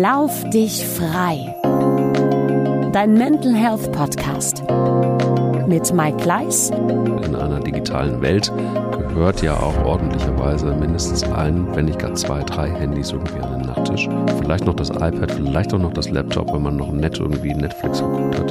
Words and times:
Lauf 0.00 0.48
dich 0.48 0.86
frei. 0.86 1.54
Dein 2.92 3.12
Mental 3.12 3.54
Health 3.54 3.92
Podcast 3.92 4.64
mit 5.66 5.92
Mike 5.92 6.16
Gleis. 6.16 6.70
In 6.70 7.36
einer 7.36 7.60
digitalen 7.60 8.22
Welt 8.22 8.50
gehört 9.10 9.42
ja 9.42 9.54
auch 9.54 9.84
ordentlicherweise 9.84 10.74
mindestens 10.76 11.24
ein, 11.24 11.66
wenn 11.76 11.84
nicht 11.84 11.98
gar 11.98 12.14
zwei, 12.14 12.42
drei 12.42 12.70
Handys 12.70 13.12
irgendwie 13.12 13.38
an 13.40 13.58
den 13.58 13.66
Nachttisch. 13.66 14.08
Vielleicht 14.38 14.64
noch 14.64 14.72
das 14.72 14.88
iPad, 14.88 15.30
vielleicht 15.30 15.74
auch 15.74 15.78
noch 15.78 15.92
das 15.92 16.08
Laptop, 16.08 16.54
wenn 16.54 16.62
man 16.62 16.76
noch 16.76 16.90
nett 16.90 17.20
irgendwie 17.20 17.52
Netflix 17.52 18.00
geguckt 18.00 18.38
hat. 18.38 18.50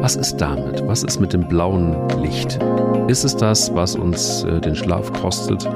Was 0.00 0.14
ist 0.14 0.36
damit? 0.36 0.86
Was 0.86 1.02
ist 1.02 1.18
mit 1.18 1.32
dem 1.32 1.48
blauen 1.48 1.96
Licht? 2.22 2.60
Ist 3.08 3.24
es 3.24 3.36
das, 3.36 3.74
was 3.74 3.96
uns 3.96 4.44
äh, 4.44 4.60
den 4.60 4.76
Schlaf 4.76 5.12
kostet? 5.12 5.68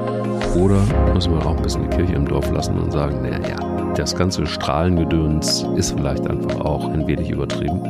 Oder 0.55 0.79
müssen 1.13 1.33
wir 1.33 1.45
auch 1.45 1.57
ein 1.57 1.61
bisschen 1.61 1.89
die 1.89 1.97
Kirche 1.97 2.13
im 2.13 2.25
Dorf 2.25 2.49
lassen 2.51 2.79
und 2.79 2.93
sagen, 2.93 3.21
naja, 3.21 3.66
das 3.97 4.15
ganze 4.15 4.45
Strahlengedöns 4.45 5.65
ist 5.75 5.91
vielleicht 5.97 6.29
einfach 6.29 6.59
auch 6.61 6.89
ein 6.89 7.07
wenig 7.07 7.29
übertrieben? 7.29 7.81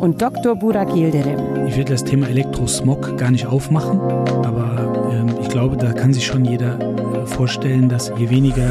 Und 0.00 0.20
Dr. 0.20 0.54
Burak 0.54 0.94
Yildirim. 0.94 1.66
Ich 1.66 1.76
will 1.76 1.84
das 1.84 2.04
Thema 2.04 2.28
Elektrosmog 2.28 3.16
gar 3.16 3.30
nicht 3.30 3.46
aufmachen, 3.46 3.98
aber 4.00 5.10
ähm, 5.10 5.34
ich 5.40 5.48
glaube, 5.48 5.76
da 5.76 5.92
kann 5.92 6.12
sich 6.12 6.26
schon 6.26 6.44
jeder 6.44 6.78
äh, 6.78 7.26
vorstellen, 7.26 7.88
dass 7.88 8.12
je 8.18 8.28
weniger 8.28 8.68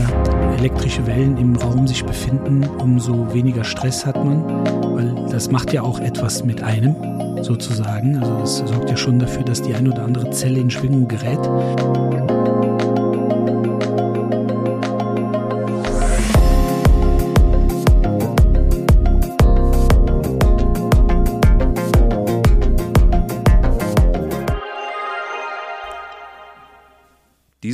elektrische 0.60 1.06
Wellen 1.08 1.38
im 1.38 1.56
Raum 1.56 1.88
sich 1.88 2.06
befinden, 2.06 2.64
umso 2.78 3.34
weniger 3.34 3.64
Stress 3.64 4.06
hat 4.06 4.23
man, 4.23 4.46
weil 4.94 5.16
das 5.32 5.50
macht 5.50 5.73
ja 5.73 5.82
auch 5.82 6.00
etwas 6.00 6.46
mit 6.46 6.62
einem 6.62 6.96
sozusagen. 7.42 8.18
Also 8.18 8.40
das 8.40 8.58
sorgt 8.58 8.90
ja 8.92 8.98
schon 8.98 9.18
dafür, 9.18 9.44
dass 9.44 9.62
die 9.62 9.73
ein 9.73 9.92
oder 9.92 10.04
andere 10.04 10.30
Zelle 10.30 10.60
in 10.60 10.70
Schwingung 10.70 11.08
gerät. 11.08 11.40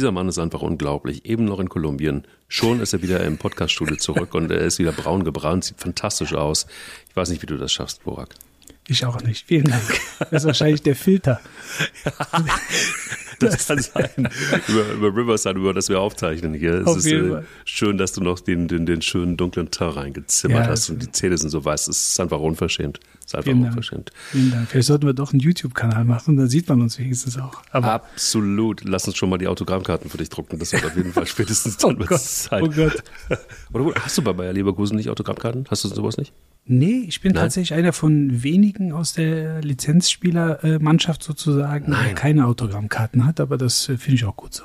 Dieser 0.09 0.15
Mann 0.15 0.27
ist 0.27 0.39
einfach 0.39 0.63
unglaublich. 0.63 1.25
Eben 1.25 1.45
noch 1.45 1.59
in 1.59 1.69
Kolumbien. 1.69 2.23
Schon 2.47 2.79
ist 2.79 2.93
er 2.93 3.03
wieder 3.03 3.23
im 3.25 3.37
Podcaststudio 3.37 3.95
zurück 3.97 4.33
und 4.33 4.49
er 4.49 4.61
ist 4.61 4.79
wieder 4.79 4.91
braun 4.91 5.23
gebrannt, 5.23 5.65
sieht 5.65 5.79
fantastisch 5.79 6.33
aus. 6.33 6.65
Ich 7.07 7.15
weiß 7.15 7.29
nicht, 7.29 7.43
wie 7.43 7.45
du 7.45 7.57
das 7.57 7.71
schaffst, 7.71 8.03
Borak. 8.03 8.33
Ich 8.87 9.05
auch 9.05 9.21
nicht. 9.21 9.45
Vielen 9.45 9.65
Dank. 9.65 9.83
Das 10.31 10.41
ist 10.41 10.45
wahrscheinlich 10.47 10.81
der 10.81 10.95
Filter. 10.95 11.39
das 13.39 13.67
kann 13.67 13.79
sein. 13.83 14.09
Über, 14.67 14.93
über 14.93 15.15
Riverside, 15.15 15.59
über 15.59 15.75
das 15.75 15.89
wir 15.89 15.99
aufzeichnen 15.99 16.55
hier. 16.55 16.73
Es 16.73 16.87
Auf 16.87 16.97
ist 16.97 17.05
jeden 17.05 17.35
äh, 17.35 17.43
schön, 17.65 17.99
dass 17.99 18.11
du 18.13 18.21
noch 18.21 18.39
den, 18.39 18.67
den, 18.67 18.87
den 18.87 19.03
schönen 19.03 19.37
dunklen 19.37 19.69
Teint 19.69 19.95
reingezimmert 19.95 20.65
Ja, 20.65 20.71
hast 20.71 20.89
und 20.89 21.03
die 21.03 21.11
Zähne 21.11 21.37
sind 21.37 21.51
so 21.51 21.63
weiß. 21.63 21.87
Es 21.87 22.13
ist 22.13 22.19
einfach 22.19 22.39
unverschämt. 22.39 22.99
Ist 23.29 23.35
einfach 23.35 23.43
Vielen 23.45 23.61
Dank. 23.61 23.73
unverschämt. 23.73 24.11
Vielen 24.31 24.49
Dank. 24.49 24.69
Vielleicht 24.69 24.87
sollten 24.87 25.05
wir 25.05 25.13
doch 25.13 25.31
einen 25.33 25.39
YouTube-Kanal 25.39 26.03
machen, 26.03 26.35
dann 26.35 26.47
sieht 26.49 26.67
man 26.67 26.81
uns 26.81 26.97
wenigstens 26.97 27.37
auch. 27.37 27.61
Aber 27.69 27.93
Absolut. 27.93 28.83
Lass 28.85 29.05
uns 29.07 29.17
schon 29.17 29.29
mal 29.29 29.37
die 29.37 29.45
Autogrammkarten 29.47 30.09
für 30.09 30.17
dich 30.17 30.29
drucken. 30.29 30.57
Das 30.57 30.73
wird 30.73 30.83
auf 30.83 30.97
jeden 30.97 31.13
Fall 31.13 31.27
spätestens 31.27 31.77
Oh 31.85 31.89
dann 31.89 31.99
wird's 31.99 32.09
Gott, 32.09 32.21
Zeit. 32.21 32.63
oh 32.63 32.69
Gott. 32.69 33.03
Oder 33.71 33.93
hast 34.01 34.17
du 34.17 34.23
bei 34.23 34.33
Bayer 34.33 34.51
Leverkusen 34.51 34.97
nicht 34.97 35.11
Autogrammkarten? 35.11 35.65
Hast 35.69 35.83
du 35.83 35.89
sowas 35.89 36.17
nicht? 36.17 36.33
nee, 36.65 37.05
ich 37.07 37.21
bin 37.21 37.33
Nein? 37.33 37.43
tatsächlich 37.43 37.77
einer 37.77 37.93
von 37.93 38.41
wenigen 38.43 38.93
aus 38.93 39.13
der 39.13 39.61
Lizenzspielermannschaft 39.61 41.21
sozusagen, 41.23 41.91
der 41.91 42.01
Nein. 42.01 42.15
keine 42.15 42.47
Autogrammkarten 42.47 43.25
hat, 43.25 43.39
aber 43.39 43.57
das 43.57 43.89
äh, 43.89 43.97
finde 43.97 44.15
ich 44.15 44.25
auch 44.25 44.35
gut 44.37 44.53
so. 44.55 44.63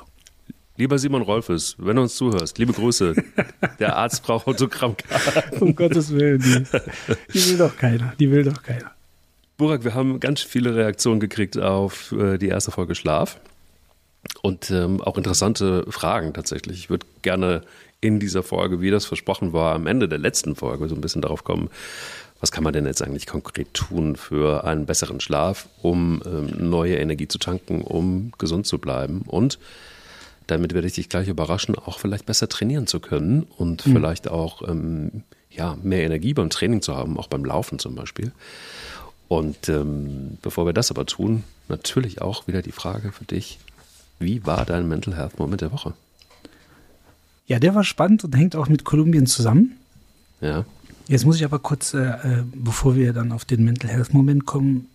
Lieber 0.77 0.99
Simon 0.99 1.21
Rolfes, 1.21 1.75
wenn 1.77 1.95
du 1.95 2.01
uns 2.01 2.15
zuhörst, 2.15 2.57
liebe 2.57 2.73
Grüße. 2.73 3.15
Der 3.79 3.95
Arzt 3.95 4.23
braucht 4.23 4.45
Autogrammkarten. 4.45 5.59
Um 5.61 5.73
Gottes 5.73 6.11
Willen, 6.11 6.39
die, 6.41 6.65
die 7.33 7.49
will 7.49 7.57
doch 7.57 7.77
keiner, 7.77 8.13
die 8.19 8.29
will 8.29 8.43
doch 8.43 8.61
keiner. 8.61 8.91
Burak, 9.57 9.85
wir 9.85 9.93
haben 9.93 10.19
ganz 10.19 10.41
viele 10.41 10.75
Reaktionen 10.75 11.21
gekriegt 11.21 11.57
auf 11.57 12.11
äh, 12.11 12.37
die 12.37 12.49
erste 12.49 12.71
Folge 12.71 12.93
Schlaf 12.93 13.39
und 14.41 14.69
ähm, 14.69 14.99
auch 14.99 15.17
interessante 15.17 15.85
Fragen 15.89 16.33
tatsächlich. 16.33 16.77
Ich 16.77 16.89
würde 16.89 17.05
gerne 17.21 17.61
in 18.01 18.19
dieser 18.19 18.43
Folge, 18.43 18.81
wie 18.81 18.91
das 18.91 19.05
versprochen 19.05 19.53
war, 19.53 19.75
am 19.75 19.87
Ende 19.87 20.09
der 20.09 20.19
letzten 20.19 20.57
Folge 20.57 20.89
so 20.89 20.95
ein 20.95 21.01
bisschen 21.01 21.21
darauf 21.21 21.45
kommen, 21.45 21.69
was 22.41 22.51
kann 22.51 22.65
man 22.65 22.73
denn 22.73 22.85
jetzt 22.85 23.01
eigentlich 23.01 23.27
konkret 23.27 23.73
tun 23.73 24.17
für 24.17 24.65
einen 24.65 24.85
besseren 24.85 25.21
Schlaf, 25.21 25.69
um 25.81 26.21
ähm, 26.25 26.69
neue 26.69 26.97
Energie 26.97 27.29
zu 27.29 27.37
tanken, 27.37 27.81
um 27.81 28.33
gesund 28.37 28.67
zu 28.67 28.77
bleiben 28.77 29.21
und 29.25 29.57
damit 30.47 30.73
werde 30.73 30.87
ich 30.87 30.93
dich 30.93 31.09
gleich 31.09 31.27
überraschen, 31.27 31.75
auch 31.75 31.99
vielleicht 31.99 32.25
besser 32.25 32.47
trainieren 32.49 32.87
zu 32.87 32.99
können 32.99 33.43
und 33.57 33.81
vielleicht 33.81 34.27
auch 34.27 34.67
ähm, 34.67 35.23
ja, 35.49 35.77
mehr 35.81 36.03
Energie 36.03 36.33
beim 36.33 36.49
Training 36.49 36.81
zu 36.81 36.95
haben, 36.95 37.17
auch 37.17 37.27
beim 37.27 37.45
Laufen 37.45 37.79
zum 37.79 37.95
Beispiel. 37.95 38.31
Und 39.27 39.69
ähm, 39.69 40.37
bevor 40.41 40.65
wir 40.65 40.73
das 40.73 40.91
aber 40.91 41.05
tun, 41.05 41.43
natürlich 41.67 42.21
auch 42.21 42.47
wieder 42.47 42.61
die 42.61 42.71
Frage 42.71 43.11
für 43.11 43.25
dich, 43.25 43.59
wie 44.19 44.45
war 44.45 44.65
dein 44.65 44.87
Mental 44.87 45.15
Health 45.15 45.39
Moment 45.39 45.61
der 45.61 45.71
Woche? 45.71 45.93
Ja, 47.47 47.59
der 47.59 47.75
war 47.75 47.83
spannend 47.83 48.23
und 48.23 48.35
hängt 48.35 48.55
auch 48.55 48.69
mit 48.69 48.85
Kolumbien 48.85 49.25
zusammen. 49.25 49.77
Ja, 50.41 50.65
Jetzt 51.07 51.25
muss 51.25 51.35
ich 51.35 51.45
aber 51.45 51.59
kurz, 51.59 51.93
äh, 51.93 51.99
äh, 51.99 52.43
bevor 52.53 52.95
wir 52.95 53.13
dann 53.13 53.31
auf 53.31 53.45
den 53.45 53.63
Mental 53.63 53.89
Health 53.89 54.13
Moment 54.13 54.45
kommen, 54.45 54.87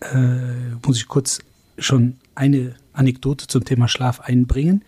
äh, 0.00 0.76
muss 0.84 0.96
ich 0.96 1.08
kurz 1.08 1.40
schon 1.78 2.16
eine 2.34 2.74
Anekdote 2.98 3.46
zum 3.46 3.64
Thema 3.64 3.88
Schlaf 3.88 4.20
einbringen. 4.20 4.84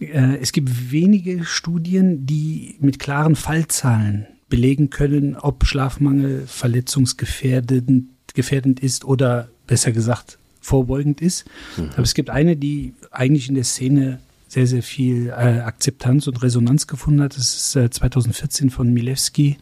Äh, 0.00 0.36
es 0.40 0.52
gibt 0.52 0.90
wenige 0.90 1.44
Studien, 1.44 2.26
die 2.26 2.76
mit 2.80 2.98
klaren 2.98 3.36
Fallzahlen 3.36 4.26
belegen 4.48 4.90
können, 4.90 5.36
ob 5.36 5.64
Schlafmangel 5.64 6.46
verletzungsgefährdend 6.46 8.08
gefährdend 8.34 8.80
ist 8.80 9.04
oder 9.04 9.48
besser 9.66 9.92
gesagt 9.92 10.38
vorbeugend 10.60 11.20
ist. 11.20 11.46
Aber 11.94 12.02
es 12.02 12.14
gibt 12.14 12.30
eine, 12.30 12.56
die 12.56 12.94
eigentlich 13.10 13.48
in 13.48 13.54
der 13.54 13.64
Szene 13.64 14.20
sehr, 14.46 14.66
sehr 14.66 14.82
viel 14.82 15.28
äh, 15.28 15.60
Akzeptanz 15.60 16.26
und 16.26 16.42
Resonanz 16.42 16.86
gefunden 16.86 17.22
hat. 17.22 17.36
Das 17.36 17.54
ist 17.54 17.76
äh, 17.76 17.90
2014 17.90 18.70
von 18.70 18.92
Milewski 18.92 19.58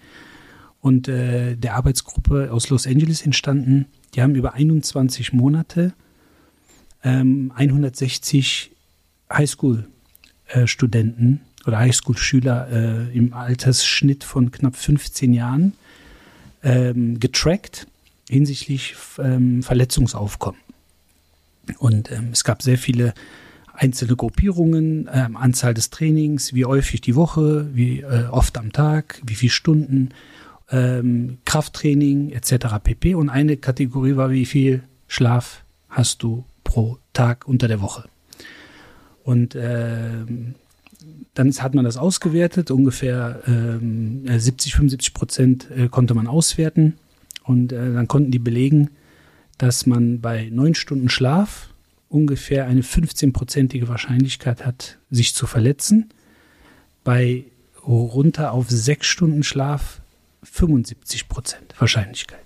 und 0.80 1.08
äh, 1.08 1.56
der 1.56 1.76
Arbeitsgruppe 1.76 2.50
aus 2.52 2.70
Los 2.70 2.86
Angeles 2.86 3.22
entstanden. 3.22 3.86
Die 4.14 4.22
haben 4.22 4.34
über 4.34 4.54
21 4.54 5.32
Monate 5.32 5.92
ähm, 7.04 7.52
160 7.54 8.72
Highschool-Studenten 9.32 11.40
oder 11.66 11.78
Highschool-Schüler 11.78 12.68
äh, 12.70 13.16
im 13.16 13.34
Altersschnitt 13.34 14.24
von 14.24 14.50
knapp 14.50 14.76
15 14.76 15.32
Jahren 15.32 15.74
ähm, 16.62 17.20
getrackt 17.20 17.86
hinsichtlich 18.28 18.94
ähm, 19.18 19.62
Verletzungsaufkommen. 19.62 20.60
Und 21.78 22.10
ähm, 22.10 22.30
es 22.32 22.44
gab 22.44 22.62
sehr 22.62 22.78
viele 22.78 23.14
einzelne 23.74 24.16
Gruppierungen, 24.16 25.08
ähm, 25.12 25.36
Anzahl 25.36 25.74
des 25.74 25.90
Trainings, 25.90 26.52
wie 26.52 26.64
häufig 26.64 27.00
die 27.00 27.14
Woche, 27.14 27.68
wie 27.74 28.00
äh, 28.00 28.26
oft 28.30 28.58
am 28.58 28.72
Tag, 28.72 29.20
wie 29.24 29.34
viele 29.34 29.52
Stunden, 29.52 30.10
ähm, 30.70 31.38
Krafttraining 31.44 32.30
etc. 32.30 32.66
pp. 32.82 33.14
Und 33.14 33.28
eine 33.28 33.56
Kategorie 33.56 34.16
war, 34.16 34.30
wie 34.30 34.46
viel 34.46 34.82
Schlaf 35.06 35.62
hast 35.88 36.22
du 36.22 36.44
pro 36.68 36.98
Tag 37.14 37.48
unter 37.48 37.66
der 37.66 37.80
Woche. 37.80 38.04
Und 39.24 39.56
ähm, 39.58 40.54
dann 41.32 41.50
hat 41.50 41.74
man 41.74 41.86
das 41.86 41.96
ausgewertet, 41.96 42.70
ungefähr 42.70 43.42
ähm, 43.46 44.24
70, 44.26 44.74
75 44.74 45.14
Prozent 45.14 45.70
äh, 45.70 45.88
konnte 45.88 46.12
man 46.12 46.26
auswerten. 46.26 46.98
Und 47.42 47.72
äh, 47.72 47.94
dann 47.94 48.06
konnten 48.06 48.30
die 48.30 48.38
belegen, 48.38 48.90
dass 49.56 49.86
man 49.86 50.20
bei 50.20 50.50
neun 50.52 50.74
Stunden 50.74 51.08
Schlaf 51.08 51.70
ungefähr 52.10 52.66
eine 52.66 52.82
15-prozentige 52.82 53.88
Wahrscheinlichkeit 53.88 54.66
hat, 54.66 54.98
sich 55.10 55.34
zu 55.34 55.46
verletzen. 55.46 56.10
Bei 57.02 57.44
runter 57.86 58.52
auf 58.52 58.68
sechs 58.68 59.06
Stunden 59.06 59.42
Schlaf 59.42 60.02
75 60.42 61.28
Prozent 61.28 61.74
Wahrscheinlichkeit. 61.78 62.44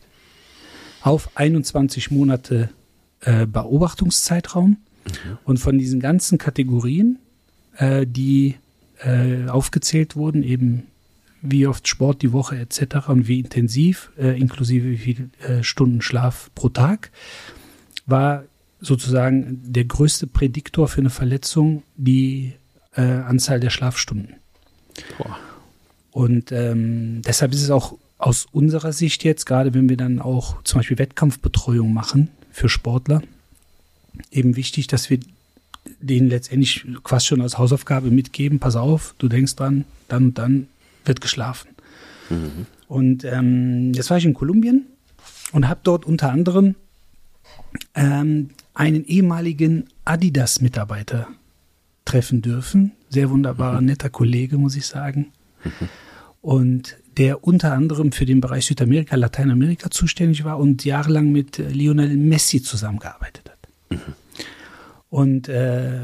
Auf 1.01 1.31
21 1.35 2.13
Monate 2.13 2.71
äh, 3.23 3.47
Beobachtungszeitraum. 3.47 4.79
Und 5.45 5.59
von 5.59 5.79
diesen 5.79 6.01
ganzen 6.01 6.39
Kategorien, 6.39 7.19
äh, 7.77 8.07
die 8.07 8.57
äh, 9.05 9.49
aufgezählt 9.49 10.17
wurden, 10.17 10.43
eben 10.43 10.85
wie 11.41 11.67
oft 11.67 11.89
Sport 11.89 12.23
die 12.23 12.33
Woche 12.33 12.57
etc. 12.57 13.09
und 13.09 13.27
wie 13.27 13.41
intensiv, 13.41 14.13
äh, 14.17 14.39
inklusive 14.39 14.89
wie 14.89 14.97
viele 14.97 15.31
äh, 15.41 15.63
Stunden 15.65 16.03
Schlaf 16.03 16.51
pro 16.55 16.69
Tag, 16.69 17.11
war 18.07 18.45
sozusagen 18.81 19.61
der 19.65 19.85
größte 19.85 20.27
Prädiktor 20.27 20.87
für 20.89 21.01
eine 21.01 21.11
Verletzung 21.11 21.83
die 21.97 22.55
Anzahl 22.95 23.59
der 23.59 23.71
Schlafstunden. 23.71 24.35
Boah. 25.17 25.39
Und 26.11 26.53
ähm, 26.53 27.23
deshalb 27.23 27.55
ist 27.55 27.63
es 27.63 27.71
auch 27.71 27.97
aus 28.19 28.47
unserer 28.53 28.93
Sicht 28.93 29.25
jetzt, 29.25 29.47
gerade 29.47 29.73
wenn 29.73 29.89
wir 29.89 29.97
dann 29.97 30.19
auch 30.19 30.63
zum 30.65 30.81
Beispiel 30.81 30.99
Wettkampfbetreuung 30.99 31.95
machen 31.95 32.29
für 32.53 32.69
Sportler, 32.69 33.23
eben 34.31 34.57
wichtig, 34.57 34.87
dass 34.87 35.11
wir 35.11 35.19
denen 36.01 36.29
letztendlich 36.29 36.87
quasi 37.03 37.27
schon 37.27 37.41
als 37.41 37.59
Hausaufgabe 37.59 38.11
mitgeben, 38.11 38.59
pass 38.61 38.77
auf, 38.77 39.15
du 39.19 39.29
denkst 39.29 39.57
dran, 39.57 39.85
dann 40.09 40.27
und 40.27 40.39
dann 40.39 40.69
wird 41.05 41.21
geschlafen. 41.21 41.71
Mhm. 42.31 42.67
Und 42.87 43.25
ähm, 43.25 43.93
jetzt 43.95 44.11
war 44.11 44.19
ich 44.19 44.25
in 44.25 44.35
Kolumbien 44.35 44.87
und 45.53 45.69
habe 45.69 45.81
dort 45.83 46.05
unter 46.05 46.31
anderem 46.31 46.75
ähm, 47.95 48.51
einen 48.75 49.05
ehemaligen 49.05 49.89
Adidas-Mitarbeiter 50.05 51.29
treffen 52.05 52.43
dürfen. 52.43 52.93
Sehr 53.09 53.31
wunderbarer, 53.31 53.81
mhm. 53.81 53.87
netter 53.87 54.11
Kollege, 54.11 54.59
muss 54.59 54.77
ich 54.77 54.87
sagen. 54.87 55.33
Mhm. 55.65 55.89
Und 56.41 56.97
der 57.17 57.45
unter 57.45 57.73
anderem 57.73 58.13
für 58.13 58.27
den 58.27 58.41
Bereich 58.41 58.67
Südamerika, 58.67 59.17
Lateinamerika 59.17 59.91
zuständig 59.91 60.45
war 60.45 60.59
und 60.59 60.85
jahrelang 60.85 61.31
mit 61.31 61.59
äh, 61.59 61.69
Lionel 61.69 62.17
Messi 62.17 62.63
zusammengearbeitet 62.63 63.51
hat. 63.51 63.69
Mhm. 63.91 64.13
Und 65.11 65.49
äh, 65.49 66.01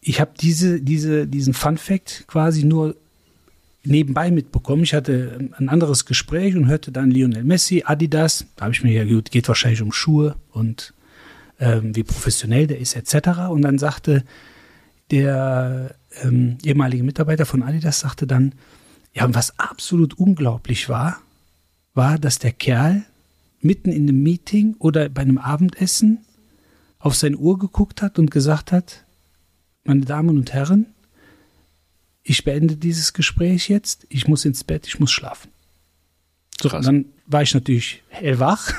ich 0.00 0.20
habe 0.20 0.32
diese, 0.40 0.80
diese, 0.80 1.26
diesen 1.26 1.52
Fun 1.52 1.78
Fact 1.78 2.24
quasi 2.28 2.64
nur 2.64 2.94
nebenbei 3.82 4.30
mitbekommen. 4.30 4.82
Ich 4.82 4.94
hatte 4.94 5.50
ein 5.58 5.68
anderes 5.68 6.04
Gespräch 6.04 6.54
und 6.56 6.68
hörte 6.68 6.92
dann 6.92 7.10
Lionel 7.10 7.44
Messi, 7.44 7.82
Adidas. 7.84 8.46
Da 8.56 8.64
habe 8.64 8.74
ich 8.74 8.82
mir 8.82 8.92
ja 8.92 9.04
gut, 9.04 9.30
geht 9.30 9.48
wahrscheinlich 9.48 9.82
um 9.82 9.92
Schuhe 9.92 10.36
und 10.52 10.92
ähm, 11.58 11.94
wie 11.96 12.02
professionell 12.02 12.66
der 12.66 12.78
ist 12.78 12.96
etc. 12.96 13.50
Und 13.50 13.62
dann 13.62 13.78
sagte 13.78 14.24
der 15.10 15.94
ähm, 16.22 16.58
ehemalige 16.64 17.04
Mitarbeiter 17.04 17.46
von 17.46 17.62
Adidas 17.62 18.00
sagte 18.00 18.26
dann, 18.26 18.52
ja, 19.16 19.24
und 19.24 19.34
was 19.34 19.58
absolut 19.58 20.18
unglaublich 20.18 20.90
war, 20.90 21.18
war, 21.94 22.18
dass 22.18 22.38
der 22.38 22.52
Kerl 22.52 23.02
mitten 23.62 23.90
in 23.90 24.02
einem 24.02 24.22
Meeting 24.22 24.76
oder 24.78 25.08
bei 25.08 25.22
einem 25.22 25.38
Abendessen 25.38 26.18
auf 26.98 27.16
seine 27.16 27.38
Uhr 27.38 27.58
geguckt 27.58 28.02
hat 28.02 28.18
und 28.18 28.30
gesagt 28.30 28.72
hat, 28.72 29.04
meine 29.84 30.02
Damen 30.02 30.36
und 30.36 30.52
Herren, 30.52 30.84
ich 32.24 32.44
beende 32.44 32.76
dieses 32.76 33.14
Gespräch 33.14 33.70
jetzt, 33.70 34.06
ich 34.10 34.28
muss 34.28 34.44
ins 34.44 34.64
Bett, 34.64 34.86
ich 34.86 35.00
muss 35.00 35.12
schlafen. 35.12 35.50
So, 36.60 36.68
dann 36.68 37.06
war 37.26 37.40
ich 37.40 37.54
natürlich 37.54 38.02
hellwach 38.08 38.74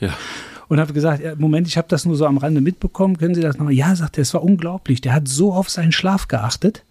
ja. 0.00 0.16
und 0.68 0.80
habe 0.80 0.94
gesagt, 0.94 1.22
ja, 1.22 1.34
Moment, 1.34 1.66
ich 1.66 1.76
habe 1.76 1.88
das 1.88 2.06
nur 2.06 2.16
so 2.16 2.24
am 2.24 2.38
Rande 2.38 2.62
mitbekommen, 2.62 3.18
können 3.18 3.34
Sie 3.34 3.42
das 3.42 3.58
nochmal? 3.58 3.74
Ja, 3.74 3.94
sagt 3.94 4.16
er, 4.16 4.22
es 4.22 4.32
war 4.32 4.44
unglaublich, 4.44 5.02
der 5.02 5.12
hat 5.12 5.28
so 5.28 5.52
auf 5.52 5.68
seinen 5.68 5.92
Schlaf 5.92 6.26
geachtet 6.28 6.84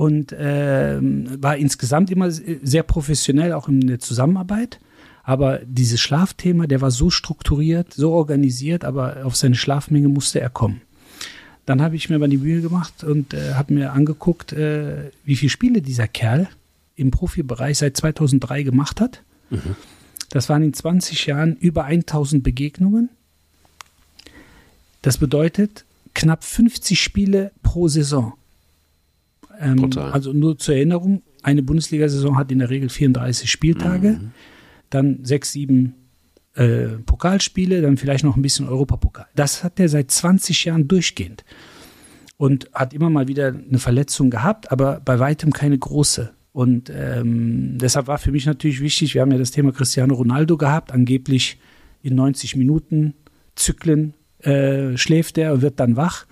und 0.00 0.32
äh, 0.32 0.96
war 0.98 1.58
insgesamt 1.58 2.10
immer 2.10 2.30
sehr 2.30 2.82
professionell, 2.82 3.52
auch 3.52 3.68
in 3.68 3.86
der 3.86 3.98
Zusammenarbeit. 3.98 4.80
Aber 5.24 5.58
dieses 5.58 6.00
Schlafthema, 6.00 6.66
der 6.66 6.80
war 6.80 6.90
so 6.90 7.10
strukturiert, 7.10 7.92
so 7.92 8.12
organisiert, 8.12 8.86
aber 8.86 9.26
auf 9.26 9.36
seine 9.36 9.56
Schlafmenge 9.56 10.08
musste 10.08 10.40
er 10.40 10.48
kommen. 10.48 10.80
Dann 11.66 11.82
habe 11.82 11.96
ich 11.96 12.08
mir 12.08 12.18
mal 12.18 12.30
die 12.30 12.38
Mühe 12.38 12.62
gemacht 12.62 13.04
und 13.04 13.34
äh, 13.34 13.52
habe 13.52 13.74
mir 13.74 13.92
angeguckt, 13.92 14.54
äh, 14.54 15.10
wie 15.26 15.36
viele 15.36 15.50
Spiele 15.50 15.82
dieser 15.82 16.08
Kerl 16.08 16.48
im 16.96 17.10
Profibereich 17.10 17.76
seit 17.76 17.98
2003 17.98 18.62
gemacht 18.62 19.02
hat. 19.02 19.20
Mhm. 19.50 19.76
Das 20.30 20.48
waren 20.48 20.62
in 20.62 20.72
20 20.72 21.26
Jahren 21.26 21.56
über 21.56 21.84
1000 21.84 22.42
Begegnungen. 22.42 23.10
Das 25.02 25.18
bedeutet 25.18 25.84
knapp 26.14 26.42
50 26.42 26.98
Spiele 26.98 27.52
pro 27.62 27.88
Saison. 27.88 28.32
Ähm, 29.60 29.90
also 29.98 30.32
nur 30.32 30.58
zur 30.58 30.74
Erinnerung, 30.74 31.22
eine 31.42 31.62
Bundesliga-Saison 31.62 32.36
hat 32.36 32.50
in 32.50 32.58
der 32.58 32.70
Regel 32.70 32.88
34 32.88 33.50
Spieltage, 33.50 34.18
mhm. 34.20 34.30
dann 34.88 35.20
sechs, 35.22 35.52
sieben 35.52 35.94
äh, 36.54 36.88
Pokalspiele, 37.06 37.82
dann 37.82 37.96
vielleicht 37.96 38.24
noch 38.24 38.36
ein 38.36 38.42
bisschen 38.42 38.68
Europapokal. 38.68 39.26
Das 39.34 39.62
hat 39.62 39.78
er 39.78 39.88
seit 39.88 40.10
20 40.10 40.64
Jahren 40.64 40.88
durchgehend 40.88 41.44
und 42.36 42.70
hat 42.72 42.94
immer 42.94 43.10
mal 43.10 43.28
wieder 43.28 43.48
eine 43.48 43.78
Verletzung 43.78 44.30
gehabt, 44.30 44.72
aber 44.72 45.00
bei 45.04 45.18
weitem 45.18 45.52
keine 45.52 45.78
große. 45.78 46.30
Und 46.52 46.90
ähm, 46.92 47.78
deshalb 47.78 48.08
war 48.08 48.18
für 48.18 48.32
mich 48.32 48.46
natürlich 48.46 48.80
wichtig, 48.80 49.14
wir 49.14 49.22
haben 49.22 49.30
ja 49.30 49.38
das 49.38 49.52
Thema 49.52 49.72
Cristiano 49.72 50.14
Ronaldo 50.14 50.56
gehabt, 50.56 50.92
angeblich 50.92 51.58
in 52.02 52.14
90 52.16 52.56
Minuten 52.56 53.14
Zyklen 53.54 54.14
äh, 54.40 54.96
schläft 54.96 55.38
er 55.38 55.52
und 55.52 55.62
wird 55.62 55.78
dann 55.78 55.96
wach, 55.96 56.26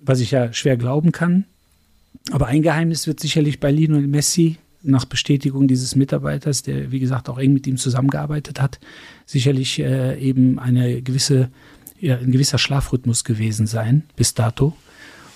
was 0.00 0.20
ich 0.20 0.32
ja 0.32 0.52
schwer 0.52 0.76
glauben 0.76 1.12
kann. 1.12 1.46
Aber 2.32 2.46
ein 2.46 2.62
Geheimnis 2.62 3.06
wird 3.06 3.20
sicherlich 3.20 3.60
bei 3.60 3.70
Lionel 3.70 4.06
Messi 4.06 4.58
nach 4.82 5.04
Bestätigung 5.04 5.68
dieses 5.68 5.96
Mitarbeiters, 5.96 6.62
der 6.62 6.92
wie 6.92 7.00
gesagt 7.00 7.28
auch 7.28 7.38
eng 7.38 7.52
mit 7.52 7.66
ihm 7.66 7.76
zusammengearbeitet 7.76 8.60
hat, 8.60 8.78
sicherlich 9.24 9.78
äh, 9.78 10.18
eben 10.20 10.58
eine 10.58 11.02
gewisse, 11.02 11.50
ja, 12.00 12.16
ein 12.18 12.32
gewisser 12.32 12.58
Schlafrhythmus 12.58 13.24
gewesen 13.24 13.66
sein 13.66 14.04
bis 14.16 14.34
dato. 14.34 14.76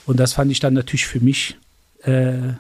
Und 0.06 0.18
das 0.18 0.34
fand 0.34 0.50
ich 0.50 0.60
dann 0.60 0.74
natürlich 0.74 1.06
für 1.06 1.20
mich 1.20 1.56
äh, 2.02 2.54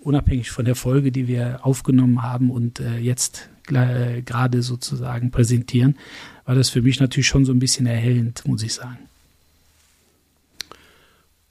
unabhängig 0.00 0.50
von 0.50 0.64
der 0.64 0.74
Folge, 0.74 1.12
die 1.12 1.28
wir 1.28 1.60
aufgenommen 1.62 2.22
haben 2.22 2.50
und 2.50 2.80
äh, 2.80 2.98
jetzt 2.98 3.50
äh, 3.68 4.22
gerade 4.22 4.62
sozusagen 4.62 5.30
präsentieren, 5.30 5.96
war 6.44 6.54
das 6.54 6.70
für 6.70 6.82
mich 6.82 7.00
natürlich 7.00 7.28
schon 7.28 7.44
so 7.44 7.52
ein 7.52 7.58
bisschen 7.58 7.86
erhellend, 7.86 8.46
muss 8.46 8.62
ich 8.62 8.74
sagen. 8.74 8.98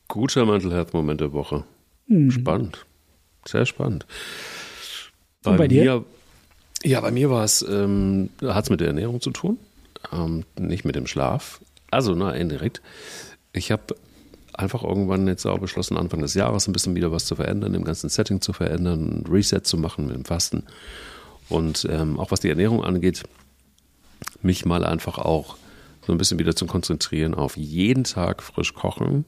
Guter 0.08 0.46
Mental 0.46 1.16
der 1.16 1.32
Woche. 1.32 1.64
Mhm. 2.10 2.32
Spannend. 2.32 2.86
Sehr 3.48 3.66
spannend. 3.66 4.06
Bei, 5.42 5.56
bei? 5.56 5.68
Mir, 5.70 6.04
ja, 6.84 7.02
bei 7.02 7.12
mir 7.12 7.30
war 7.30 7.44
es, 7.44 7.62
ähm, 7.62 8.30
hat 8.44 8.66
es 8.66 8.70
mit 8.70 8.82
der 8.82 8.88
Ernährung 8.88 9.22
zu 9.22 9.32
tun, 9.32 9.58
ähm, 10.12 10.44
nicht 10.60 10.84
mit 10.84 10.96
dem 10.96 11.08
Schlaf. 11.08 11.62
Also, 11.92 12.14
na, 12.16 12.34
indirekt. 12.34 12.82
Ich 13.54 13.72
habe 13.72 13.96
einfach 14.54 14.84
irgendwann 14.84 15.28
jetzt 15.28 15.46
auch 15.46 15.60
beschlossen, 15.60 15.98
Anfang 15.98 16.22
des 16.22 16.34
Jahres 16.34 16.68
ein 16.68 16.74
bisschen 16.74 16.96
wieder 16.96 17.12
was 17.12 17.26
zu 17.26 17.36
verändern, 17.36 17.74
im 17.74 17.86
ganzen 17.86 18.10
Setting 18.10 18.42
zu 18.42 18.54
verändern, 18.54 19.24
ein 19.24 19.32
Reset 19.32 19.62
zu 19.64 19.78
machen 19.78 20.08
mit 20.08 20.16
dem 20.16 20.26
Fasten. 20.26 20.64
Und 21.48 21.88
ähm, 21.90 22.20
auch 22.20 22.32
was 22.32 22.42
die 22.42 22.50
Ernährung 22.50 22.84
angeht, 22.84 23.24
mich 24.42 24.66
mal 24.66 24.84
einfach 24.84 25.18
auch 25.18 25.56
so 26.06 26.12
ein 26.12 26.18
bisschen 26.18 26.40
wieder 26.40 26.56
zu 26.56 26.66
konzentrieren 26.66 27.34
auf 27.34 27.56
jeden 27.58 28.04
Tag 28.04 28.44
frisch 28.44 28.74
kochen. 28.74 29.26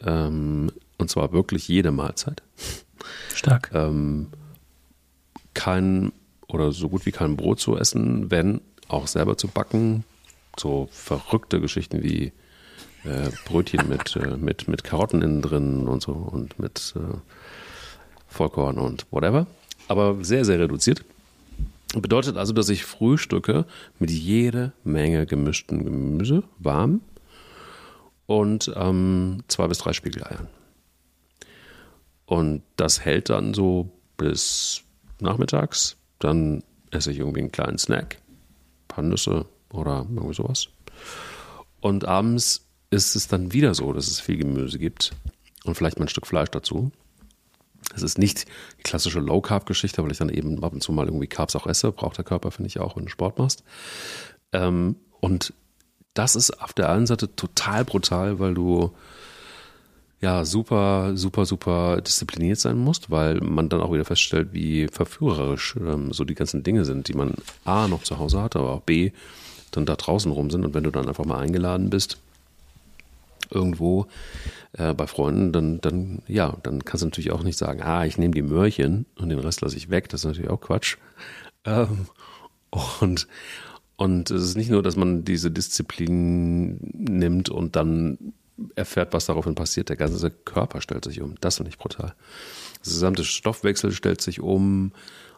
Ähm, 0.00 0.70
und 0.98 1.10
zwar 1.10 1.32
wirklich 1.32 1.68
jede 1.68 1.90
Mahlzeit. 1.90 2.42
Stark. 3.34 3.70
Ähm, 3.74 4.28
kein 5.54 6.12
oder 6.48 6.72
so 6.72 6.88
gut 6.88 7.06
wie 7.06 7.12
kein 7.12 7.36
Brot 7.36 7.60
zu 7.60 7.76
essen, 7.76 8.30
wenn 8.30 8.60
auch 8.88 9.06
selber 9.06 9.36
zu 9.36 9.48
backen. 9.48 10.04
So 10.58 10.88
verrückte 10.92 11.60
Geschichten 11.60 12.02
wie 12.02 12.32
äh, 13.04 13.30
Brötchen 13.44 13.88
mit, 13.88 14.16
äh, 14.16 14.36
mit, 14.36 14.68
mit 14.68 14.84
Karotten 14.84 15.22
innen 15.22 15.42
drin 15.42 15.88
und 15.88 16.02
so 16.02 16.12
und 16.12 16.58
mit 16.58 16.94
äh, 16.96 17.16
Vollkorn 18.28 18.78
und 18.78 19.06
whatever. 19.10 19.46
Aber 19.88 20.24
sehr, 20.24 20.44
sehr 20.44 20.58
reduziert. 20.58 21.04
Bedeutet 21.94 22.36
also, 22.36 22.52
dass 22.52 22.68
ich 22.68 22.84
frühstücke 22.84 23.66
mit 23.98 24.10
jede 24.10 24.72
Menge 24.82 25.26
gemischten 25.26 25.84
Gemüse, 25.84 26.42
warm 26.58 27.02
und 28.26 28.72
ähm, 28.74 29.44
zwei 29.48 29.68
bis 29.68 29.78
drei 29.78 29.92
Spiegeleiern. 29.92 30.48
Und 32.26 32.62
das 32.76 33.04
hält 33.04 33.30
dann 33.30 33.54
so 33.54 33.90
bis 34.16 34.82
nachmittags. 35.20 35.96
Dann 36.18 36.62
esse 36.90 37.10
ich 37.10 37.18
irgendwie 37.18 37.40
einen 37.40 37.52
kleinen 37.52 37.78
Snack, 37.78 38.18
ein 38.28 38.88
paar 38.88 39.04
Nüsse 39.04 39.46
oder 39.70 40.06
irgendwie 40.14 40.34
sowas. 40.34 40.68
Und 41.80 42.04
abends 42.04 42.66
ist 42.90 43.16
es 43.16 43.28
dann 43.28 43.52
wieder 43.52 43.74
so, 43.74 43.92
dass 43.92 44.06
es 44.06 44.20
viel 44.20 44.38
Gemüse 44.38 44.78
gibt 44.78 45.12
und 45.64 45.74
vielleicht 45.74 45.98
mal 45.98 46.06
ein 46.06 46.08
Stück 46.08 46.26
Fleisch 46.26 46.50
dazu. 46.50 46.92
Es 47.94 48.02
ist 48.02 48.18
nicht 48.18 48.46
die 48.78 48.82
klassische 48.82 49.20
Low-Carb-Geschichte, 49.20 50.02
weil 50.02 50.12
ich 50.12 50.18
dann 50.18 50.28
eben 50.28 50.62
ab 50.64 50.72
und 50.72 50.82
zu 50.82 50.92
mal 50.92 51.06
irgendwie 51.06 51.26
Carbs 51.26 51.54
auch 51.56 51.66
esse. 51.66 51.92
Braucht 51.92 52.16
der 52.16 52.24
Körper, 52.24 52.50
finde 52.50 52.68
ich 52.68 52.80
auch, 52.80 52.96
wenn 52.96 53.04
du 53.04 53.10
Sport 53.10 53.38
machst. 53.38 53.62
Ähm, 54.52 54.96
und 55.20 55.52
das 56.14 56.36
ist 56.36 56.62
auf 56.62 56.72
der 56.72 56.90
einen 56.90 57.06
Seite 57.06 57.34
total 57.36 57.84
brutal, 57.84 58.38
weil 58.38 58.54
du 58.54 58.92
ja 60.24 60.44
super, 60.46 61.12
super, 61.16 61.44
super 61.44 62.00
diszipliniert 62.00 62.58
sein 62.58 62.78
musst, 62.78 63.10
weil 63.10 63.40
man 63.40 63.68
dann 63.68 63.82
auch 63.82 63.92
wieder 63.92 64.06
feststellt, 64.06 64.48
wie 64.52 64.88
verführerisch 64.88 65.76
ähm, 65.76 66.12
so 66.12 66.24
die 66.24 66.34
ganzen 66.34 66.62
Dinge 66.62 66.86
sind, 66.86 67.08
die 67.08 67.12
man 67.12 67.34
A 67.66 67.88
noch 67.88 68.04
zu 68.04 68.18
Hause 68.18 68.40
hat, 68.42 68.56
aber 68.56 68.72
auch 68.72 68.80
B 68.80 69.12
dann 69.70 69.84
da 69.84 69.96
draußen 69.96 70.32
rum 70.32 70.50
sind. 70.50 70.64
Und 70.64 70.72
wenn 70.72 70.84
du 70.84 70.90
dann 70.90 71.08
einfach 71.08 71.26
mal 71.26 71.40
eingeladen 71.40 71.90
bist, 71.90 72.16
irgendwo 73.50 74.06
äh, 74.72 74.94
bei 74.94 75.06
Freunden, 75.06 75.52
dann, 75.52 75.82
dann, 75.82 76.22
ja, 76.26 76.56
dann 76.62 76.86
kannst 76.86 77.02
du 77.02 77.06
natürlich 77.06 77.30
auch 77.30 77.42
nicht 77.42 77.58
sagen, 77.58 77.82
ah, 77.82 78.06
ich 78.06 78.16
nehme 78.16 78.32
die 78.32 78.42
Möhrchen 78.42 79.04
und 79.18 79.28
den 79.28 79.38
Rest 79.38 79.60
lasse 79.60 79.76
ich 79.76 79.90
weg. 79.90 80.08
Das 80.08 80.22
ist 80.22 80.26
natürlich 80.26 80.50
auch 80.50 80.60
Quatsch. 80.60 80.96
Ähm, 81.66 82.06
und, 83.00 83.28
und 83.96 84.30
es 84.30 84.42
ist 84.42 84.56
nicht 84.56 84.70
nur, 84.70 84.82
dass 84.82 84.96
man 84.96 85.22
diese 85.26 85.50
Disziplin 85.50 86.78
nimmt 86.94 87.50
und 87.50 87.76
dann 87.76 88.32
erfährt, 88.74 89.12
was 89.12 89.26
daraufhin 89.26 89.54
passiert. 89.54 89.88
Der 89.88 89.96
ganze 89.96 90.30
Körper 90.30 90.80
stellt 90.80 91.04
sich 91.04 91.20
um. 91.20 91.34
Das 91.40 91.56
finde 91.56 91.70
ich 91.70 91.78
brutal. 91.78 92.14
Das 92.80 92.92
gesamte 92.92 93.24
Stoffwechsel 93.24 93.92
stellt 93.92 94.20
sich 94.20 94.40
um. 94.40 94.92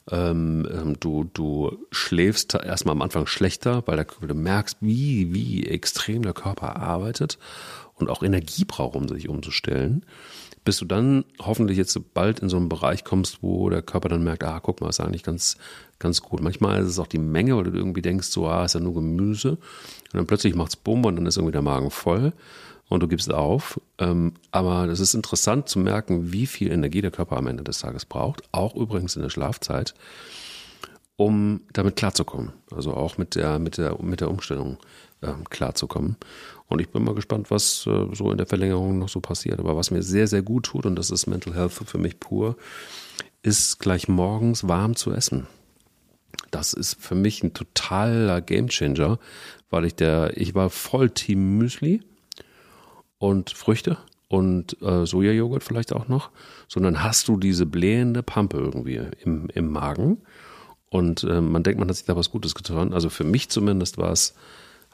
Ähm, 0.09 0.69
ähm, 0.71 1.01
du, 1.01 1.25
du 1.25 1.79
schläfst 1.91 2.55
erstmal 2.55 2.93
am 2.93 3.03
Anfang 3.03 3.27
schlechter, 3.27 3.83
weil, 3.87 4.07
du 4.21 4.35
merkst, 4.35 4.79
wie, 4.81 5.35
wie 5.35 5.67
extrem 5.67 6.23
der 6.23 6.33
Körper 6.33 6.77
arbeitet 6.77 7.39
und 7.95 8.09
auch 8.09 8.23
Energie 8.23 8.65
braucht, 8.65 8.95
um 8.95 9.09
sich 9.09 9.29
umzustellen. 9.29 10.05
bis 10.65 10.79
du 10.79 10.85
dann 10.85 11.25
hoffentlich 11.41 11.79
jetzt 11.79 11.99
bald 12.13 12.41
in 12.41 12.49
so 12.49 12.57
einen 12.57 12.69
Bereich 12.69 13.05
kommst, 13.05 13.43
wo 13.43 13.71
der 13.71 13.83
Körper 13.83 14.09
dann 14.09 14.25
merkt, 14.25 14.43
ah, 14.45 14.61
guck 14.61 14.81
mal, 14.81 14.89
ist 14.89 15.01
eigentlich 15.01 15.23
ganz, 15.23 15.57
ganz 16.01 16.21
gut. 16.23 16.41
Manchmal 16.41 16.83
ist 16.83 16.89
es 16.89 16.99
auch 16.99 17.07
die 17.07 17.19
Menge, 17.19 17.57
weil 17.57 17.65
du 17.65 17.71
irgendwie 17.71 18.03
denkst, 18.03 18.29
so, 18.29 18.49
ah, 18.49 18.65
ist 18.65 18.75
ja 18.75 18.81
nur 18.81 18.95
Gemüse. 18.95 19.53
Und 19.53 20.15
dann 20.15 20.27
plötzlich 20.27 20.55
macht 20.55 20.71
es 20.71 20.77
Bumm 20.77 21.05
und 21.05 21.17
dann 21.17 21.27
ist 21.27 21.37
irgendwie 21.37 21.53
der 21.53 21.63
Magen 21.63 21.91
voll 21.91 22.33
und 22.89 23.03
du 23.03 23.09
gibst 23.09 23.33
auf. 23.33 23.81
Ähm, 23.99 24.35
aber 24.51 24.87
das 24.87 25.01
ist 25.01 25.15
interessant 25.15 25.69
zu 25.69 25.79
merken, 25.79 26.33
wie 26.33 26.47
viel 26.47 26.71
Energie 26.71 27.01
der 27.01 27.11
Körper 27.11 27.37
am 27.37 27.47
Ende 27.47 27.65
des 27.65 27.81
Tages 27.81 28.05
braucht, 28.05 28.43
auch 28.53 28.75
übrigens 28.77 29.17
in 29.17 29.23
der 29.23 29.31
Schlafzeit, 29.31 29.95
um 31.17 31.63
damit 31.73 31.97
klarzukommen. 31.97 32.53
Also 32.71 32.95
auch 32.95 33.19
mit 33.19 33.35
der, 33.35 33.59
mit 33.59 33.79
der, 33.79 34.01
mit 34.01 34.21
der 34.21 34.31
Umstellung 34.31 34.79
ähm, 35.23 35.45
klarzukommen. 35.49 36.17
Und 36.69 36.81
ich 36.81 36.89
bin 36.89 37.05
mal 37.05 37.15
gespannt, 37.15 37.51
was 37.51 37.87
äh, 37.87 38.07
so 38.13 38.31
in 38.31 38.39
der 38.39 38.47
Verlängerung 38.47 38.99
noch 38.99 39.09
so 39.09 39.21
passiert. 39.21 39.59
Aber 39.59 39.77
was 39.77 39.91
mir 39.91 40.03
sehr, 40.03 40.27
sehr 40.27 40.43
gut 40.43 40.67
tut, 40.67 40.87
und 40.87 40.97
das 40.97 41.11
ist 41.11 41.27
Mental 41.27 41.55
Health 41.55 41.73
für 41.73 41.99
mich 41.99 42.21
pur, 42.21 42.57
ist 43.43 43.79
gleich 43.79 44.09
morgens 44.09 44.69
warm 44.69 44.97
zu 44.97 45.13
essen. 45.13 45.47
Das 46.51 46.73
ist 46.73 47.01
für 47.01 47.15
mich 47.15 47.43
ein 47.43 47.55
totaler 47.55 48.41
Gamechanger, 48.41 49.19
weil 49.71 49.85
ich 49.85 49.95
der, 49.95 50.37
ich 50.37 50.55
war 50.55 50.71
voll 50.71 51.11
Team 51.11 51.59
Müsli 51.59 52.03
und 53.19 53.51
Früchte 53.51 53.99
und 54.29 54.81
äh, 54.83 55.07
Sojajoghurt 55.07 55.63
vielleicht 55.63 55.93
auch 55.93 56.09
noch, 56.09 56.31
sondern 56.69 57.03
hast 57.03 57.29
du 57.29 57.37
diese 57.37 57.67
blähende 57.67 58.23
Pampe 58.23 58.59
irgendwie 58.59 59.01
im, 59.25 59.49
im 59.55 59.71
Magen 59.71 60.19
und 60.91 61.25
äh, 61.25 61.41
man 61.41 61.63
denkt, 61.63 61.79
man 61.79 61.89
hat 61.89 61.97
sich 61.97 62.07
da 62.07 62.17
was 62.17 62.31
Gutes 62.31 62.55
getan. 62.55 62.93
Also 62.93 63.11
für 63.11 63.25
mich 63.25 63.49
zumindest 63.49 63.99
war 63.99 64.13
es 64.13 64.35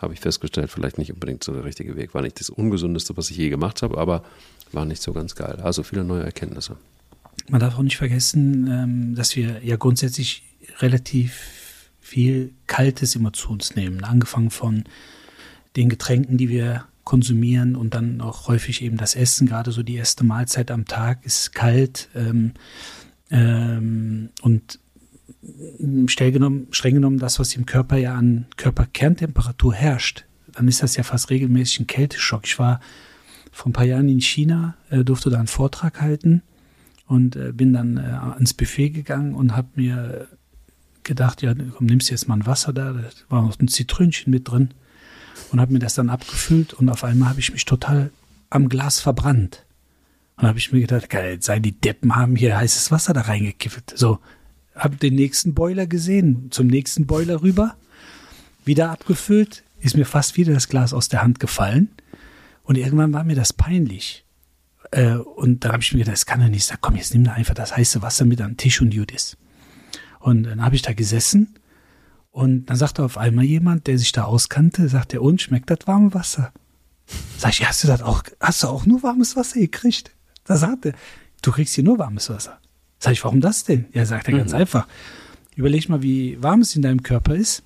habe 0.02 0.14
ich 0.14 0.20
festgestellt, 0.20 0.68
vielleicht 0.68 0.98
nicht 0.98 1.12
unbedingt 1.12 1.44
so 1.44 1.52
der 1.52 1.64
richtige 1.64 1.96
Weg. 1.96 2.12
War 2.12 2.22
nicht 2.22 2.40
das 2.40 2.50
Ungesündeste, 2.50 3.16
was 3.16 3.30
ich 3.30 3.36
je 3.36 3.48
gemacht 3.50 3.82
habe, 3.82 3.98
aber 3.98 4.24
war 4.72 4.84
nicht 4.84 5.00
so 5.00 5.12
ganz 5.12 5.36
geil. 5.36 5.60
Also 5.62 5.84
viele 5.84 6.02
neue 6.02 6.24
Erkenntnisse. 6.24 6.76
Man 7.48 7.60
darf 7.60 7.78
auch 7.78 7.82
nicht 7.82 7.96
vergessen, 7.96 8.66
ähm, 8.68 9.14
dass 9.14 9.36
wir 9.36 9.64
ja 9.64 9.76
grundsätzlich 9.76 10.42
relativ 10.80 11.90
viel 12.00 12.52
Kaltes 12.66 13.14
immer 13.14 13.32
zu 13.32 13.50
uns 13.50 13.76
nehmen. 13.76 14.02
Angefangen 14.02 14.50
von 14.50 14.84
den 15.76 15.88
Getränken, 15.88 16.36
die 16.36 16.48
wir 16.48 16.84
konsumieren 17.04 17.74
und 17.76 17.94
dann 17.94 18.20
auch 18.20 18.48
häufig 18.48 18.82
eben 18.82 18.96
das 18.96 19.14
Essen. 19.14 19.46
Gerade 19.46 19.72
so 19.72 19.82
die 19.82 19.96
erste 19.96 20.24
Mahlzeit 20.24 20.70
am 20.70 20.84
Tag 20.84 21.24
ist 21.24 21.54
kalt. 21.54 22.08
Ähm, 22.14 22.52
ähm, 23.30 24.30
und 24.42 24.78
streng 26.06 26.32
genommen, 26.32 26.68
genommen 26.70 27.18
das, 27.18 27.38
was 27.38 27.54
im 27.56 27.66
Körper 27.66 27.96
ja 27.96 28.14
an 28.14 28.46
Körperkerntemperatur 28.56 29.74
herrscht, 29.74 30.24
dann 30.52 30.68
ist 30.68 30.82
das 30.82 30.96
ja 30.96 31.02
fast 31.02 31.30
regelmäßig 31.30 31.80
ein 31.80 31.86
Kälteschock. 31.86 32.42
Ich 32.44 32.58
war 32.58 32.80
vor 33.50 33.70
ein 33.70 33.72
paar 33.72 33.84
Jahren 33.84 34.08
in 34.08 34.20
China, 34.20 34.76
äh, 34.90 35.04
durfte 35.04 35.30
da 35.30 35.38
einen 35.38 35.46
Vortrag 35.46 36.00
halten 36.00 36.42
und 37.06 37.36
äh, 37.36 37.52
bin 37.52 37.72
dann 37.72 37.96
äh, 37.96 38.00
ans 38.00 38.54
Buffet 38.54 38.90
gegangen 38.90 39.34
und 39.34 39.56
habe 39.56 39.68
mir 39.74 40.28
gedacht, 41.02 41.42
ja, 41.42 41.54
komm, 41.54 41.86
nimmst 41.86 42.10
jetzt 42.10 42.28
mal 42.28 42.36
ein 42.36 42.46
Wasser 42.46 42.72
da, 42.72 42.92
da 42.92 43.02
war 43.28 43.42
noch 43.42 43.58
ein 43.58 43.68
Zitrönchen 43.68 44.30
mit 44.30 44.48
drin 44.48 44.70
und 45.50 45.60
habe 45.60 45.72
mir 45.72 45.78
das 45.78 45.94
dann 45.94 46.10
abgefüllt 46.10 46.74
und 46.74 46.88
auf 46.88 47.04
einmal 47.04 47.30
habe 47.30 47.40
ich 47.40 47.52
mich 47.52 47.64
total 47.64 48.10
am 48.50 48.68
Glas 48.68 49.00
verbrannt. 49.00 49.64
Und 50.36 50.48
habe 50.48 50.58
ich 50.58 50.72
mir 50.72 50.80
gedacht, 50.80 51.10
geil, 51.10 51.38
sei 51.40 51.58
die 51.58 51.72
Deppen 51.78 52.16
haben 52.16 52.36
hier 52.36 52.56
heißes 52.56 52.90
Wasser 52.90 53.12
da 53.12 53.22
reingekifft. 53.22 53.96
So, 53.96 54.18
habe 54.74 54.96
den 54.96 55.14
nächsten 55.14 55.54
Boiler 55.54 55.86
gesehen, 55.86 56.48
zum 56.50 56.66
nächsten 56.66 57.06
Boiler 57.06 57.42
rüber, 57.42 57.76
wieder 58.64 58.90
abgefüllt, 58.90 59.62
ist 59.80 59.96
mir 59.96 60.06
fast 60.06 60.36
wieder 60.36 60.54
das 60.54 60.68
Glas 60.68 60.92
aus 60.92 61.08
der 61.08 61.22
Hand 61.22 61.40
gefallen 61.40 61.90
und 62.64 62.76
irgendwann 62.76 63.12
war 63.12 63.24
mir 63.24 63.36
das 63.36 63.52
peinlich. 63.52 64.24
Äh, 64.90 65.14
und 65.14 65.64
dann 65.64 65.72
habe 65.72 65.82
ich 65.82 65.92
mir 65.92 66.00
gedacht, 66.00 66.14
das 66.14 66.26
kann 66.26 66.40
doch 66.40 66.48
nicht 66.48 66.64
sein, 66.64 66.78
komm, 66.80 66.96
jetzt 66.96 67.12
nimm 67.12 67.24
da 67.24 67.32
einfach 67.32 67.54
das 67.54 67.76
heiße 67.76 68.02
Wasser 68.02 68.24
mit 68.24 68.40
an 68.40 68.52
den 68.52 68.56
Tisch 68.56 68.80
und 68.80 68.94
Judis. 68.94 69.36
Und 70.20 70.44
dann 70.44 70.64
habe 70.64 70.76
ich 70.76 70.82
da 70.82 70.92
gesessen 70.92 71.54
und 72.32 72.66
dann 72.66 72.76
sagte 72.76 73.04
auf 73.04 73.18
einmal 73.18 73.44
jemand, 73.44 73.86
der 73.86 73.98
sich 73.98 74.10
da 74.10 74.24
auskannte, 74.24 74.88
sagt 74.88 75.12
er, 75.12 75.22
und 75.22 75.40
schmeckt 75.40 75.70
das 75.70 75.86
warme 75.86 76.14
Wasser? 76.14 76.52
Sag 77.36 77.52
ich, 77.52 77.68
hast 77.68 77.84
du 77.84 77.88
das 77.88 78.00
auch, 78.00 78.22
hast 78.40 78.62
du 78.62 78.68
auch 78.68 78.86
nur 78.86 79.02
warmes 79.02 79.36
Wasser 79.36 79.60
gekriegt? 79.60 80.12
Da 80.44 80.56
sagte 80.56 80.90
er, 80.90 80.94
du 81.42 81.52
kriegst 81.52 81.74
hier 81.74 81.84
nur 81.84 81.98
warmes 81.98 82.30
Wasser. 82.30 82.58
Sag 82.98 83.12
ich, 83.12 83.22
warum 83.22 83.42
das 83.42 83.64
denn? 83.64 83.84
Ja, 83.92 84.06
sagt 84.06 84.28
er 84.28 84.34
mhm. 84.34 84.38
ganz 84.38 84.54
einfach. 84.54 84.88
Überleg 85.56 85.90
mal, 85.90 86.02
wie 86.02 86.42
warm 86.42 86.62
es 86.62 86.74
in 86.74 86.80
deinem 86.80 87.02
Körper 87.02 87.34
ist 87.34 87.62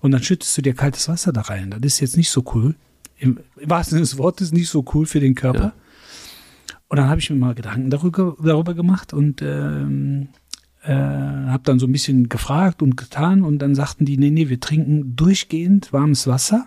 und 0.00 0.10
dann 0.10 0.22
schüttest 0.22 0.58
du 0.58 0.62
dir 0.62 0.74
kaltes 0.74 1.08
Wasser 1.08 1.32
da 1.32 1.42
rein. 1.42 1.70
Das 1.70 1.80
ist 1.94 2.00
jetzt 2.00 2.16
nicht 2.16 2.30
so 2.30 2.44
cool. 2.54 2.74
Im, 3.18 3.38
im 3.56 3.70
wahrsten 3.70 3.92
Sinne 3.92 4.02
des 4.02 4.18
Wortes 4.18 4.50
nicht 4.50 4.68
so 4.68 4.84
cool 4.94 5.06
für 5.06 5.20
den 5.20 5.36
Körper. 5.36 5.60
Ja. 5.60 5.72
Und 6.88 6.96
dann 6.96 7.08
habe 7.08 7.20
ich 7.20 7.30
mir 7.30 7.36
mal 7.36 7.54
Gedanken 7.54 7.88
darüber, 7.88 8.36
darüber 8.42 8.74
gemacht 8.74 9.12
und 9.12 9.40
ähm, 9.42 10.28
äh, 10.82 10.92
habe 10.92 11.62
dann 11.64 11.78
so 11.78 11.86
ein 11.86 11.92
bisschen 11.92 12.28
gefragt 12.28 12.82
und 12.82 12.96
getan 12.96 13.42
und 13.42 13.58
dann 13.58 13.74
sagten 13.74 14.04
die, 14.04 14.18
nee, 14.18 14.30
nee, 14.30 14.48
wir 14.48 14.60
trinken 14.60 15.14
durchgehend 15.16 15.92
warmes 15.92 16.26
Wasser 16.26 16.66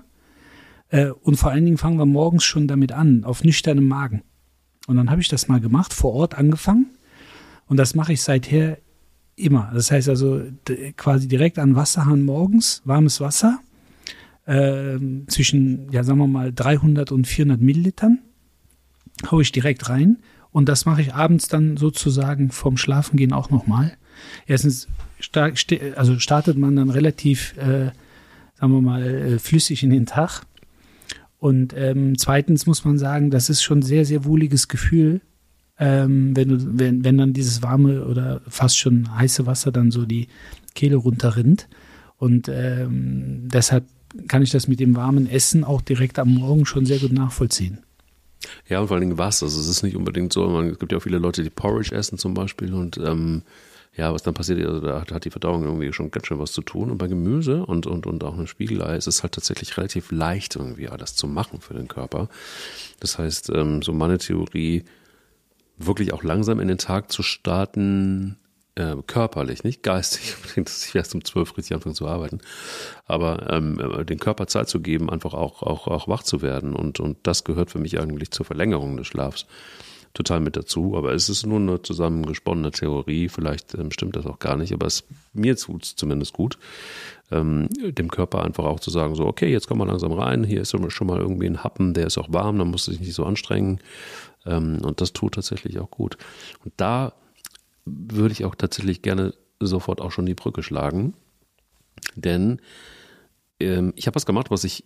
äh, 0.90 1.10
und 1.10 1.36
vor 1.38 1.52
allen 1.52 1.66
Dingen 1.66 1.78
fangen 1.78 1.98
wir 1.98 2.06
morgens 2.06 2.44
schon 2.44 2.68
damit 2.68 2.92
an, 2.92 3.24
auf 3.24 3.44
nüchternem 3.44 3.88
Magen. 3.88 4.24
Und 4.88 4.98
dann 4.98 5.10
habe 5.10 5.22
ich 5.22 5.28
das 5.28 5.48
mal 5.48 5.60
gemacht, 5.60 5.94
vor 5.94 6.14
Ort 6.14 6.38
angefangen 6.38 6.88
und 7.68 7.78
das 7.78 7.96
mache 7.96 8.14
ich 8.14 8.22
seither 8.22 8.78
immer. 9.36 9.72
Das 9.74 9.92
heißt 9.92 10.10
also 10.10 10.44
quasi 10.96 11.28
direkt 11.28 11.60
an 11.60 11.76
Wasserhahn 11.76 12.24
morgens, 12.24 12.82
warmes 12.86 13.20
Wasser, 13.20 13.60
äh, 14.46 14.98
zwischen, 15.28 15.92
ja, 15.92 16.04
sagen 16.04 16.20
wir 16.20 16.28
mal, 16.28 16.54
300 16.54 17.12
und 17.12 17.28
400 17.28 17.62
Millilitern, 17.62 18.20
haue 19.30 19.42
ich 19.42 19.52
direkt 19.52 19.90
rein. 19.90 20.20
Und 20.52 20.70
das 20.70 20.86
mache 20.86 21.02
ich 21.02 21.14
abends 21.14 21.48
dann 21.48 21.76
sozusagen 21.76 22.52
vorm 22.52 22.78
Schlafengehen 22.78 23.34
auch 23.34 23.50
nochmal. 23.50 23.98
Erstens, 24.48 24.88
also 25.96 26.20
startet 26.20 26.58
man 26.58 26.76
dann 26.76 26.90
relativ, 26.90 27.56
äh, 27.58 27.92
sagen 28.56 28.74
wir 28.74 28.82
mal, 28.82 29.04
äh, 29.04 29.40
flüssig 29.40 29.84
in 29.84 29.90
den 29.90 30.06
Tag. 30.06 30.44
Und 31.38 31.74
ähm, 31.78 32.18
zweitens 32.18 32.66
muss 32.66 32.86
man 32.86 32.98
sagen, 32.98 33.30
das 33.30 33.50
ist 33.50 33.62
schon 33.62 33.80
ein 33.80 33.84
sehr, 33.84 34.06
sehr 34.06 34.26
wohliges 34.26 34.68
Gefühl, 34.68 35.22
ähm, 35.78 36.36
wenn, 36.36 36.50
du, 36.50 36.80
wenn, 36.80 37.04
wenn 37.04 37.18
dann 37.18 37.34
dieses 37.34 37.62
warme 37.62 38.06
oder 38.06 38.42
fast 38.48 38.78
schon 38.78 39.16
heiße 39.18 39.46
Wasser 39.46 39.72
dann 39.72 39.92
so 39.92 40.06
die 40.06 40.28
Kehle 40.74 40.96
runterrinnt. 40.96 41.68
Und 42.18 42.50
ähm, 42.50 43.48
deshalb 43.52 43.86
kann 44.28 44.42
ich 44.42 44.52
das 44.52 44.68
mit 44.68 44.80
dem 44.80 44.96
warmen 44.96 45.30
Essen 45.30 45.64
auch 45.64 45.82
direkt 45.82 46.20
am 46.20 46.34
Morgen 46.34 46.66
schon 46.66 46.86
sehr 46.86 47.00
gut 47.00 47.12
nachvollziehen. 47.12 47.80
Ja, 48.68 48.80
und 48.80 48.88
vor 48.88 48.96
allen 48.96 49.08
Dingen 49.08 49.18
was. 49.18 49.44
Also 49.44 49.60
es 49.60 49.68
ist 49.68 49.84
nicht 49.84 49.96
unbedingt 49.96 50.32
so, 50.34 50.48
man, 50.48 50.70
es 50.70 50.80
gibt 50.80 50.92
ja 50.92 50.98
auch 50.98 51.04
viele 51.04 51.18
Leute, 51.18 51.44
die 51.44 51.50
Porridge 51.50 51.94
essen 51.94 52.18
zum 52.18 52.34
Beispiel 52.34 52.74
und 52.74 52.98
ähm, 52.98 53.44
ja, 53.98 54.14
was 54.14 54.24
dann 54.24 54.34
passiert, 54.34 54.66
also 54.66 54.82
da 54.82 55.06
hat 55.10 55.26
die 55.26 55.30
Verdauung 55.30 55.64
irgendwie 55.64 55.94
schon 55.94 56.12
ganz 56.12 56.28
schön 56.28 56.40
was 56.40 56.52
zu 56.52 56.62
tun. 56.62 56.92
Und 56.92 56.98
bei 56.98 57.08
Gemüse 57.08 57.66
und, 57.66 57.88
und, 57.88 58.06
und 58.06 58.24
auch 58.24 58.34
einem 58.34 58.48
Spiegelei 58.48 58.98
ist 58.98 59.08
es 59.08 59.24
halt 59.24 59.34
tatsächlich 59.34 59.78
relativ 59.78 60.12
leicht, 60.12 60.58
irgendwie 60.58 60.90
alles 60.90 61.16
zu 61.16 61.28
machen 61.28 61.62
für 61.62 61.74
den 61.74 61.88
Körper. 61.88 62.28
Das 63.00 63.18
heißt, 63.18 63.50
ähm, 63.52 63.82
so 63.82 63.94
meine 63.94 64.18
Theorie, 64.18 64.84
wirklich 65.78 66.14
auch 66.14 66.24
langsam 66.24 66.60
in 66.60 66.68
den 66.68 66.78
Tag 66.78 67.12
zu 67.12 67.24
starten, 67.24 68.38
äh, 68.76 68.96
körperlich, 69.08 69.64
nicht 69.64 69.84
geistig, 69.84 70.36
dass 70.56 70.88
ich 70.88 70.96
erst 70.96 71.16
um 71.16 71.24
zwölf 71.24 71.58
richtig 71.58 71.76
anfange 71.76 71.96
zu 71.96 72.08
arbeiten, 72.08 72.40
aber 73.06 73.50
ähm, 73.52 73.80
äh, 73.80 74.06
den 74.06 74.20
Körper 74.20 74.48
Zeit 74.48 74.68
zu 74.68 74.82
geben, 74.82 75.10
einfach 75.10 75.34
auch, 75.34 75.64
auch, 75.64 75.88
auch 75.88 76.08
wach 76.08 76.24
zu 76.24 76.42
werden 76.42 76.76
und, 76.76 77.00
und 77.00 77.18
das 77.24 77.44
gehört 77.44 77.72
für 77.72 77.80
mich 77.80 78.00
eigentlich 78.00 78.32
zur 78.32 78.46
Verlängerung 78.46 78.98
des 78.98 79.08
Schlafs 79.08 79.46
total 80.16 80.40
mit 80.40 80.56
dazu, 80.56 80.96
aber 80.98 81.14
es 81.14 81.30
ist 81.30 81.46
nur 81.46 81.60
eine 81.60 81.82
zusammengesponnene 81.82 82.72
Theorie, 82.72 83.30
vielleicht 83.30 83.76
ähm, 83.76 83.92
stimmt 83.92 84.16
das 84.16 84.26
auch 84.26 84.40
gar 84.40 84.58
nicht, 84.58 84.74
aber 84.74 84.88
es, 84.88 85.04
mir 85.34 85.56
tut 85.56 85.84
es 85.84 85.96
zumindest 85.96 86.34
gut, 86.34 86.58
ähm, 87.32 87.70
dem 87.72 88.10
Körper 88.10 88.44
einfach 88.44 88.66
auch 88.66 88.80
zu 88.80 88.90
sagen, 88.90 89.16
so, 89.16 89.26
okay, 89.26 89.52
jetzt 89.52 89.68
komm 89.68 89.78
mal 89.78 89.88
langsam 89.88 90.12
rein, 90.12 90.44
hier 90.44 90.62
ist 90.62 90.72
schon 90.72 91.08
mal 91.08 91.20
irgendwie 91.20 91.48
ein 91.48 91.64
Happen, 91.64 91.94
der 91.94 92.08
ist 92.08 92.18
auch 92.18 92.32
warm, 92.32 92.58
dann 92.58 92.72
musst 92.72 92.88
du 92.88 92.92
dich 92.92 93.02
nicht 93.02 93.14
so 93.14 93.26
anstrengen 93.26 93.80
ähm, 94.46 94.80
und 94.84 95.02
das 95.02 95.14
tut 95.14 95.36
tatsächlich 95.36 95.80
auch 95.80 95.92
gut. 95.92 96.18
Und 96.64 96.74
da 96.78 97.14
würde 97.86 98.32
ich 98.32 98.46
auch 98.46 98.56
tatsächlich 98.56 99.02
gerne 99.02 99.34
sofort 99.60 100.02
auch 100.02 100.12
schon 100.12 100.26
die 100.26 100.34
Brücke 100.34 100.64
schlagen. 100.64 101.14
Denn 102.16 102.60
ähm, 103.60 103.94
ich 103.96 104.08
habe 104.08 104.16
was 104.16 104.26
gemacht, 104.26 104.52
was 104.52 104.64
ich 104.64 104.86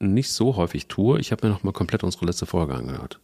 nicht 0.00 0.30
so 0.30 0.56
häufig 0.56 0.86
tue. 0.86 1.18
Ich 1.18 1.32
habe 1.32 1.46
mir 1.46 1.52
nochmal 1.52 1.72
komplett 1.72 2.04
unsere 2.04 2.26
letzte 2.26 2.46
Folge 2.46 2.74
angehört. 2.74 3.20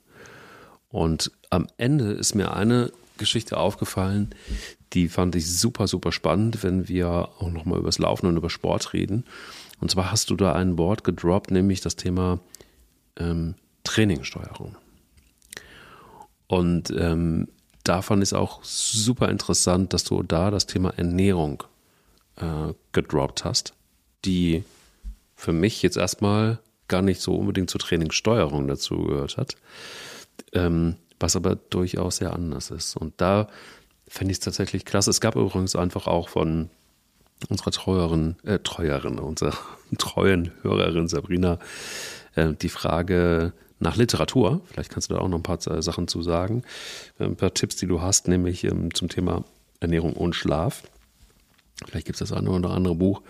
Und 0.95 1.33
am 1.51 1.67
Ende 1.77 2.13
ist 2.13 2.37
mir 2.37 2.55
eine 2.55 2.93
Geschichte 3.19 3.57
aufgefallen, 3.57 4.33
die 4.93 5.09
fand 5.09 5.35
ich 5.35 5.59
super, 5.59 5.89
super 5.89 6.13
spannend, 6.13 6.63
wenn 6.63 6.87
wir 6.87 7.31
auch 7.41 7.51
nochmal 7.51 7.81
über 7.81 7.89
das 7.89 7.99
Laufen 7.99 8.27
und 8.29 8.37
über 8.37 8.49
Sport 8.49 8.93
reden. 8.93 9.25
Und 9.81 9.91
zwar 9.91 10.13
hast 10.13 10.31
du 10.31 10.37
da 10.37 10.53
ein 10.53 10.79
Wort 10.79 11.03
gedroppt, 11.03 11.51
nämlich 11.51 11.81
das 11.81 11.97
Thema 11.97 12.39
ähm, 13.17 13.57
Trainingssteuerung. 13.83 14.77
Und 16.47 16.95
ähm, 16.97 17.49
davon 17.83 18.23
ist 18.23 18.33
auch 18.33 18.63
super 18.63 19.31
interessant, 19.31 19.95
dass 19.95 20.05
du 20.05 20.23
da 20.23 20.53
das 20.53 20.67
Thema 20.67 20.91
Ernährung 20.91 21.65
äh, 22.37 22.73
gedroppt 22.93 23.45
hast, 23.45 23.75
die 24.25 24.63
für 25.35 25.53
mich 25.53 25.83
jetzt 25.83 25.97
erstmal 25.97 26.61
gar 26.87 27.03
nicht 27.03 27.21
so 27.21 27.35
unbedingt 27.35 27.69
zur 27.69 27.81
Trainingssteuerung 27.81 28.69
dazu 28.69 29.03
gehört 29.03 29.37
hat. 29.39 29.57
Ähm, 30.53 30.97
was 31.21 31.37
aber 31.37 31.57
durchaus 31.57 32.17
sehr 32.17 32.33
anders 32.33 32.71
ist. 32.71 32.97
Und 32.97 33.15
da 33.19 33.49
fände 34.09 34.33
ich 34.33 34.39
es 34.39 34.45
tatsächlich 34.45 34.85
klasse. 34.85 35.11
Es 35.11 35.21
gab 35.21 35.37
übrigens 35.37 35.77
einfach 35.77 36.07
auch 36.07 36.29
von 36.29 36.71
unserer 37.49 37.71
treueren, 37.71 38.37
äh, 38.45 38.59
treuerin, 38.59 39.19
unserer 39.19 39.57
treuen 39.99 40.53
Hörerin 40.63 41.09
Sabrina 41.09 41.59
äh, 42.35 42.53
die 42.53 42.69
Frage 42.69 43.53
nach 43.79 43.97
Literatur. 43.97 44.61
Vielleicht 44.67 44.91
kannst 44.91 45.11
du 45.11 45.15
da 45.15 45.21
auch 45.21 45.29
noch 45.29 45.39
ein 45.39 45.43
paar 45.43 45.65
äh, 45.67 45.83
Sachen 45.83 46.09
zu 46.09 46.23
sagen. 46.23 46.63
Äh, 47.19 47.25
ein 47.25 47.37
paar 47.37 47.55
Tipps, 47.55 47.77
die 47.77 47.87
du 47.87 48.01
hast, 48.01 48.29
nämlich 48.29 48.65
ähm, 48.65 48.93
zum 48.95 49.09
Thema 49.09 49.45
Ernährung 49.81 50.15
und 50.15 50.35
Schlaf. 50.35 50.83
Vielleicht 51.87 52.07
gibt 52.07 52.21
es 52.21 52.29
das 52.29 52.37
eine 52.37 52.51
oder 52.51 52.71
andere 52.71 52.95
Buch, 52.95 53.23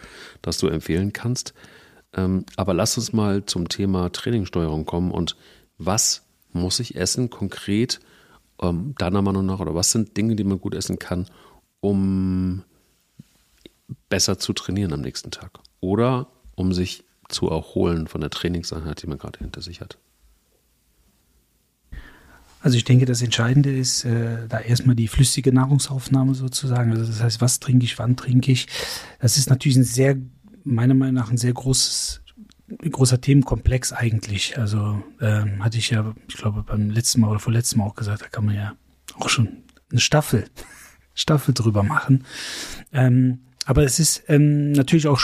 das 0.42 0.58
du 0.58 0.68
empfehlen 0.68 1.12
kannst. 1.12 1.54
Ähm, 2.12 2.44
aber 2.56 2.75
lass 2.75 2.96
uns 2.99 3.12
mal 3.12 3.44
zum 3.46 3.68
Thema 3.68 4.12
Trainingssteuerung 4.12 4.84
kommen 4.84 5.11
und 5.11 5.37
was 5.78 6.23
muss 6.54 6.80
ich 6.80 6.96
essen 6.96 7.28
konkret, 7.28 8.00
ähm, 8.62 8.94
deiner 8.96 9.20
Meinung 9.20 9.44
nach, 9.44 9.61
oder 9.61 9.75
was 9.75 9.92
sind 9.92 10.16
Dinge, 10.16 10.37
die 10.37 10.44
man 10.44 10.61
gut 10.61 10.75
essen 10.75 10.99
kann, 10.99 11.26
um 11.80 12.64
besser 14.08 14.38
zu 14.38 14.52
trainieren 14.52 14.92
am 14.92 15.02
nächsten 15.02 15.30
Tag 15.30 15.61
oder 15.80 16.28
um 16.54 16.73
sich 16.73 17.04
zu 17.28 17.49
erholen 17.49 18.06
von 18.06 18.20
der 18.20 18.30
Trainingseinheit, 18.30 19.02
die 19.02 19.06
man 19.06 19.18
gerade 19.18 19.38
hinter 19.38 19.61
sich 19.61 19.80
hat? 19.80 19.99
Also 22.61 22.78
ich 22.78 22.84
denke, 22.84 23.04
das 23.04 23.20
Entscheidende 23.20 23.76
ist 23.76 24.06
äh, 24.06 24.49
da 24.49 24.58
erstmal 24.58 24.96
die 24.96 25.08
flüssige 25.08 25.52
Nahrungsaufnahme 25.52 26.34
sozusagen. 26.34 26.92
Also 26.92 27.04
das 27.04 27.23
heißt, 27.23 27.42
was 27.42 27.61
trinke 27.61 27.84
ich, 27.84 27.99
wann 27.99 28.16
trinke 28.16 28.52
ich. 28.52 28.68
Das 29.20 29.37
ist 29.37 29.50
natürlich 29.50 29.76
ein 29.76 29.84
sehr, 29.84 30.16
meiner 30.64 30.94
Meinung 30.94 31.14
nach, 31.14 31.30
ein 31.30 31.37
sehr 31.37 31.52
großes, 31.52 32.23
großer 32.68 33.21
Themenkomplex 33.21 33.92
eigentlich. 33.92 34.59
Also 34.59 35.02
ähm, 35.21 35.64
hatte 35.64 35.78
ich 35.78 35.90
ja, 35.90 36.14
ich 36.28 36.37
glaube, 36.37 36.62
beim 36.62 36.90
letzten 36.90 37.21
Mal 37.21 37.30
oder 37.30 37.38
vorletzten 37.38 37.78
Mal 37.78 37.87
auch 37.87 37.94
gesagt, 37.94 38.23
da 38.23 38.28
kann 38.28 38.47
man 38.47 38.54
ja 38.54 38.75
auch 39.18 39.28
schon 39.28 39.49
eine 39.90 40.00
Staffel, 40.00 40.47
Staffel 41.14 41.54
drüber 41.54 41.83
machen. 41.83 42.25
Ähm, 42.92 43.40
aber 43.66 43.85
es 43.85 43.99
ist 43.99 44.25
ähm, 44.28 44.73
natürlich 44.73 45.06
auch 45.06 45.21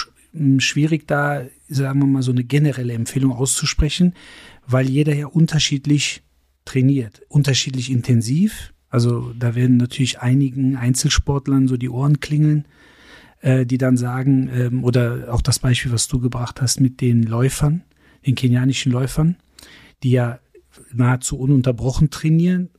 schwierig, 0.59 1.09
da, 1.09 1.45
sagen 1.69 2.01
wir 2.01 2.07
mal, 2.07 2.23
so 2.23 2.31
eine 2.31 2.45
generelle 2.45 2.93
Empfehlung 2.93 3.33
auszusprechen, 3.33 4.15
weil 4.67 4.89
jeder 4.89 5.15
ja 5.15 5.27
unterschiedlich 5.27 6.23
trainiert, 6.65 7.23
unterschiedlich 7.29 7.91
intensiv. 7.91 8.73
Also 8.89 9.33
da 9.39 9.55
werden 9.55 9.77
natürlich 9.77 10.21
einigen 10.21 10.77
Einzelsportlern 10.77 11.69
so 11.69 11.77
die 11.77 11.89
Ohren 11.89 12.21
klingeln, 12.21 12.67
äh, 13.41 13.67
die 13.67 13.79
dann 13.79 13.97
sagen, 13.97 14.51
ähm, 14.53 14.85
oder 14.85 15.29
auch 15.33 15.43
das 15.43 15.59
Beispiel, 15.59 15.93
was 15.93 16.09
du 16.09 16.21
gebracht 16.21 16.61
hast 16.61 16.81
mit 16.81 17.01
den 17.01 17.23
Läufern, 17.23 17.83
den 18.27 18.35
kenianischen 18.35 18.93
Läufern, 18.93 19.37
die 20.03 20.13
ja 20.13 20.41
nahezu 20.93 21.39
ununterbrochen 21.39 22.11
trainieren, 22.11 22.71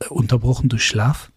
äh, 0.00 0.08
unterbrochen 0.08 0.68
durch 0.68 0.84
Schlaf 0.84 1.32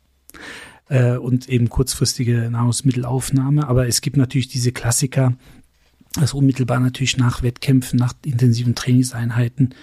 äh, 0.89 1.18
und 1.18 1.50
eben 1.50 1.70
kurzfristige 1.70 2.50
Nahrungsmittelaufnahme. 2.51 3.68
Aber 3.68 3.88
es 3.88 4.01
gibt 4.01 4.18
natürlich 4.18 4.48
diese 4.48 4.72
Klassiker, 4.72 5.34
dass 6.13 6.34
unmittelbar 6.34 6.80
natürlich 6.80 7.18
nach 7.18 7.41
Wettkämpfen, 7.41 7.98
nach 7.98 8.13
intensiven 8.25 8.75
Trainingseinheiten 8.75 9.74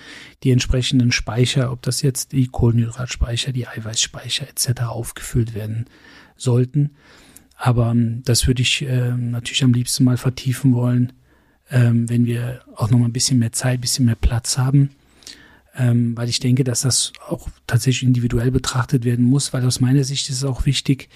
die 0.43 0.51
entsprechenden 0.51 1.11
Speicher, 1.11 1.73
ob 1.73 1.83
das 1.83 2.03
jetzt 2.03 2.33
die 2.33 2.49
Kohlenhydratspeicher, 2.49 3.53
die 3.53 3.67
Eiweißspeicher 3.67 4.47
etc. 4.49 4.83
aufgefüllt 4.83 5.55
werden 5.55 5.87
sollten. 6.37 6.91
Aber 7.59 7.91
ähm, 7.91 8.23
das 8.25 8.47
würde 8.47 8.63
ich 8.63 8.83
äh, 8.83 9.11
natürlich 9.11 9.63
am 9.63 9.75
liebsten 9.75 10.05
mal 10.05 10.17
vertiefen 10.17 10.73
wollen, 10.73 11.13
ähm, 11.71 12.09
wenn 12.09 12.25
wir 12.25 12.63
auch 12.75 12.91
noch 12.91 12.99
mal 12.99 13.05
ein 13.07 13.13
bisschen 13.13 13.39
mehr 13.39 13.53
Zeit, 13.53 13.79
ein 13.79 13.83
bisschen 13.83 14.07
mehr 14.07 14.15
Platz 14.15 14.57
haben. 14.57 14.91
Ähm, 15.77 16.17
weil 16.17 16.29
ich 16.29 16.41
denke, 16.41 16.65
dass 16.65 16.81
das 16.81 17.13
auch 17.29 17.49
tatsächlich 17.67 18.09
individuell 18.09 18.51
betrachtet 18.51 19.05
werden 19.05 19.25
muss, 19.25 19.53
weil 19.53 19.65
aus 19.67 19.81
meiner 19.81 20.05
Sicht 20.05 20.31
ist 20.31 20.37
es 20.37 20.45
auch 20.45 20.65
wichtig, 20.65 21.09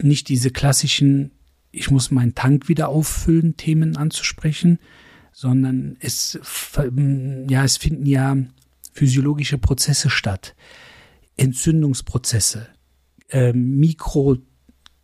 nicht 0.00 0.28
diese 0.28 0.50
klassischen 0.50 1.30
ich 1.72 1.90
muss 1.90 2.10
meinen 2.10 2.34
Tank 2.34 2.68
wieder 2.68 2.88
auffüllen, 2.88 3.56
Themen 3.56 3.96
anzusprechen, 3.96 4.78
sondern 5.32 5.96
es, 6.00 6.38
ja, 7.48 7.64
es 7.64 7.78
finden 7.78 8.06
ja 8.06 8.36
physiologische 8.92 9.56
Prozesse 9.56 10.10
statt, 10.10 10.54
Entzündungsprozesse, 11.38 12.68
äh, 13.30 13.54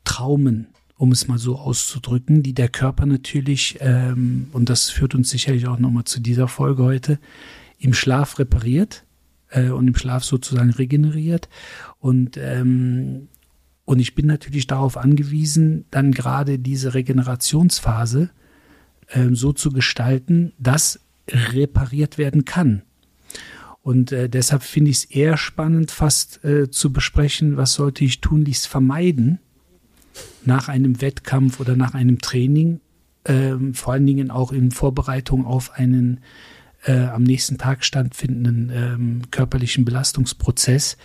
Mikrotraumen, 0.08 0.68
um 0.96 1.12
es 1.12 1.28
mal 1.28 1.38
so 1.38 1.56
auszudrücken, 1.56 2.42
die 2.42 2.54
der 2.54 2.68
Körper 2.68 3.06
natürlich, 3.06 3.78
ähm, 3.80 4.48
und 4.52 4.68
das 4.68 4.90
führt 4.90 5.14
uns 5.14 5.30
sicherlich 5.30 5.66
auch 5.68 5.78
nochmal 5.78 6.04
zu 6.04 6.20
dieser 6.20 6.48
Folge 6.48 6.82
heute, 6.82 7.18
im 7.78 7.94
Schlaf 7.94 8.38
repariert 8.38 9.04
äh, 9.50 9.68
und 9.68 9.86
im 9.86 9.94
Schlaf 9.94 10.24
sozusagen 10.24 10.70
regeneriert. 10.70 11.48
Und 12.00 12.36
ähm, 12.36 13.28
und 13.84 14.00
ich 14.00 14.14
bin 14.14 14.26
natürlich 14.26 14.66
darauf 14.66 14.98
angewiesen, 14.98 15.86
dann 15.90 16.12
gerade 16.12 16.58
diese 16.58 16.92
Regenerationsphase 16.92 18.28
äh, 19.08 19.28
so 19.32 19.52
zu 19.52 19.70
gestalten, 19.70 20.52
dass 20.58 21.00
repariert 21.30 22.18
werden 22.18 22.44
kann. 22.44 22.82
Und 23.80 24.12
äh, 24.12 24.28
deshalb 24.28 24.62
finde 24.62 24.90
ich 24.90 24.98
es 24.98 25.04
eher 25.04 25.38
spannend, 25.38 25.90
fast 25.90 26.44
äh, 26.44 26.70
zu 26.70 26.92
besprechen, 26.92 27.56
was 27.56 27.74
sollte 27.74 28.04
ich 28.04 28.20
tunlichst 28.20 28.66
vermeiden 28.66 29.38
nach 30.48 30.68
einem 30.68 31.00
Wettkampf 31.00 31.60
oder 31.60 31.76
nach 31.76 31.94
einem 31.94 32.20
Training, 32.20 32.80
äh, 33.24 33.54
vor 33.72 33.92
allen 33.92 34.06
Dingen 34.06 34.32
auch 34.32 34.50
in 34.50 34.72
Vorbereitung 34.72 35.46
auf 35.46 35.72
einen 35.74 36.20
äh, 36.84 37.04
am 37.06 37.22
nächsten 37.22 37.58
Tag 37.58 37.84
stattfindenden 37.84 38.72
ähm, 38.74 39.22
körperlichen 39.30 39.84
Belastungsprozess 39.84 40.96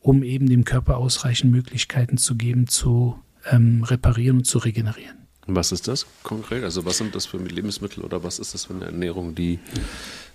um 0.00 0.22
eben 0.22 0.48
dem 0.48 0.64
Körper 0.64 0.96
ausreichend 0.96 1.52
Möglichkeiten 1.52 2.16
zu 2.16 2.34
geben, 2.36 2.66
zu 2.66 3.18
ähm, 3.50 3.84
reparieren 3.84 4.38
und 4.38 4.44
zu 4.44 4.58
regenerieren. 4.58 5.16
Was 5.46 5.72
ist 5.72 5.88
das 5.88 6.06
konkret? 6.22 6.64
Also 6.64 6.84
was 6.84 6.98
sind 6.98 7.14
das 7.14 7.26
für 7.26 7.38
Lebensmittel 7.38 8.02
oder 8.02 8.22
was 8.24 8.38
ist 8.38 8.54
das 8.54 8.66
für 8.66 8.74
eine 8.74 8.86
Ernährung, 8.86 9.34
die 9.34 9.58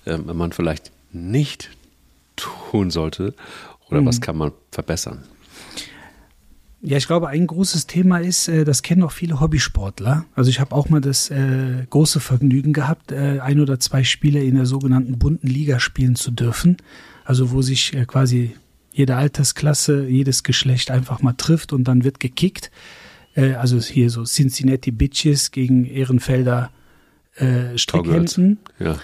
ähm, 0.05 0.25
man 0.35 0.51
vielleicht 0.51 0.91
nicht 1.11 1.69
tun 2.35 2.91
sollte? 2.91 3.33
Oder 3.89 4.01
mhm. 4.01 4.05
was 4.05 4.21
kann 4.21 4.37
man 4.37 4.51
verbessern? 4.71 5.23
Ja, 6.85 6.97
ich 6.97 7.07
glaube, 7.07 7.29
ein 7.29 7.47
großes 7.47 7.87
Thema 7.87 8.19
ist, 8.19 8.47
äh, 8.47 8.63
das 8.63 8.83
kennen 8.83 9.01
auch 9.01 9.11
viele 9.11 9.39
Hobbysportler. 9.39 10.25
Also 10.35 10.51
ich 10.51 10.59
habe 10.59 10.75
auch 10.75 10.87
mal 10.87 11.01
das 11.01 11.31
äh, 11.31 11.85
große 11.89 12.19
Vergnügen 12.19 12.73
gehabt, 12.73 13.11
äh, 13.11 13.39
ein 13.41 13.59
oder 13.59 13.79
zwei 13.79 14.03
Spiele 14.03 14.43
in 14.43 14.53
der 14.53 14.67
sogenannten 14.67 15.17
bunten 15.17 15.47
Liga 15.47 15.79
spielen 15.79 16.15
zu 16.15 16.29
dürfen. 16.29 16.77
Also 17.23 17.51
wo 17.51 17.63
sich 17.63 17.95
äh, 17.95 18.05
quasi 18.05 18.55
jede 18.91 19.15
Altersklasse, 19.15 20.05
jedes 20.07 20.43
Geschlecht 20.43 20.91
einfach 20.91 21.23
mal 21.23 21.33
trifft 21.33 21.73
und 21.73 21.85
dann 21.85 22.03
wird 22.03 22.19
gekickt. 22.19 22.69
Äh, 23.33 23.53
also 23.53 23.79
hier 23.79 24.11
so 24.11 24.23
Cincinnati 24.23 24.91
Bitches 24.91 25.49
gegen 25.49 25.85
Ehrenfelder 25.85 26.69
äh, 27.35 27.77
Strickhemden. 27.79 28.59
Ja. 28.79 28.97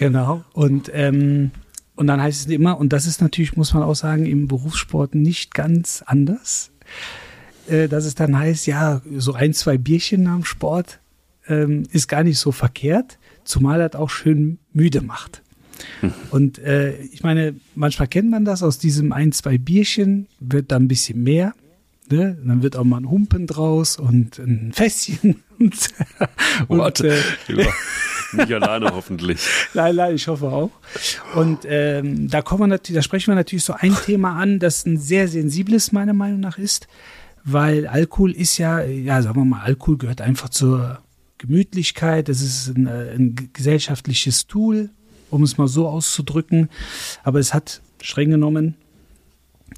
Genau. 0.00 0.42
Und 0.52 0.90
ähm, 0.92 1.52
und 1.94 2.06
dann 2.06 2.22
heißt 2.22 2.46
es 2.46 2.46
immer, 2.46 2.78
und 2.78 2.94
das 2.94 3.06
ist 3.06 3.20
natürlich, 3.20 3.56
muss 3.56 3.74
man 3.74 3.82
auch 3.82 3.94
sagen, 3.94 4.24
im 4.24 4.48
Berufssport 4.48 5.14
nicht 5.14 5.52
ganz 5.52 6.02
anders, 6.06 6.70
dass 7.88 8.04
es 8.04 8.14
dann 8.14 8.36
heißt, 8.36 8.66
ja, 8.66 9.00
so 9.16 9.34
ein, 9.34 9.54
zwei 9.54 9.78
Bierchen 9.78 10.24
nach 10.24 10.34
dem 10.34 10.44
Sport 10.44 10.98
ähm, 11.46 11.84
ist 11.92 12.08
gar 12.08 12.24
nicht 12.24 12.38
so 12.38 12.52
verkehrt, 12.52 13.18
zumal 13.44 13.78
das 13.78 14.00
auch 14.00 14.10
schön 14.10 14.58
müde 14.72 15.02
macht. 15.02 15.42
Und 16.30 16.58
äh, 16.58 16.96
ich 17.02 17.22
meine, 17.22 17.54
manchmal 17.74 18.08
kennt 18.08 18.30
man 18.30 18.44
das 18.44 18.62
aus 18.62 18.78
diesem 18.78 19.12
ein, 19.12 19.32
zwei 19.32 19.58
Bierchen, 19.58 20.26
wird 20.38 20.72
da 20.72 20.76
ein 20.76 20.88
bisschen 20.88 21.22
mehr. 21.22 21.54
Ne? 22.10 22.36
Dann 22.44 22.62
wird 22.62 22.76
auch 22.76 22.84
mal 22.84 22.98
ein 22.98 23.10
Humpen 23.10 23.46
draus 23.46 23.96
und 23.96 24.38
ein 24.38 24.72
Fässchen. 24.72 25.42
und, 25.58 25.88
und 26.68 27.00
äh, 27.00 27.16
nicht 28.32 28.52
alleine 28.52 28.92
hoffentlich. 28.92 29.40
Nein, 29.74 29.96
nein, 29.96 30.14
ich 30.14 30.26
hoffe 30.28 30.48
auch. 30.48 30.70
Und 31.34 31.60
ähm, 31.64 32.28
da 32.28 32.42
kommen 32.42 32.62
wir 32.62 32.66
natürlich, 32.66 32.98
da 32.98 33.02
sprechen 33.02 33.28
wir 33.28 33.34
natürlich 33.36 33.64
so 33.64 33.74
ein 33.74 33.94
Thema 34.06 34.36
an, 34.36 34.58
das 34.58 34.86
ein 34.86 34.98
sehr 34.98 35.28
sensibles 35.28 35.92
meiner 35.92 36.12
Meinung 36.12 36.40
nach 36.40 36.58
ist, 36.58 36.88
weil 37.44 37.86
Alkohol 37.86 38.32
ist 38.32 38.58
ja, 38.58 38.82
ja, 38.82 39.22
sagen 39.22 39.36
wir 39.36 39.44
mal, 39.44 39.62
Alkohol 39.62 39.98
gehört 39.98 40.20
einfach 40.20 40.48
zur 40.48 40.98
Gemütlichkeit. 41.38 42.28
Es 42.28 42.42
ist 42.42 42.76
ein, 42.76 42.86
ein 42.86 43.50
gesellschaftliches 43.52 44.46
Tool, 44.46 44.90
um 45.30 45.42
es 45.42 45.58
mal 45.58 45.68
so 45.68 45.88
auszudrücken. 45.88 46.68
Aber 47.22 47.38
es 47.38 47.54
hat 47.54 47.80
streng 48.02 48.30
genommen 48.30 48.74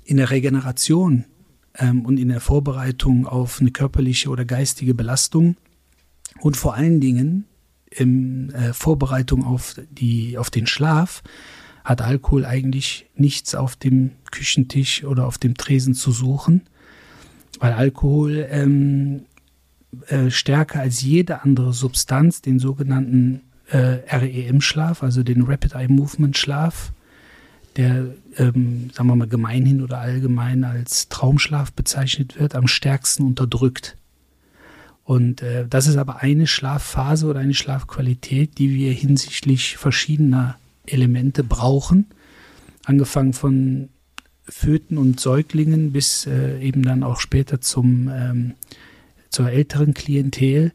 in 0.05 0.17
der 0.17 0.31
Regeneration 0.31 1.25
ähm, 1.79 2.05
und 2.05 2.19
in 2.19 2.29
der 2.29 2.41
Vorbereitung 2.41 3.27
auf 3.27 3.61
eine 3.61 3.71
körperliche 3.71 4.29
oder 4.31 4.45
geistige 4.45 4.95
Belastung 4.95 5.57
und 6.41 6.57
vor 6.57 6.75
allen 6.75 7.01
Dingen 7.01 7.47
in 7.91 8.51
äh, 8.51 8.73
Vorbereitung 8.73 9.45
auf, 9.45 9.77
die, 9.91 10.39
auf 10.39 10.51
den 10.51 10.67
Schlaf 10.67 11.23
hat 11.85 12.01
Alkohol 12.01 12.45
eigentlich 12.45 13.11
nichts 13.17 13.55
auf 13.55 13.77
dem 13.77 14.13
Küchentisch 14.31 15.05
oder 15.05 15.27
auf 15.27 15.39
dem 15.39 15.57
Tresen 15.57 15.95
zu 15.95 16.13
suchen, 16.13 16.63
weil 17.59 17.73
Alkohol 17.73 18.47
ähm, 18.51 19.27
äh, 20.07 20.31
stärker 20.31 20.81
als 20.81 21.03
jede 21.03 21.43
andere 21.43 21.73
Substanz 21.73 22.41
den 22.41 22.59
sogenannten 22.59 23.43
äh, 23.69 23.99
REM-Schlaf, 24.09 25.03
also 25.03 25.23
den 25.23 25.43
Rapid 25.43 25.75
Eye 25.75 25.89
Movement 25.89 26.37
Schlaf, 26.37 26.93
der, 27.77 28.07
ähm, 28.37 28.91
sagen 28.93 29.09
wir 29.09 29.17
mal, 29.17 29.29
gemeinhin 29.29 29.83
oder 29.83 29.99
allgemein 29.99 30.65
als 30.65 31.09
Traumschlaf 31.09 31.73
bezeichnet 31.73 32.39
wird, 32.39 32.55
am 32.55 32.69
stärksten 32.69 33.25
unterdrückt. 33.25 33.97
Und 35.05 35.43
äh, 35.43 35.67
das 35.69 35.87
ist 35.87 35.97
aber 35.97 36.23
eine 36.23 36.47
Schlafphase 36.47 37.27
oder 37.27 37.41
eine 37.41 37.55
Schlafqualität, 37.55 38.59
die 38.59 38.75
wir 38.75 38.93
hinsichtlich 38.93 39.77
verschiedener 39.77 40.57
Elemente 40.87 41.43
brauchen. 41.45 42.07
Angefangen 42.85 43.33
von 43.33 43.89
Föten 44.45 44.99
und 44.99 45.21
Säuglingen 45.21 45.93
bis 45.93 46.27
äh, 46.27 46.61
eben 46.61 46.83
dann 46.83 47.03
auch 47.03 47.21
später 47.21 47.61
zum, 47.61 48.11
ähm, 48.13 48.55
zur 49.31 49.51
älteren 49.51 49.95
Klientel, 49.95 50.73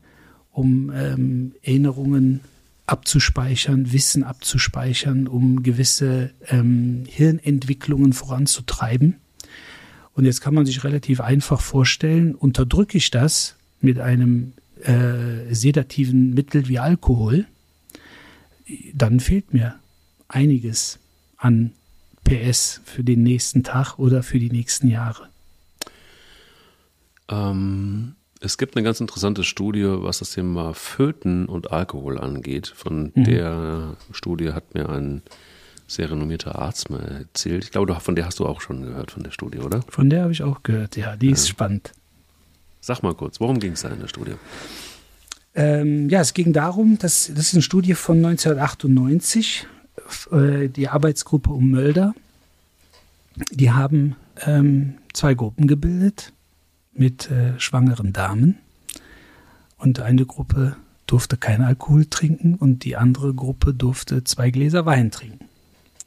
um 0.52 0.92
ähm, 0.94 1.54
Erinnerungen 1.62 2.42
abzuspeichern, 2.88 3.91
Wissen 3.91 4.23
abzuspeichern, 4.23 5.28
um 5.28 5.62
gewisse 5.62 6.32
ähm, 6.47 7.04
Hirnentwicklungen 7.08 8.13
voranzutreiben. 8.13 9.17
Und 10.13 10.26
jetzt 10.26 10.41
kann 10.41 10.56
man 10.56 10.65
sich 10.65 10.84
relativ 10.84 11.21
einfach 11.21 11.62
vorstellen, 11.62 12.34
unterdrücke 12.34 12.97
ich 12.97 13.12
das 13.12 13.56
mit 13.82 14.00
einem 14.00 14.54
äh, 14.82 15.54
sedativen 15.54 16.34
Mittel 16.34 16.67
wie 16.67 16.80
Alkohol, 16.80 17.45
dann 18.93 19.19
fehlt 19.19 19.54
mir 19.54 19.76
einiges 20.28 21.00
an 21.38 21.71
PS 22.23 22.82
für 22.84 23.04
den 23.04 23.23
nächsten 23.23 23.63
Tag 23.63 23.97
oder 24.00 24.23
für 24.23 24.39
die 24.39 24.50
nächsten 24.50 24.88
Jahre. 24.89 25.30
Ähm, 27.30 28.15
es 28.41 28.58
gibt 28.58 28.76
eine 28.76 28.84
ganz 28.84 29.00
interessante 29.00 29.43
Studie, 29.43 29.86
was 29.86 30.19
das 30.19 30.32
Thema 30.32 30.73
Föten 30.73 31.47
und 31.47 31.71
Alkohol 31.71 32.19
angeht. 32.19 32.67
Von 32.67 33.12
mhm. 33.15 33.23
der 33.23 33.97
Studie 34.12 34.52
hat 34.54 34.73
mir 34.73 34.89
ein 34.89 35.21
sehr 35.88 36.12
renommierter 36.12 36.60
Arzt 36.60 36.89
mal 36.89 37.00
erzählt. 37.00 37.63
Ich 37.63 37.71
glaube, 37.71 37.95
von 38.00 38.15
der 38.15 38.26
hast 38.26 38.39
du 38.39 38.45
auch 38.45 38.62
schon 38.62 38.82
gehört, 38.84 39.12
von 39.12 39.23
der 39.23 39.32
Studie, 39.32 39.60
oder? 39.60 39.82
Von 39.89 40.10
der 40.10 40.23
habe 40.23 40.34
ich 40.34 40.43
auch 40.43 40.63
gehört, 40.63 40.97
ja. 40.97 41.15
Die 41.15 41.32
ist 41.32 41.47
spannend. 41.47 41.93
Sag 42.82 43.04
mal 43.04 43.15
kurz, 43.15 43.39
worum 43.39 43.60
ging 43.60 43.73
es 43.73 43.82
da 43.82 43.89
in 43.89 44.00
der 44.00 44.08
Studie? 44.08 44.34
Ähm, 45.56 46.10
ja, 46.10 46.21
es 46.21 46.34
ging 46.34 46.54
darum, 46.54 46.97
dass 47.00 47.32
das 47.34 47.47
ist 47.47 47.54
eine 47.54 47.62
Studie 47.62 47.95
von 47.95 48.17
1998, 48.17 49.65
äh, 50.32 50.67
die 50.67 50.88
Arbeitsgruppe 50.88 51.50
um 51.50 51.71
Mölder. 51.71 52.13
Die 53.52 53.71
haben 53.71 54.15
ähm, 54.45 54.95
zwei 55.13 55.34
Gruppen 55.34 55.67
gebildet 55.67 56.34
mit 57.00 57.30
äh, 57.32 57.60
schwangeren 57.60 58.14
Damen. 58.14 58.58
Und 59.78 60.00
eine 60.00 60.26
Gruppe 60.26 60.76
durfte 61.06 61.38
kein 61.38 61.62
Alkohol 61.62 62.06
trinken 62.06 62.56
und 62.56 62.84
die 62.84 62.98
andere 62.98 63.34
Gruppe 63.34 63.74
durfte 63.74 64.24
zwei 64.24 64.50
Gläser 64.50 64.86
Wein 64.86 65.12
trinken. 65.12 65.48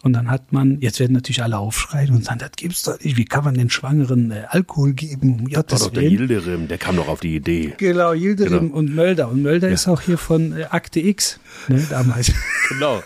Und 0.03 0.15
dann 0.15 0.31
hat 0.31 0.51
man, 0.53 0.81
jetzt 0.81 0.99
werden 0.99 1.13
natürlich 1.13 1.43
alle 1.43 1.59
aufschreien 1.59 2.15
und 2.15 2.25
sagen, 2.25 2.39
das 2.39 2.53
gibt's 2.57 2.85
doch 2.85 2.99
nicht. 3.01 3.19
Wie 3.19 3.27
kann 3.27 3.45
man 3.45 3.55
den 3.55 3.69
Schwangeren 3.69 4.31
äh, 4.31 4.45
Alkohol 4.49 4.95
geben? 4.95 5.41
Um 5.41 5.51
das 5.51 5.65
war 5.73 5.79
doch 5.79 5.91
der 5.91 6.05
Yildirim, 6.05 6.69
der 6.69 6.79
kam 6.79 6.97
doch 6.97 7.09
auf 7.09 7.21
die 7.21 7.37
Idee. 7.37 7.75
Genau, 7.77 8.13
Yildirim 8.13 8.69
genau. 8.69 8.75
und 8.75 8.95
Mölder. 8.95 9.29
Und 9.29 9.43
Mölder 9.43 9.69
ja. 9.69 9.75
ist 9.75 9.89
auch 9.89 10.01
hier 10.01 10.17
von 10.17 10.57
äh, 10.57 10.65
Akte 10.71 11.01
X, 11.01 11.39
ne, 11.69 11.85
damals. 11.91 12.33
Genau. 12.71 13.03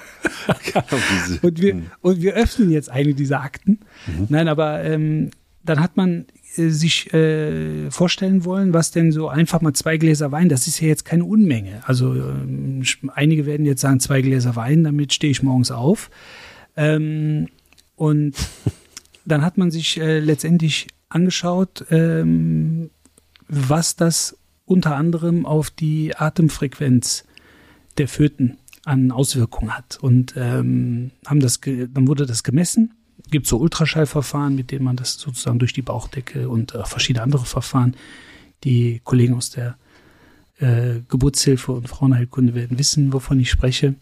und, 1.42 1.60
wir, 1.60 1.82
und 2.00 2.22
wir 2.22 2.34
öffnen 2.34 2.70
jetzt 2.70 2.90
eine 2.90 3.14
dieser 3.14 3.40
Akten. 3.40 3.80
Mhm. 4.06 4.26
Nein, 4.28 4.48
aber 4.48 4.84
ähm, 4.84 5.30
dann 5.64 5.80
hat 5.80 5.96
man 5.96 6.26
sich 6.56 7.12
äh, 7.12 7.90
vorstellen 7.90 8.44
wollen, 8.44 8.72
was 8.72 8.90
denn 8.90 9.12
so 9.12 9.28
einfach 9.28 9.60
mal 9.60 9.72
zwei 9.72 9.96
Gläser 9.96 10.32
Wein, 10.32 10.48
das 10.48 10.66
ist 10.66 10.80
ja 10.80 10.88
jetzt 10.88 11.04
keine 11.04 11.24
Unmenge. 11.24 11.82
Also 11.86 12.14
ähm, 12.14 12.82
einige 13.14 13.46
werden 13.46 13.66
jetzt 13.66 13.80
sagen, 13.80 14.00
zwei 14.00 14.22
Gläser 14.22 14.56
Wein, 14.56 14.84
damit 14.84 15.12
stehe 15.12 15.30
ich 15.30 15.42
morgens 15.42 15.70
auf. 15.70 16.10
Ähm, 16.76 17.48
und 17.96 18.34
dann 19.24 19.42
hat 19.42 19.58
man 19.58 19.70
sich 19.70 20.00
äh, 20.00 20.20
letztendlich 20.20 20.88
angeschaut, 21.08 21.84
ähm, 21.90 22.90
was 23.48 23.96
das 23.96 24.36
unter 24.64 24.96
anderem 24.96 25.46
auf 25.46 25.70
die 25.70 26.16
Atemfrequenz 26.16 27.24
der 27.98 28.08
Föten 28.08 28.58
an 28.84 29.10
Auswirkungen 29.10 29.76
hat. 29.76 29.98
Und 30.00 30.34
ähm, 30.36 31.10
haben 31.26 31.40
das, 31.40 31.60
dann 31.60 32.06
wurde 32.08 32.26
das 32.26 32.42
gemessen. 32.42 32.94
Gibt 33.34 33.48
so 33.48 33.58
Ultraschallverfahren, 33.58 34.54
mit 34.54 34.70
denen 34.70 34.84
man 34.84 34.94
das 34.94 35.14
sozusagen 35.14 35.58
durch 35.58 35.72
die 35.72 35.82
Bauchdecke 35.82 36.48
und 36.48 36.72
äh, 36.72 36.84
verschiedene 36.84 37.24
andere 37.24 37.44
Verfahren. 37.44 37.96
Die 38.62 39.00
Kollegen 39.02 39.34
aus 39.34 39.50
der 39.50 39.76
äh, 40.60 41.00
Geburtshilfe 41.08 41.72
und 41.72 41.88
Frauenheilkunde 41.88 42.54
werden 42.54 42.78
wissen, 42.78 43.12
wovon 43.12 43.40
ich 43.40 43.50
spreche. 43.50 43.96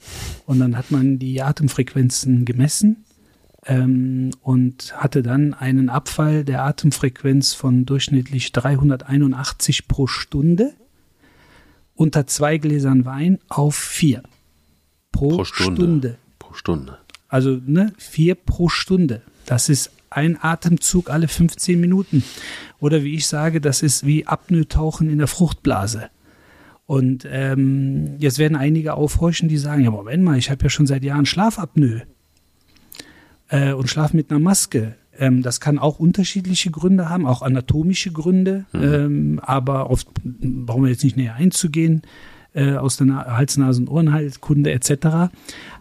Und 0.45 0.61
dann 0.61 0.77
hat 0.77 0.91
man 0.91 1.19
die 1.19 1.41
Atemfrequenzen 1.41 2.45
gemessen 2.45 3.07
ähm, 3.65 4.33
und 4.43 4.95
hatte 4.99 5.23
dann 5.23 5.55
einen 5.55 5.89
Abfall 5.89 6.45
der 6.45 6.63
Atemfrequenz 6.65 7.55
von 7.55 7.87
durchschnittlich 7.87 8.53
381 8.53 9.89
pro 9.89 10.07
Stunde 10.07 10.75
unter 11.95 12.27
zwei 12.27 12.59
Gläsern 12.59 13.07
Wein 13.07 13.39
auf 13.49 13.77
vier 13.77 14.23
pro, 15.11 15.37
pro 15.37 15.45
Stunde. 15.45 15.81
Stunde. 15.81 16.19
Pro 16.39 16.53
Stunde. 16.53 16.99
Also 17.33 17.59
ne, 17.67 17.95
vier 17.97 18.35
pro 18.35 18.69
Stunde. 18.69 19.23
Das 19.47 19.71
ist 19.71 19.91
ein 20.11 20.37
Atemzug 20.39 21.09
alle 21.09 21.29
15 21.29 21.81
Minuten. 21.81 22.23
Oder 22.79 23.05
wie 23.05 23.15
ich 23.15 23.27
sage, 23.27 23.63
das 23.63 23.81
ist 23.81 24.05
wie 24.05 24.27
Apnoe-Tauchen 24.27 25.09
in 25.09 25.17
der 25.17 25.29
Fruchtblase. 25.29 26.11
Und 26.85 27.27
ähm, 27.31 28.17
jetzt 28.19 28.39
werden 28.39 28.55
einige 28.55 28.93
aufhorchen, 28.93 29.49
die 29.49 29.57
sagen, 29.57 29.83
ja 29.83 29.91
Moment 29.91 30.23
mal, 30.23 30.37
ich 30.37 30.51
habe 30.51 30.63
ja 30.65 30.69
schon 30.69 30.87
seit 30.87 31.05
Jahren 31.05 31.25
Schlafapnoe 31.25 32.03
äh, 33.49 33.73
und 33.73 33.89
Schlaf 33.89 34.13
mit 34.13 34.31
einer 34.31 34.41
Maske. 34.41 34.97
Ähm, 35.19 35.41
das 35.41 35.59
kann 35.59 35.79
auch 35.79 35.99
unterschiedliche 35.99 36.71
Gründe 36.71 37.09
haben, 37.09 37.25
auch 37.25 37.41
anatomische 37.41 38.13
Gründe, 38.13 38.67
mhm. 38.73 38.83
ähm, 38.83 39.41
aber 39.43 39.89
oft 39.89 40.09
brauchen 40.23 40.83
wir 40.83 40.91
jetzt 40.91 41.05
nicht 41.05 41.17
näher 41.17 41.35
einzugehen 41.35 42.03
äh, 42.55 42.75
aus 42.75 42.97
der 42.97 43.07
Na 43.07 43.37
Hals-, 43.37 43.57
Nasen-, 43.57 43.89
Ohrenheilkunde 43.89 44.73
etc. 44.73 45.33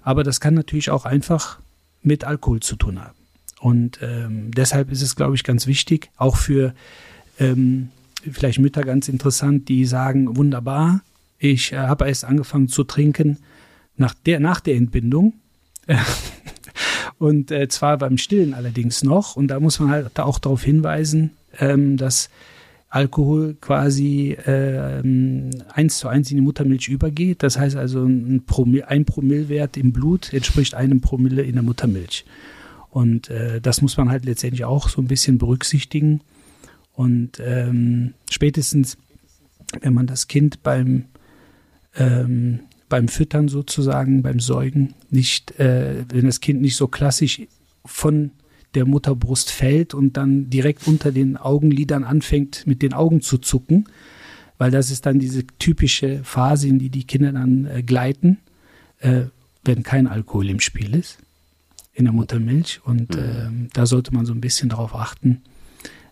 Aber 0.03 0.23
das 0.23 0.39
kann 0.39 0.53
natürlich 0.53 0.89
auch 0.89 1.05
einfach 1.05 1.59
mit 2.03 2.23
Alkohol 2.23 2.61
zu 2.61 2.75
tun 2.75 2.99
haben. 2.99 3.15
Und 3.59 3.99
ähm, 4.01 4.51
deshalb 4.51 4.91
ist 4.91 5.01
es, 5.01 5.15
glaube 5.15 5.35
ich, 5.35 5.43
ganz 5.43 5.67
wichtig, 5.67 6.09
auch 6.17 6.35
für 6.35 6.73
ähm, 7.39 7.89
vielleicht 8.31 8.59
Mütter 8.59 8.83
ganz 8.83 9.07
interessant, 9.07 9.69
die 9.69 9.85
sagen, 9.85 10.35
wunderbar, 10.35 11.01
ich 11.37 11.73
äh, 11.73 11.77
habe 11.77 12.07
erst 12.07 12.25
angefangen 12.25 12.67
zu 12.67 12.83
trinken 12.83 13.37
nach 13.97 14.13
der, 14.13 14.39
nach 14.39 14.59
der 14.59 14.75
Entbindung. 14.75 15.33
und 17.17 17.51
äh, 17.51 17.67
zwar 17.67 17.97
beim 17.97 18.17
Stillen 18.17 18.53
allerdings 18.53 19.03
noch. 19.03 19.35
Und 19.35 19.47
da 19.47 19.59
muss 19.59 19.79
man 19.79 19.89
halt 19.89 20.19
auch 20.19 20.39
darauf 20.39 20.63
hinweisen, 20.63 21.31
ähm, 21.59 21.97
dass 21.97 22.29
Alkohol 22.91 23.55
quasi 23.61 24.37
ähm, 24.45 25.49
eins 25.73 25.97
zu 25.97 26.09
eins 26.09 26.29
in 26.29 26.35
die 26.35 26.41
Muttermilch 26.41 26.89
übergeht. 26.89 27.41
Das 27.41 27.57
heißt 27.57 27.77
also, 27.77 28.03
ein, 28.03 28.43
Promille, 28.45 28.85
ein 28.89 29.05
Promillewert 29.05 29.77
im 29.77 29.93
Blut 29.93 30.33
entspricht 30.33 30.75
einem 30.75 30.99
Promille 30.99 31.41
in 31.41 31.53
der 31.53 31.63
Muttermilch. 31.63 32.25
Und 32.89 33.29
äh, 33.29 33.61
das 33.61 33.81
muss 33.81 33.95
man 33.95 34.09
halt 34.09 34.25
letztendlich 34.25 34.65
auch 34.65 34.89
so 34.89 35.01
ein 35.01 35.07
bisschen 35.07 35.37
berücksichtigen. 35.37 36.19
Und 36.93 37.39
ähm, 37.39 38.13
spätestens, 38.29 38.97
wenn 39.79 39.93
man 39.93 40.05
das 40.05 40.27
Kind 40.27 40.61
beim, 40.61 41.05
ähm, 41.95 42.59
beim 42.89 43.07
Füttern 43.07 43.47
sozusagen, 43.47 44.21
beim 44.21 44.41
Säugen, 44.41 44.95
nicht, 45.09 45.57
äh, 45.61 46.03
wenn 46.09 46.25
das 46.25 46.41
Kind 46.41 46.59
nicht 46.59 46.75
so 46.75 46.89
klassisch 46.89 47.43
von 47.85 48.31
der 48.75 48.85
Mutterbrust 48.85 49.51
fällt 49.51 49.93
und 49.93 50.17
dann 50.17 50.49
direkt 50.49 50.87
unter 50.87 51.11
den 51.11 51.37
Augenlidern 51.37 52.03
anfängt, 52.03 52.65
mit 52.65 52.81
den 52.81 52.93
Augen 52.93 53.21
zu 53.21 53.37
zucken, 53.37 53.85
weil 54.57 54.71
das 54.71 54.91
ist 54.91 55.05
dann 55.05 55.19
diese 55.19 55.45
typische 55.59 56.23
Phase, 56.23 56.67
in 56.67 56.79
die 56.79 56.89
die 56.89 57.05
Kinder 57.05 57.31
dann 57.31 57.65
äh, 57.65 57.83
gleiten, 57.83 58.37
äh, 58.99 59.23
wenn 59.63 59.83
kein 59.83 60.07
Alkohol 60.07 60.49
im 60.49 60.59
Spiel 60.59 60.95
ist 60.95 61.17
in 61.93 62.05
der 62.05 62.13
Muttermilch. 62.13 62.81
Und 62.83 63.15
äh, 63.15 63.49
da 63.73 63.85
sollte 63.85 64.13
man 64.13 64.25
so 64.25 64.33
ein 64.33 64.41
bisschen 64.41 64.69
darauf 64.69 64.95
achten, 64.95 65.41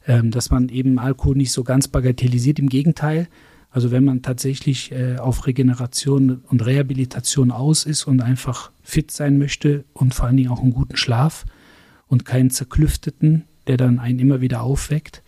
ähm, 0.07 0.31
dass 0.31 0.49
man 0.49 0.69
eben 0.69 0.99
Alkohol 0.99 1.35
nicht 1.35 1.51
so 1.51 1.63
ganz 1.63 1.87
bagatellisiert. 1.87 2.59
Im 2.59 2.69
Gegenteil, 2.69 3.27
also 3.71 3.91
wenn 3.91 4.03
man 4.03 4.21
tatsächlich 4.21 4.91
äh, 4.91 5.17
auf 5.17 5.47
Regeneration 5.47 6.41
und 6.47 6.65
Rehabilitation 6.65 7.51
aus 7.51 7.85
ist 7.85 8.05
und 8.05 8.21
einfach 8.21 8.71
fit 8.83 9.11
sein 9.11 9.37
möchte 9.37 9.85
und 9.93 10.13
vor 10.13 10.25
allen 10.25 10.37
Dingen 10.37 10.49
auch 10.49 10.61
einen 10.61 10.73
guten 10.73 10.97
Schlaf 10.97 11.45
und 12.09 12.25
keinen 12.25 12.49
zerklüfteten, 12.49 13.45
der 13.67 13.77
dann 13.77 13.99
einen 13.99 14.19
immer 14.19 14.41
wieder 14.41 14.61
aufweckt, 14.61 15.21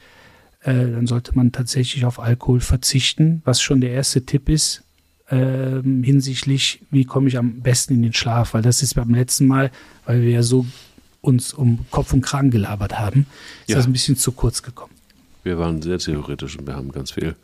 äh, 0.61 0.73
dann 0.73 1.07
sollte 1.07 1.35
man 1.35 1.51
tatsächlich 1.51 2.05
auf 2.05 2.19
Alkohol 2.19 2.59
verzichten, 2.59 3.41
was 3.45 3.61
schon 3.61 3.81
der 3.81 3.91
erste 3.91 4.25
Tipp 4.25 4.49
ist, 4.49 4.83
äh, 5.29 5.81
hinsichtlich, 5.81 6.81
wie 6.91 7.05
komme 7.05 7.29
ich 7.29 7.37
am 7.37 7.61
besten 7.61 7.93
in 7.95 8.01
den 8.01 8.13
Schlaf, 8.13 8.53
weil 8.53 8.61
das 8.61 8.83
ist 8.83 8.95
beim 8.95 9.13
letzten 9.13 9.47
Mal, 9.47 9.71
weil 10.05 10.21
wir 10.21 10.31
ja 10.31 10.43
so 10.43 10.65
uns 11.21 11.53
um 11.53 11.85
Kopf 11.91 12.13
und 12.13 12.21
Kragen 12.21 12.51
gelabert 12.51 12.99
haben, 12.99 13.27
ist 13.61 13.69
ja. 13.69 13.75
das 13.77 13.85
ein 13.85 13.93
bisschen 13.93 14.17
zu 14.17 14.31
kurz 14.31 14.61
gekommen. 14.63 14.93
Wir 15.43 15.57
waren 15.57 15.81
sehr 15.81 15.99
theoretisch 15.99 16.57
und 16.57 16.67
wir 16.67 16.75
haben 16.75 16.91
ganz 16.91 17.11
viel 17.11 17.35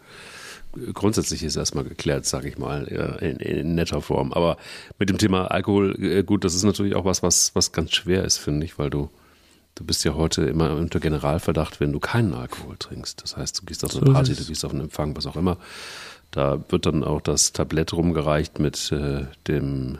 Grundsätzliche 0.94 1.46
ist 1.46 1.56
erstmal 1.56 1.84
geklärt, 1.84 2.26
sage 2.26 2.50
ich 2.50 2.58
mal, 2.58 2.84
in, 2.86 3.38
in, 3.38 3.76
netter 3.76 4.02
Form. 4.02 4.34
Aber 4.34 4.58
mit 5.00 5.10
dem 5.10 5.18
Thema 5.18 5.46
Alkohol, 5.48 5.96
äh, 6.00 6.24
gut, 6.24 6.44
das 6.44 6.54
ist 6.54 6.64
natürlich 6.64 6.96
auch 6.96 7.06
was, 7.06 7.24
was, 7.24 7.56
was 7.56 7.72
ganz 7.72 7.94
schwer 7.94 8.24
ist, 8.24 8.38
finde 8.38 8.66
ich, 8.66 8.78
weil 8.78 8.90
du, 8.90 9.10
du 9.78 9.86
bist 9.86 10.04
ja 10.04 10.16
heute 10.16 10.44
immer 10.44 10.76
unter 10.76 11.00
Generalverdacht, 11.00 11.80
wenn 11.80 11.92
du 11.92 12.00
keinen 12.00 12.34
Alkohol 12.34 12.76
trinkst. 12.78 13.22
Das 13.24 13.38
heißt, 13.38 13.62
du 13.62 13.66
gehst 13.66 13.84
auf 13.84 13.96
eine 13.96 14.12
Party, 14.12 14.36
du 14.36 14.46
gehst 14.46 14.66
auf 14.66 14.72
einen 14.72 14.82
Empfang, 14.82 15.16
was 15.16 15.26
auch 15.26 15.36
immer. 15.36 15.58
Da 16.32 16.64
wird 16.70 16.86
dann 16.86 17.04
auch 17.04 17.22
das 17.22 17.54
Tablett 17.54 17.94
rumgereicht 17.94 18.60
mit 18.60 18.92
äh, 18.92 19.26
dem 19.48 20.00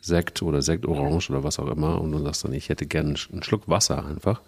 Sekt 0.00 0.42
oder 0.42 0.62
Sekt 0.62 0.86
Orange 0.86 1.30
oder 1.30 1.44
was 1.44 1.58
auch 1.58 1.68
immer 1.68 2.00
und 2.00 2.12
du 2.12 2.18
sagst 2.20 2.44
dann, 2.44 2.52
ich 2.52 2.68
hätte 2.68 2.86
gerne 2.86 3.14
einen 3.30 3.42
Schluck 3.42 3.68
Wasser 3.68 4.06
einfach 4.06 4.40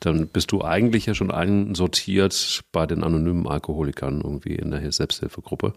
dann 0.00 0.28
bist 0.28 0.52
du 0.52 0.62
eigentlich 0.62 1.06
ja 1.06 1.14
schon 1.14 1.30
einsortiert 1.30 2.62
bei 2.72 2.86
den 2.86 3.02
anonymen 3.02 3.46
Alkoholikern 3.46 4.20
irgendwie 4.20 4.54
in 4.54 4.70
der 4.70 4.92
Selbsthilfegruppe, 4.92 5.72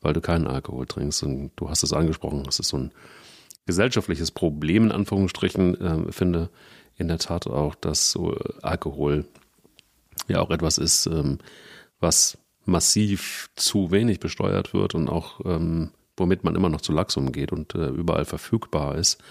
weil 0.00 0.12
du 0.12 0.20
keinen 0.20 0.46
Alkohol 0.46 0.86
trinkst. 0.86 1.22
Und 1.22 1.52
du 1.56 1.70
hast 1.70 1.82
es 1.82 1.92
angesprochen, 1.92 2.44
das 2.44 2.60
ist 2.60 2.68
so 2.68 2.78
ein 2.78 2.92
gesellschaftliches 3.66 4.30
Problem, 4.30 4.84
in 4.84 4.92
Anführungsstrichen, 4.92 5.80
äh, 5.80 6.12
finde 6.12 6.50
in 6.96 7.08
der 7.08 7.18
Tat 7.18 7.46
auch, 7.46 7.74
dass 7.74 8.10
so 8.10 8.36
Alkohol 8.62 9.26
ja 10.28 10.40
auch 10.40 10.50
etwas 10.50 10.78
ist, 10.78 11.06
ähm, 11.06 11.38
was 12.00 12.38
massiv 12.64 13.50
zu 13.54 13.90
wenig 13.90 14.20
besteuert 14.20 14.74
wird 14.74 14.94
und 14.94 15.08
auch 15.08 15.40
ähm, 15.44 15.90
womit 16.16 16.44
man 16.44 16.56
immer 16.56 16.68
noch 16.68 16.80
zu 16.80 16.92
lax 16.92 17.16
umgeht 17.16 17.52
und 17.52 17.74
äh, 17.74 17.88
überall 17.88 18.24
verfügbar 18.24 18.96
ist. 18.96 19.22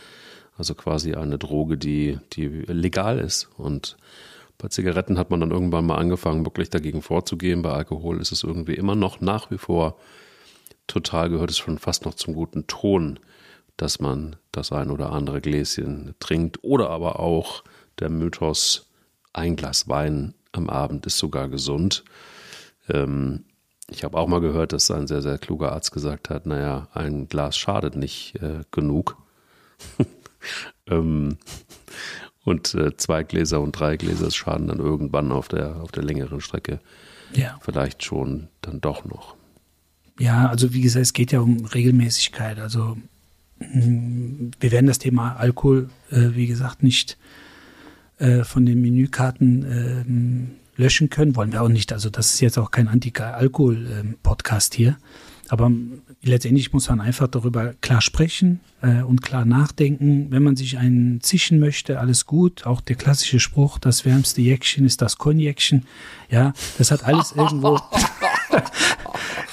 Also 0.57 0.73
quasi 0.73 1.15
eine 1.15 1.37
Droge, 1.37 1.77
die, 1.77 2.19
die 2.33 2.47
legal 2.47 3.19
ist. 3.19 3.49
Und 3.57 3.97
bei 4.57 4.69
Zigaretten 4.69 5.17
hat 5.17 5.31
man 5.31 5.41
dann 5.41 5.51
irgendwann 5.51 5.85
mal 5.85 5.97
angefangen, 5.97 6.45
wirklich 6.45 6.69
dagegen 6.69 7.01
vorzugehen. 7.01 7.61
Bei 7.61 7.71
Alkohol 7.71 8.21
ist 8.21 8.31
es 8.31 8.43
irgendwie 8.43 8.75
immer 8.75 8.95
noch 8.95 9.19
nach 9.19 9.51
wie 9.51 9.57
vor 9.57 9.97
total 10.87 11.29
gehört 11.29 11.49
es 11.49 11.57
schon 11.57 11.77
fast 11.77 12.05
noch 12.05 12.13
zum 12.13 12.33
guten 12.33 12.67
Ton, 12.67 13.19
dass 13.77 13.99
man 13.99 14.35
das 14.51 14.71
ein 14.71 14.89
oder 14.89 15.11
andere 15.11 15.41
Gläschen 15.41 16.15
trinkt. 16.19 16.63
Oder 16.63 16.89
aber 16.89 17.19
auch 17.19 17.63
der 17.99 18.09
Mythos, 18.09 18.89
ein 19.33 19.55
Glas 19.55 19.87
Wein 19.87 20.33
am 20.51 20.69
Abend 20.69 21.05
ist 21.05 21.17
sogar 21.17 21.49
gesund. 21.49 22.03
Ähm, 22.89 23.45
ich 23.89 24.03
habe 24.03 24.17
auch 24.17 24.27
mal 24.27 24.41
gehört, 24.41 24.73
dass 24.73 24.89
ein 24.89 25.07
sehr, 25.07 25.21
sehr 25.21 25.37
kluger 25.37 25.71
Arzt 25.71 25.91
gesagt 25.91 26.29
hat, 26.29 26.45
naja, 26.45 26.87
ein 26.93 27.27
Glas 27.27 27.57
schadet 27.57 27.95
nicht 27.95 28.35
äh, 28.41 28.61
genug. 28.71 29.17
ähm, 30.87 31.37
und 32.43 32.73
äh, 32.75 32.95
zwei 32.97 33.23
Gläser 33.23 33.59
und 33.59 33.73
drei 33.73 33.97
Gläser 33.97 34.31
schaden 34.31 34.67
dann 34.67 34.79
irgendwann 34.79 35.31
auf 35.31 35.47
der, 35.47 35.77
auf 35.77 35.91
der 35.91 36.03
längeren 36.03 36.41
Strecke 36.41 36.79
ja. 37.33 37.59
vielleicht 37.61 38.03
schon 38.03 38.47
dann 38.61 38.81
doch 38.81 39.05
noch. 39.05 39.35
Ja, 40.19 40.47
also 40.47 40.73
wie 40.73 40.81
gesagt, 40.81 41.03
es 41.03 41.13
geht 41.13 41.31
ja 41.31 41.39
um 41.41 41.65
Regelmäßigkeit. 41.65 42.59
Also 42.59 42.97
wir 43.59 44.71
werden 44.71 44.87
das 44.87 44.99
Thema 44.99 45.35
Alkohol, 45.37 45.89
äh, 46.11 46.29
wie 46.33 46.47
gesagt, 46.47 46.83
nicht 46.83 47.17
äh, 48.17 48.43
von 48.43 48.65
den 48.65 48.81
Menükarten 48.81 50.57
äh, 50.77 50.81
löschen 50.81 51.09
können, 51.09 51.35
wollen 51.35 51.53
wir 51.53 51.61
auch 51.61 51.69
nicht. 51.69 51.93
Also 51.93 52.09
das 52.09 52.33
ist 52.33 52.41
jetzt 52.41 52.57
auch 52.57 52.71
kein 52.71 52.87
Anti-Alkohol-Podcast 52.87 54.73
hier. 54.73 54.97
Aber 55.47 55.71
letztendlich 56.23 56.73
muss 56.73 56.89
man 56.89 57.01
einfach 57.01 57.27
darüber 57.27 57.73
klar 57.79 58.01
sprechen 58.01 58.61
äh, 58.81 59.03
und 59.03 59.21
klar 59.21 59.45
nachdenken. 59.45 60.27
Wenn 60.31 60.43
man 60.43 60.55
sich 60.55 60.77
einen 60.77 61.21
zischen 61.21 61.59
möchte, 61.59 61.99
alles 61.99 62.25
gut. 62.25 62.65
Auch 62.65 62.81
der 62.81 62.95
klassische 62.95 63.39
Spruch, 63.39 63.77
das 63.77 64.05
wärmste 64.05 64.41
Jäckchen 64.41 64.85
ist 64.85 65.01
das 65.01 65.17
Konjäckchen. 65.17 65.85
Ja, 66.29 66.53
das 66.77 66.91
hat 66.91 67.03
alles 67.03 67.31
irgendwo. 67.33 67.79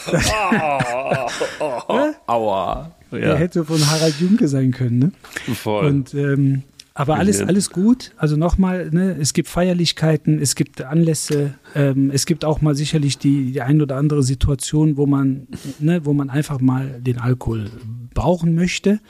Aua. 2.26 2.92
Ja. 3.10 3.18
Der 3.18 3.36
hätte 3.36 3.64
von 3.64 3.78
Harald 3.90 4.18
Junke 4.20 4.48
sein 4.48 4.70
können, 4.70 4.98
ne? 4.98 5.12
Voll. 5.54 5.86
Und 5.86 6.14
ähm, 6.14 6.62
aber 6.94 7.16
alles, 7.16 7.40
alles 7.40 7.70
gut. 7.70 8.12
Also 8.18 8.36
nochmal, 8.36 8.90
ne, 8.90 9.16
es 9.18 9.32
gibt 9.32 9.48
Feierlichkeiten, 9.48 10.38
es 10.38 10.54
gibt 10.54 10.82
Anlässe, 10.82 11.54
ähm, 11.74 12.10
es 12.10 12.26
gibt 12.26 12.44
auch 12.44 12.60
mal 12.60 12.74
sicherlich 12.74 13.16
die, 13.16 13.52
die 13.52 13.62
ein 13.62 13.80
oder 13.80 13.96
andere 13.96 14.22
Situation, 14.22 14.98
wo 14.98 15.06
man, 15.06 15.46
ne, 15.78 16.04
wo 16.04 16.12
man 16.12 16.28
einfach 16.28 16.60
mal 16.60 17.00
den 17.00 17.18
Alkohol 17.18 17.70
brauchen 18.12 18.54
möchte. 18.54 19.00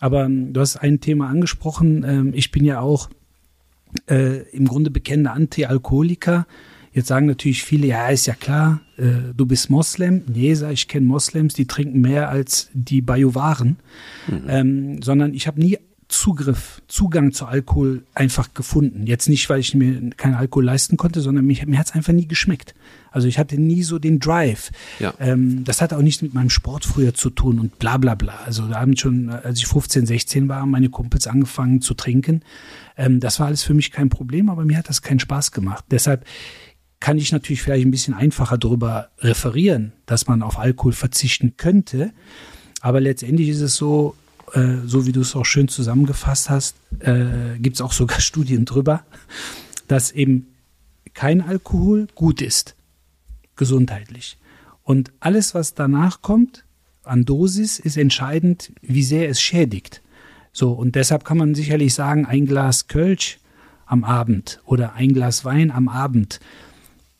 Aber 0.00 0.24
ähm, 0.24 0.54
du 0.54 0.60
hast 0.60 0.76
ein 0.76 1.00
Thema 1.00 1.28
angesprochen. 1.28 2.02
Ähm, 2.04 2.32
ich 2.34 2.50
bin 2.50 2.64
ja 2.64 2.80
auch 2.80 3.10
äh, 4.08 4.48
im 4.50 4.66
Grunde 4.66 4.90
bekennender 4.90 5.34
Anti-Alkoholiker. 5.34 6.46
Jetzt 6.98 7.06
sagen 7.06 7.26
natürlich 7.26 7.62
viele, 7.62 7.86
ja, 7.86 8.08
ist 8.08 8.26
ja 8.26 8.34
klar, 8.34 8.80
äh, 8.96 9.32
du 9.32 9.46
bist 9.46 9.70
Moslem. 9.70 10.22
Nee, 10.26 10.54
sag 10.54 10.72
ich, 10.72 10.88
kenne 10.88 11.06
Moslems, 11.06 11.54
die 11.54 11.66
trinken 11.66 12.00
mehr 12.00 12.28
als 12.28 12.70
die 12.72 13.02
Bajuwaren. 13.02 13.76
Mhm. 14.26 14.42
Ähm, 14.48 15.02
sondern 15.02 15.32
ich 15.32 15.46
habe 15.46 15.60
nie 15.60 15.78
Zugriff, 16.08 16.82
Zugang 16.88 17.30
zu 17.30 17.46
Alkohol 17.46 18.02
einfach 18.14 18.52
gefunden. 18.52 19.06
Jetzt 19.06 19.28
nicht, 19.28 19.48
weil 19.48 19.60
ich 19.60 19.76
mir 19.76 20.10
keinen 20.16 20.34
Alkohol 20.34 20.64
leisten 20.64 20.96
konnte, 20.96 21.20
sondern 21.20 21.44
mich, 21.44 21.64
mir 21.66 21.78
hat 21.78 21.86
es 21.86 21.92
einfach 21.92 22.12
nie 22.12 22.26
geschmeckt. 22.26 22.74
Also 23.12 23.28
ich 23.28 23.38
hatte 23.38 23.60
nie 23.60 23.84
so 23.84 24.00
den 24.00 24.18
Drive. 24.18 24.72
Ja. 24.98 25.14
Ähm, 25.20 25.62
das 25.62 25.80
hatte 25.80 25.96
auch 25.96 26.02
nichts 26.02 26.22
mit 26.22 26.34
meinem 26.34 26.50
Sport 26.50 26.84
früher 26.84 27.14
zu 27.14 27.30
tun 27.30 27.60
und 27.60 27.78
bla 27.78 27.96
bla 27.96 28.16
bla. 28.16 28.34
Also 28.44 28.66
da 28.66 28.80
haben 28.80 28.96
schon, 28.96 29.30
als 29.30 29.60
ich 29.60 29.68
15, 29.68 30.06
16 30.06 30.48
war, 30.48 30.66
meine 30.66 30.88
Kumpels 30.88 31.28
angefangen 31.28 31.80
zu 31.80 31.94
trinken. 31.94 32.42
Ähm, 32.96 33.20
das 33.20 33.38
war 33.38 33.46
alles 33.46 33.62
für 33.62 33.74
mich 33.74 33.92
kein 33.92 34.08
Problem, 34.08 34.48
aber 34.48 34.64
mir 34.64 34.78
hat 34.78 34.88
das 34.88 35.02
keinen 35.02 35.20
Spaß 35.20 35.52
gemacht. 35.52 35.84
Deshalb 35.90 36.24
kann 37.00 37.18
ich 37.18 37.32
natürlich 37.32 37.62
vielleicht 37.62 37.86
ein 37.86 37.90
bisschen 37.90 38.14
einfacher 38.14 38.58
darüber 38.58 39.10
referieren, 39.18 39.92
dass 40.06 40.26
man 40.26 40.42
auf 40.42 40.58
Alkohol 40.58 40.92
verzichten 40.92 41.54
könnte. 41.56 42.12
Aber 42.80 43.00
letztendlich 43.00 43.48
ist 43.48 43.60
es 43.60 43.76
so, 43.76 44.16
äh, 44.52 44.78
so 44.84 45.06
wie 45.06 45.12
du 45.12 45.20
es 45.20 45.36
auch 45.36 45.44
schön 45.44 45.68
zusammengefasst 45.68 46.50
hast, 46.50 46.76
äh, 47.00 47.58
gibt 47.58 47.76
es 47.76 47.82
auch 47.82 47.92
sogar 47.92 48.20
Studien 48.20 48.64
drüber, 48.64 49.04
dass 49.86 50.10
eben 50.10 50.48
kein 51.14 51.40
Alkohol 51.40 52.08
gut 52.14 52.42
ist, 52.42 52.74
gesundheitlich. 53.56 54.38
Und 54.82 55.12
alles, 55.20 55.54
was 55.54 55.74
danach 55.74 56.22
kommt 56.22 56.64
an 57.04 57.24
Dosis, 57.24 57.78
ist 57.78 57.96
entscheidend, 57.96 58.72
wie 58.82 59.02
sehr 59.02 59.28
es 59.28 59.40
schädigt. 59.40 60.02
So, 60.52 60.72
und 60.72 60.94
deshalb 60.94 61.24
kann 61.24 61.38
man 61.38 61.54
sicherlich 61.54 61.94
sagen, 61.94 62.26
ein 62.26 62.46
Glas 62.46 62.88
Kölsch 62.88 63.38
am 63.86 64.04
Abend 64.04 64.60
oder 64.64 64.94
ein 64.94 65.12
Glas 65.12 65.44
Wein 65.44 65.70
am 65.70 65.88
Abend 65.88 66.40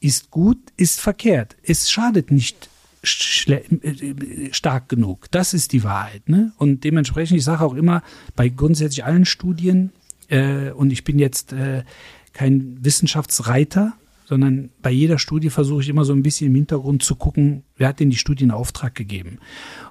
ist 0.00 0.30
gut, 0.30 0.58
ist 0.76 1.00
verkehrt. 1.00 1.56
Es 1.62 1.90
schadet 1.90 2.30
nicht 2.30 2.68
äh, 3.02 4.52
stark 4.52 4.88
genug. 4.88 5.26
Das 5.30 5.54
ist 5.54 5.72
die 5.72 5.84
Wahrheit. 5.84 6.28
Ne? 6.28 6.52
Und 6.56 6.84
dementsprechend, 6.84 7.36
ich 7.38 7.44
sage 7.44 7.64
auch 7.64 7.74
immer, 7.74 8.02
bei 8.36 8.48
grundsätzlich 8.48 9.04
allen 9.04 9.24
Studien, 9.24 9.92
äh, 10.28 10.70
und 10.70 10.92
ich 10.92 11.04
bin 11.04 11.18
jetzt 11.18 11.52
äh, 11.52 11.84
kein 12.32 12.78
Wissenschaftsreiter, 12.84 13.94
sondern 14.26 14.68
bei 14.82 14.90
jeder 14.90 15.18
Studie 15.18 15.48
versuche 15.48 15.80
ich 15.80 15.88
immer 15.88 16.04
so 16.04 16.12
ein 16.12 16.22
bisschen 16.22 16.48
im 16.48 16.54
Hintergrund 16.54 17.02
zu 17.02 17.16
gucken, 17.16 17.62
wer 17.76 17.88
hat 17.88 18.00
denn 18.00 18.10
die 18.10 18.16
Studie 18.16 18.44
in 18.44 18.50
Auftrag 18.50 18.94
gegeben. 18.94 19.38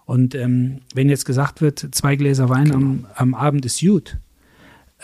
Und 0.05 0.35
ähm, 0.35 0.81
wenn 0.93 1.09
jetzt 1.09 1.25
gesagt 1.25 1.59
wird, 1.61 1.87
zwei 1.91 2.15
Gläser 2.15 2.47
Wein 2.47 2.71
am, 2.71 2.97
genau. 2.97 3.09
am 3.15 3.33
Abend 3.33 3.65
ist 3.65 3.81
gut, 3.81 4.17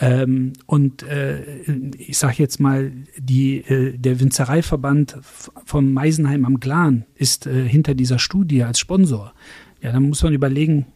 ähm, 0.00 0.54
und 0.66 1.04
äh, 1.04 1.62
ich 1.96 2.18
sage 2.18 2.36
jetzt 2.38 2.58
mal, 2.58 2.90
die, 3.16 3.58
äh, 3.58 3.96
der 3.96 4.18
Winzereiverband 4.18 5.18
von 5.64 5.92
Meisenheim 5.92 6.44
am 6.44 6.58
Glan 6.58 7.04
ist 7.14 7.46
äh, 7.46 7.68
hinter 7.68 7.94
dieser 7.94 8.18
Studie 8.18 8.64
als 8.64 8.80
Sponsor. 8.80 9.32
Ja, 9.80 9.92
dann 9.92 10.08
muss 10.08 10.22
man 10.22 10.32
überlegen, 10.32 10.86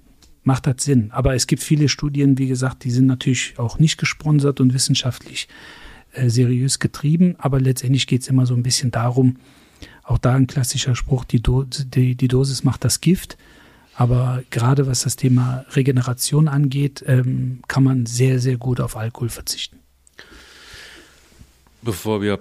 macht 0.42 0.66
das 0.66 0.82
Sinn. 0.82 1.10
Aber 1.12 1.34
es 1.34 1.46
gibt 1.46 1.62
viele 1.62 1.88
Studien, 1.88 2.38
wie 2.38 2.48
gesagt, 2.48 2.82
die 2.84 2.90
sind 2.90 3.06
natürlich 3.06 3.54
auch 3.58 3.78
nicht 3.78 3.98
gesponsert 3.98 4.60
und 4.60 4.74
wissenschaftlich 4.74 5.46
äh, 6.12 6.28
seriös 6.28 6.80
getrieben. 6.80 7.36
Aber 7.38 7.60
letztendlich 7.60 8.08
geht 8.08 8.22
es 8.22 8.28
immer 8.28 8.46
so 8.46 8.54
ein 8.54 8.64
bisschen 8.64 8.90
darum, 8.90 9.36
auch 10.02 10.18
da 10.18 10.34
ein 10.34 10.48
klassischer 10.48 10.96
Spruch, 10.96 11.24
die, 11.24 11.40
Do 11.40 11.64
die, 11.64 12.16
die 12.16 12.28
Dosis 12.28 12.64
macht 12.64 12.84
das 12.84 13.00
Gift. 13.00 13.36
Aber 13.98 14.44
gerade 14.50 14.86
was 14.86 15.02
das 15.02 15.16
Thema 15.16 15.64
Regeneration 15.72 16.46
angeht, 16.46 17.02
ähm, 17.08 17.62
kann 17.66 17.82
man 17.82 18.06
sehr, 18.06 18.38
sehr 18.38 18.56
gut 18.56 18.80
auf 18.80 18.96
Alkohol 18.96 19.28
verzichten. 19.28 19.80
Bevor 21.82 22.22
wir 22.22 22.38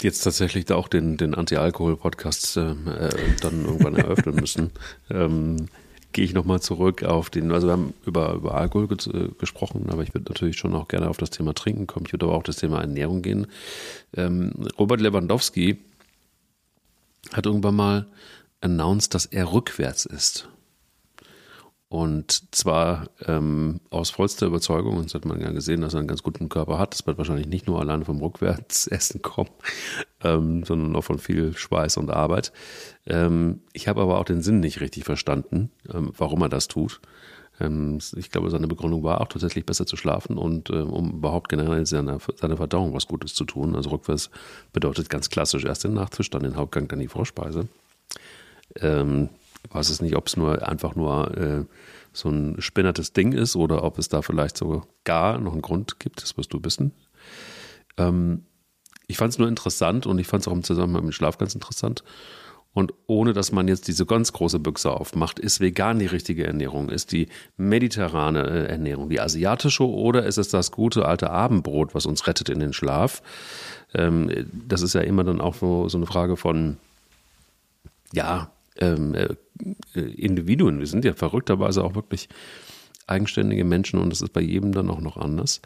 jetzt 0.00 0.20
tatsächlich 0.20 0.64
da 0.64 0.76
auch 0.76 0.86
den, 0.86 1.16
den 1.16 1.34
Anti-Alkohol-Podcast 1.34 2.56
ähm, 2.56 2.86
äh, 2.86 3.10
dann 3.40 3.64
irgendwann 3.64 3.96
eröffnen 3.96 4.36
müssen, 4.36 4.70
ähm, 5.10 5.66
gehe 6.12 6.24
ich 6.24 6.34
nochmal 6.34 6.60
zurück 6.60 7.02
auf 7.02 7.30
den, 7.30 7.50
also 7.50 7.66
wir 7.66 7.72
haben 7.72 7.94
über, 8.06 8.34
über 8.34 8.54
Alkohol 8.54 8.86
ge 8.86 9.30
gesprochen, 9.40 9.86
aber 9.88 10.04
ich 10.04 10.14
würde 10.14 10.32
natürlich 10.32 10.56
schon 10.56 10.72
auch 10.72 10.86
gerne 10.86 11.08
auf 11.08 11.16
das 11.16 11.30
Thema 11.30 11.52
Trinken 11.52 11.88
kommen. 11.88 12.06
Ich 12.06 12.12
würde 12.12 12.26
aber 12.26 12.36
auch 12.36 12.44
das 12.44 12.58
Thema 12.58 12.80
Ernährung 12.80 13.22
gehen. 13.22 13.48
Ähm, 14.16 14.52
Robert 14.78 15.00
Lewandowski 15.00 15.78
hat 17.32 17.46
irgendwann 17.46 17.74
mal 17.74 18.06
announced, 18.60 19.14
dass 19.14 19.26
er 19.26 19.52
rückwärts 19.52 20.06
ist. 20.06 20.48
Und 21.92 22.54
zwar 22.54 23.10
ähm, 23.26 23.80
aus 23.90 24.08
vollster 24.08 24.46
Überzeugung, 24.46 24.96
und 24.96 25.04
das 25.04 25.14
hat 25.14 25.26
man 25.26 25.42
ja 25.42 25.50
gesehen, 25.50 25.82
dass 25.82 25.92
er 25.92 25.98
einen 25.98 26.08
ganz 26.08 26.22
guten 26.22 26.48
Körper 26.48 26.78
hat. 26.78 26.94
Das 26.94 27.06
wird 27.06 27.18
wahrscheinlich 27.18 27.48
nicht 27.48 27.66
nur 27.66 27.80
alleine 27.80 28.06
vom 28.06 28.18
Rückwärtsessen 28.18 29.20
kommen, 29.20 29.50
ähm, 30.24 30.64
sondern 30.64 30.96
auch 30.96 31.04
von 31.04 31.18
viel 31.18 31.54
Schweiß 31.54 31.98
und 31.98 32.10
Arbeit. 32.10 32.50
Ähm, 33.04 33.60
ich 33.74 33.88
habe 33.88 34.00
aber 34.00 34.18
auch 34.18 34.24
den 34.24 34.40
Sinn 34.40 34.60
nicht 34.60 34.80
richtig 34.80 35.04
verstanden, 35.04 35.70
ähm, 35.92 36.12
warum 36.16 36.40
er 36.40 36.48
das 36.48 36.66
tut. 36.66 37.02
Ähm, 37.60 37.98
ich 38.16 38.30
glaube, 38.30 38.48
seine 38.48 38.68
Begründung 38.68 39.02
war 39.02 39.20
auch 39.20 39.28
tatsächlich 39.28 39.66
besser 39.66 39.84
zu 39.84 39.98
schlafen 39.98 40.38
und 40.38 40.70
äh, 40.70 40.76
um 40.80 41.10
überhaupt 41.10 41.50
generell 41.50 41.84
seiner, 41.84 42.20
seiner 42.36 42.56
Verdauung 42.56 42.94
was 42.94 43.06
Gutes 43.06 43.34
zu 43.34 43.44
tun. 43.44 43.76
Also 43.76 43.90
rückwärts 43.90 44.30
bedeutet 44.72 45.10
ganz 45.10 45.28
klassisch 45.28 45.66
erst 45.66 45.84
den 45.84 45.92
Nachtisch, 45.92 46.30
dann 46.30 46.42
den 46.42 46.56
Hauptgang, 46.56 46.88
dann 46.88 47.00
die 47.00 47.08
Vorspeise. 47.08 47.68
Ähm, 48.76 49.28
weiß 49.70 49.90
es 49.90 50.02
nicht, 50.02 50.16
ob 50.16 50.26
es 50.26 50.36
nur 50.36 50.66
einfach 50.66 50.94
nur 50.94 51.36
äh, 51.36 51.64
so 52.12 52.28
ein 52.28 52.60
spinnertes 52.60 53.12
Ding 53.12 53.32
ist 53.32 53.56
oder 53.56 53.84
ob 53.84 53.98
es 53.98 54.08
da 54.08 54.22
vielleicht 54.22 54.56
sogar 54.56 55.38
noch 55.38 55.52
einen 55.52 55.62
Grund 55.62 55.98
gibt, 55.98 56.22
das 56.22 56.36
wirst 56.36 56.52
du 56.52 56.60
wissen. 56.62 56.92
Ähm, 57.96 58.44
ich 59.06 59.16
fand 59.16 59.32
es 59.32 59.38
nur 59.38 59.48
interessant 59.48 60.06
und 60.06 60.18
ich 60.18 60.26
fand 60.26 60.42
es 60.42 60.48
auch 60.48 60.52
im 60.52 60.62
Zusammenhang 60.62 61.04
mit 61.04 61.14
Schlaf 61.14 61.38
ganz 61.38 61.54
interessant. 61.54 62.02
Und 62.74 62.94
ohne 63.06 63.34
dass 63.34 63.52
man 63.52 63.68
jetzt 63.68 63.86
diese 63.86 64.06
ganz 64.06 64.32
große 64.32 64.58
Büchse 64.58 64.90
aufmacht, 64.90 65.38
ist 65.38 65.60
vegan 65.60 65.98
die 65.98 66.06
richtige 66.06 66.46
Ernährung? 66.46 66.88
Ist 66.88 67.12
die 67.12 67.28
mediterrane 67.58 68.46
äh, 68.46 68.66
Ernährung 68.66 69.10
die 69.10 69.20
asiatische 69.20 69.86
oder 69.86 70.24
ist 70.24 70.38
es 70.38 70.48
das 70.48 70.70
gute 70.70 71.04
alte 71.04 71.30
Abendbrot, 71.30 71.94
was 71.94 72.06
uns 72.06 72.26
rettet 72.26 72.48
in 72.48 72.60
den 72.60 72.72
Schlaf? 72.72 73.22
Ähm, 73.92 74.30
das 74.66 74.80
ist 74.80 74.94
ja 74.94 75.02
immer 75.02 75.24
dann 75.24 75.40
auch 75.40 75.54
so, 75.54 75.88
so 75.88 75.98
eine 75.98 76.06
Frage 76.06 76.38
von, 76.38 76.78
ja, 78.14 78.50
ähm, 78.78 79.14
äh, 79.14 80.00
Individuen. 80.00 80.78
Wir 80.78 80.86
sind 80.86 81.04
ja 81.04 81.12
verrückterweise 81.14 81.84
auch 81.84 81.94
wirklich 81.94 82.28
eigenständige 83.06 83.64
Menschen 83.64 84.00
und 84.00 84.10
das 84.10 84.22
ist 84.22 84.32
bei 84.32 84.40
jedem 84.40 84.72
dann 84.72 84.90
auch 84.90 85.00
noch 85.00 85.16
anders. 85.16 85.60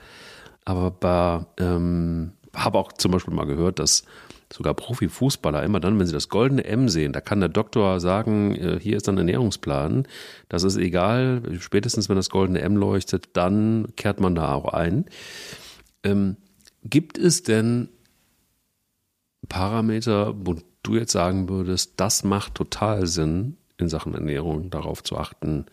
Aber 0.65 1.47
ähm, 1.59 2.33
habe 2.55 2.79
auch 2.79 2.93
zum 2.93 3.13
Beispiel 3.13 3.35
mal 3.35 3.47
gehört, 3.47 3.79
dass 3.79 4.05
sogar 4.53 4.75
Profifußballer 4.75 5.63
immer 5.63 5.81
dann, 5.81 5.99
wenn 5.99 6.07
sie 6.07 6.13
das 6.13 6.29
goldene 6.29 6.65
M 6.65 6.89
sehen, 6.89 7.13
da 7.13 7.21
kann 7.21 7.41
der 7.41 7.49
Doktor 7.49 8.01
sagen, 8.01 8.55
äh, 8.55 8.79
hier 8.81 8.97
ist 8.97 9.09
ein 9.09 9.19
Ernährungsplan. 9.19 10.07
Das 10.49 10.63
ist 10.63 10.77
egal, 10.77 11.43
spätestens 11.59 12.09
wenn 12.09 12.17
das 12.17 12.31
goldene 12.31 12.61
M 12.61 12.77
leuchtet, 12.77 13.31
dann 13.33 13.89
kehrt 13.97 14.21
man 14.21 14.35
da 14.35 14.55
auch 14.55 14.73
ein. 14.73 15.07
Ähm, 16.05 16.37
gibt 16.85 17.19
es 17.19 17.43
denn 17.43 17.89
Parameter, 19.49 20.35
du 20.87 20.97
jetzt 20.97 21.13
sagen 21.13 21.49
würdest, 21.49 21.95
das 21.97 22.25
macht 22.25 22.55
total 22.55 23.07
Sinn, 23.07 23.57
in 23.79 23.89
Sachen 23.89 24.15
Ernährung 24.15 24.71
darauf 24.71 25.03
zu 25.03 25.19
achten, 25.19 25.67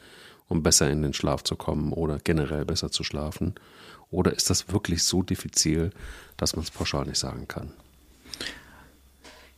um 0.48 0.64
besser 0.64 0.90
in 0.92 1.02
den 1.02 1.14
Schlaf 1.14 1.44
zu 1.44 1.56
kommen 1.56 1.94
oder 1.94 2.20
generell 2.20 2.66
besser 2.66 2.92
zu 2.92 3.04
schlafen? 3.04 3.56
Oder 4.12 4.34
ist 4.34 4.50
das 4.50 4.72
wirklich 4.72 5.04
so 5.04 5.24
diffizil, 5.24 5.92
dass 6.38 6.56
man 6.56 6.64
es 6.64 6.72
pauschal 6.72 7.06
nicht 7.06 7.18
sagen 7.18 7.48
kann? 7.48 7.72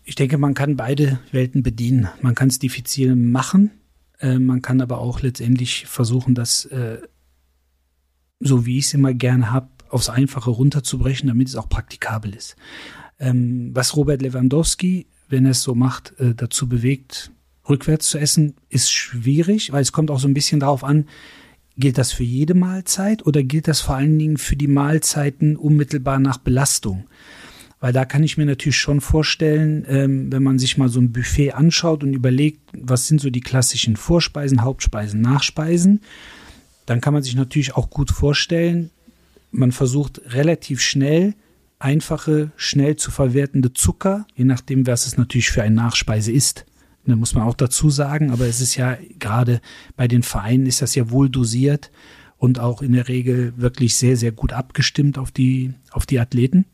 Ich 0.04 0.16
denke, 0.16 0.38
man 0.38 0.54
kann 0.54 0.78
beide 0.78 1.20
Welten 1.32 1.64
bedienen. 1.64 2.08
Man 2.22 2.36
kann 2.36 2.50
es 2.50 2.60
diffizil 2.60 3.16
machen, 3.16 3.72
äh, 4.20 4.40
man 4.40 4.62
kann 4.62 4.82
aber 4.82 5.00
auch 5.00 5.22
letztendlich 5.22 5.88
versuchen, 5.88 6.36
das, 6.36 6.66
äh, 6.66 7.00
so 8.40 8.66
wie 8.66 8.78
ich 8.78 8.86
es 8.86 8.94
immer 8.94 9.14
gerne 9.14 9.52
habe, 9.52 9.70
aufs 9.90 10.10
Einfache 10.10 10.50
runterzubrechen, 10.50 11.28
damit 11.28 11.48
es 11.48 11.56
auch 11.56 11.70
praktikabel 11.70 12.34
ist. 12.34 12.56
Ähm, 13.20 13.72
was 13.74 13.96
Robert 13.96 14.22
Lewandowski 14.22 15.08
wenn 15.30 15.46
er 15.46 15.52
es 15.52 15.62
so 15.62 15.76
macht, 15.76 16.14
äh, 16.20 16.34
dazu 16.36 16.68
bewegt, 16.68 17.32
rückwärts 17.68 18.10
zu 18.10 18.18
essen, 18.18 18.56
ist 18.70 18.92
schwierig, 18.92 19.72
weil 19.72 19.82
es 19.82 19.92
kommt 19.92 20.12
auch 20.12 20.20
so 20.20 20.28
ein 20.28 20.34
bisschen 20.34 20.60
darauf 20.60 20.84
an, 20.84 21.06
gilt 21.78 21.98
das 21.98 22.12
für 22.12 22.24
jede 22.24 22.54
Mahlzeit 22.54 23.26
oder 23.26 23.44
gilt 23.44 23.68
das 23.68 23.82
vor 23.82 23.96
allen 23.96 24.18
Dingen 24.18 24.38
für 24.38 24.56
die 24.56 24.68
Mahlzeiten 24.68 25.58
unmittelbar 25.58 26.20
nach 26.20 26.38
Belastung? 26.38 27.06
Weil 27.80 27.92
da 27.92 28.06
kann 28.06 28.24
ich 28.24 28.38
mir 28.38 28.46
natürlich 28.46 28.78
schon 28.78 29.02
vorstellen, 29.02 29.86
ähm, 29.88 30.32
wenn 30.32 30.44
man 30.44 30.60
sich 30.60 30.78
mal 30.78 30.90
so 30.90 31.00
ein 31.00 31.12
Buffet 31.12 31.52
anschaut 31.52 32.04
und 32.04 32.14
überlegt, 32.14 32.62
was 32.74 33.08
sind 33.08 33.20
so 33.20 33.30
die 33.30 33.42
klassischen 33.42 33.98
Vorspeisen, 33.98 34.64
Hauptspeisen, 34.64 35.22
Nachspeisen, 35.22 36.02
dann 36.86 37.02
kann 37.02 37.14
man 37.14 37.24
sich 37.24 37.36
natürlich 37.36 37.76
auch 37.76 37.90
gut 37.90 38.12
vorstellen, 38.12 38.92
man 39.52 39.72
versucht 39.72 40.22
relativ 40.34 40.82
schnell 40.82 41.34
einfache, 41.86 42.52
schnell 42.56 42.96
zu 42.96 43.12
verwertende 43.12 43.72
Zucker, 43.72 44.26
je 44.34 44.44
nachdem, 44.44 44.88
was 44.88 45.06
es 45.06 45.18
natürlich 45.18 45.52
für 45.52 45.62
eine 45.62 45.76
Nachspeise 45.76 46.32
ist. 46.32 46.66
Da 47.06 47.16
muss 47.16 47.36
man 47.36 47.44
auch 47.44 47.54
dazu 47.54 47.92
sagen, 47.92 48.32
aber 48.32 48.48
es 48.48 48.60
ist 48.60 48.76
ja 48.76 48.98
gerade 49.20 49.62
bei 49.96 50.08
den 50.08 50.24
Vereinen 50.24 50.66
ist 50.66 50.82
das 50.82 50.96
ja 50.96 51.12
wohl 51.12 51.30
dosiert 51.30 51.92
und 52.38 52.60
auch 52.60 52.82
in 52.82 52.94
der 52.94 53.08
Regel 53.08 53.54
wirklich 53.58 53.96
sehr, 53.96 54.18
sehr 54.18 54.32
gut 54.32 54.52
abgestimmt 54.52 55.20
auf 55.20 55.30
die, 55.30 55.76
auf 55.92 56.08
die 56.08 56.20
Athleten. 56.20 56.66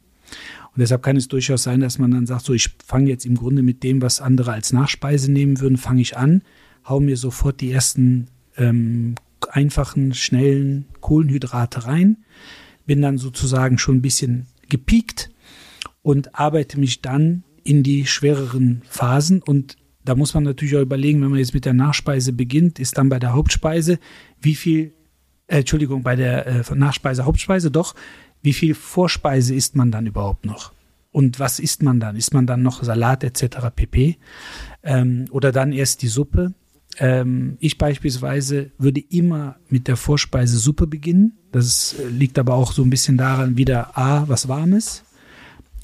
Und 0.73 0.79
deshalb 0.79 1.03
kann 1.03 1.17
es 1.17 1.27
durchaus 1.27 1.63
sein, 1.63 1.81
dass 1.81 1.99
man 1.99 2.11
dann 2.11 2.25
sagt, 2.25 2.45
so 2.45 2.53
ich 2.53 2.69
fange 2.85 3.09
jetzt 3.09 3.25
im 3.25 3.35
Grunde 3.35 3.63
mit 3.63 3.83
dem, 3.83 4.01
was 4.01 4.21
andere 4.21 4.53
als 4.53 4.71
Nachspeise 4.71 5.29
nehmen 5.29 5.59
würden, 5.59 5.75
fange 5.75 5.99
ich 5.99 6.15
an, 6.15 6.41
hau 6.85 7.01
mir 7.01 7.17
sofort 7.17 7.59
die 7.59 7.73
ersten 7.73 8.27
ähm, 8.55 9.15
einfachen, 9.49 10.13
schnellen 10.13 10.85
Kohlenhydrate 11.01 11.85
rein, 11.85 12.23
bin 12.85 13.01
dann 13.01 13.17
sozusagen 13.17 13.77
schon 13.77 13.97
ein 13.97 14.01
bisschen 14.01 14.47
gepiekt 14.71 15.29
und 16.01 16.33
arbeite 16.33 16.79
mich 16.79 17.03
dann 17.03 17.43
in 17.63 17.83
die 17.83 18.07
schwereren 18.07 18.81
Phasen 18.89 19.43
und 19.43 19.77
da 20.03 20.15
muss 20.15 20.33
man 20.33 20.43
natürlich 20.43 20.75
auch 20.75 20.81
überlegen, 20.81 21.21
wenn 21.21 21.29
man 21.29 21.37
jetzt 21.37 21.53
mit 21.53 21.65
der 21.65 21.73
Nachspeise 21.73 22.33
beginnt, 22.33 22.79
ist 22.79 22.97
dann 22.97 23.09
bei 23.09 23.19
der 23.19 23.33
Hauptspeise, 23.33 23.99
wie 24.39 24.55
viel, 24.55 24.93
äh, 25.45 25.59
Entschuldigung, 25.59 26.01
bei 26.01 26.15
der 26.15 26.47
äh, 26.47 26.75
Nachspeise, 26.75 27.25
Hauptspeise 27.25 27.69
doch, 27.69 27.93
wie 28.41 28.53
viel 28.53 28.73
Vorspeise 28.73 29.53
isst 29.53 29.75
man 29.75 29.91
dann 29.91 30.07
überhaupt 30.07 30.45
noch? 30.45 30.73
Und 31.11 31.39
was 31.39 31.59
isst 31.59 31.83
man 31.83 31.99
dann? 31.99 32.15
Isst 32.15 32.33
man 32.33 32.47
dann 32.47 32.63
noch 32.63 32.83
Salat 32.83 33.23
etc. 33.23 33.67
pp? 33.75 34.17
Ähm, 34.81 35.25
oder 35.29 35.51
dann 35.51 35.73
erst 35.73 36.01
die 36.01 36.07
Suppe? 36.07 36.53
Ähm, 36.97 37.57
ich 37.59 37.77
beispielsweise 37.77 38.71
würde 38.77 39.01
immer 39.09 39.55
mit 39.69 39.87
der 39.87 39.95
Vorspeise 39.95 40.57
Suppe 40.57 40.87
beginnen. 40.87 41.37
Das 41.51 41.95
äh, 41.99 42.07
liegt 42.07 42.37
aber 42.37 42.55
auch 42.55 42.73
so 42.73 42.83
ein 42.83 42.89
bisschen 42.89 43.17
daran, 43.17 43.57
wieder 43.57 43.97
A, 43.97 44.27
was 44.27 44.47
Warmes. 44.47 45.03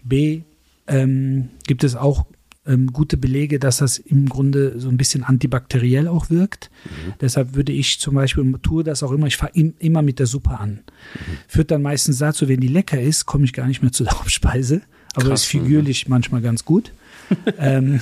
B, 0.03 0.41
ähm, 0.87 1.49
gibt 1.65 1.83
es 1.83 1.95
auch 1.95 2.25
ähm, 2.67 2.91
gute 2.91 3.17
Belege, 3.17 3.59
dass 3.59 3.77
das 3.77 3.97
im 3.97 4.27
Grunde 4.27 4.79
so 4.79 4.89
ein 4.89 4.97
bisschen 4.97 5.23
antibakteriell 5.23 6.07
auch 6.07 6.29
wirkt. 6.29 6.69
Mhm. 6.85 7.13
Deshalb 7.21 7.55
würde 7.55 7.71
ich 7.71 7.99
zum 7.99 8.15
Beispiel, 8.15 8.53
tue 8.61 8.83
das 8.83 9.03
auch 9.03 9.11
immer, 9.11 9.27
ich 9.27 9.37
fange 9.37 9.53
im, 9.55 9.73
immer 9.79 10.01
mit 10.01 10.19
der 10.19 10.27
Suppe 10.27 10.59
an. 10.59 10.71
Mhm. 10.71 11.37
Führt 11.47 11.71
dann 11.71 11.81
meistens 11.81 12.17
dazu, 12.17 12.47
wenn 12.47 12.59
die 12.59 12.67
lecker 12.67 12.99
ist, 13.01 13.25
komme 13.25 13.45
ich 13.45 13.53
gar 13.53 13.67
nicht 13.67 13.81
mehr 13.81 13.91
zur 13.91 14.07
Hauptspeise. 14.07 14.81
Aber 15.15 15.29
Krass, 15.29 15.43
ist 15.43 15.47
figürlich 15.47 16.07
mhm. 16.07 16.11
manchmal 16.11 16.41
ganz 16.41 16.65
gut. 16.65 16.91
ähm, 17.57 18.01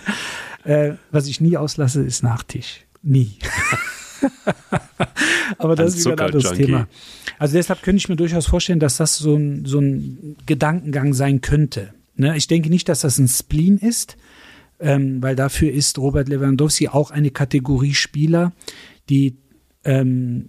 äh, 0.64 0.92
was 1.10 1.26
ich 1.26 1.40
nie 1.40 1.56
auslasse, 1.56 2.02
ist 2.02 2.22
Nachtisch. 2.22 2.84
Nie. 3.02 3.38
Aber 5.58 5.76
das 5.76 5.96
ist 5.96 6.04
wieder 6.04 6.24
ein 6.24 6.34
anderes 6.34 6.52
Thema. 6.52 6.88
Also 7.38 7.54
deshalb 7.54 7.82
könnte 7.82 7.98
ich 7.98 8.08
mir 8.08 8.16
durchaus 8.16 8.46
vorstellen, 8.46 8.80
dass 8.80 8.96
das 8.96 9.18
so 9.18 9.36
ein, 9.36 9.64
so 9.64 9.80
ein 9.80 10.36
Gedankengang 10.46 11.14
sein 11.14 11.40
könnte. 11.40 11.94
Ne? 12.14 12.36
Ich 12.36 12.46
denke 12.46 12.70
nicht, 12.70 12.88
dass 12.88 13.00
das 13.00 13.18
ein 13.18 13.28
Spleen 13.28 13.78
ist, 13.78 14.16
ähm, 14.78 15.22
weil 15.22 15.36
dafür 15.36 15.72
ist 15.72 15.98
Robert 15.98 16.28
Lewandowski 16.28 16.88
auch 16.88 17.10
eine 17.10 17.30
Kategorie 17.30 17.94
Spieler, 17.94 18.52
die 19.08 19.36
ähm, 19.84 20.46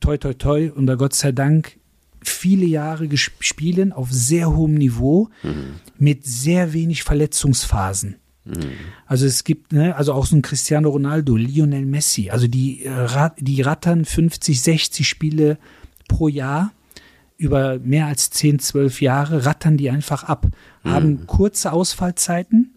toi 0.00 0.16
toi 0.16 0.34
toi 0.34 0.70
und 0.72 0.86
Gott 0.98 1.14
sei 1.14 1.32
Dank 1.32 1.78
viele 2.22 2.66
Jahre 2.66 3.08
spielen 3.16 3.92
auf 3.92 4.12
sehr 4.12 4.54
hohem 4.54 4.74
Niveau 4.74 5.28
mhm. 5.42 5.80
mit 5.98 6.26
sehr 6.26 6.72
wenig 6.72 7.04
Verletzungsphasen. 7.04 8.16
Also 9.06 9.26
es 9.26 9.44
gibt, 9.44 9.72
ne, 9.72 9.96
also 9.96 10.12
auch 10.12 10.26
so 10.26 10.36
ein 10.36 10.42
Cristiano 10.42 10.88
Ronaldo, 10.90 11.36
Lionel 11.36 11.84
Messi, 11.84 12.30
also 12.30 12.46
die, 12.46 12.84
äh, 12.84 13.30
die 13.38 13.62
rattern 13.62 14.04
50, 14.04 14.60
60 14.60 15.08
Spiele 15.08 15.58
pro 16.08 16.28
Jahr 16.28 16.72
über 17.36 17.78
mehr 17.78 18.06
als 18.06 18.30
10, 18.30 18.60
12 18.60 19.02
Jahre, 19.02 19.44
rattern 19.44 19.76
die 19.76 19.90
einfach 19.90 20.24
ab, 20.24 20.46
mhm. 20.84 20.90
haben 20.90 21.26
kurze 21.26 21.72
Ausfallzeiten, 21.72 22.74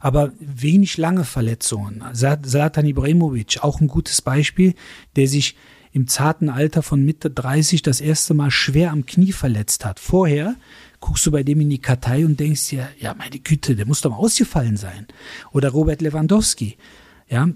aber 0.00 0.32
wenig 0.38 0.96
lange 0.98 1.24
Verletzungen. 1.24 2.02
Zlatan 2.12 2.86
Ibrahimovic, 2.86 3.58
auch 3.62 3.80
ein 3.80 3.88
gutes 3.88 4.22
Beispiel, 4.22 4.74
der 5.16 5.28
sich 5.28 5.56
im 5.92 6.08
zarten 6.08 6.48
Alter 6.48 6.82
von 6.82 7.04
Mitte 7.04 7.30
30 7.30 7.82
das 7.82 8.00
erste 8.00 8.34
Mal 8.34 8.50
schwer 8.50 8.90
am 8.90 9.06
Knie 9.06 9.32
verletzt 9.32 9.84
hat. 9.84 10.00
Vorher 10.00 10.56
guckst 11.04 11.26
du 11.26 11.30
bei 11.30 11.42
dem 11.42 11.60
in 11.60 11.68
die 11.68 11.78
Kartei 11.78 12.24
und 12.24 12.40
denkst 12.40 12.70
dir, 12.70 12.88
ja, 12.98 13.14
meine 13.14 13.38
Güte, 13.38 13.76
der 13.76 13.86
muss 13.86 14.00
doch 14.00 14.10
mal 14.10 14.16
ausgefallen 14.16 14.78
sein. 14.78 15.06
Oder 15.52 15.68
Robert 15.68 16.00
Lewandowski. 16.00 16.78
Ja, 17.28 17.48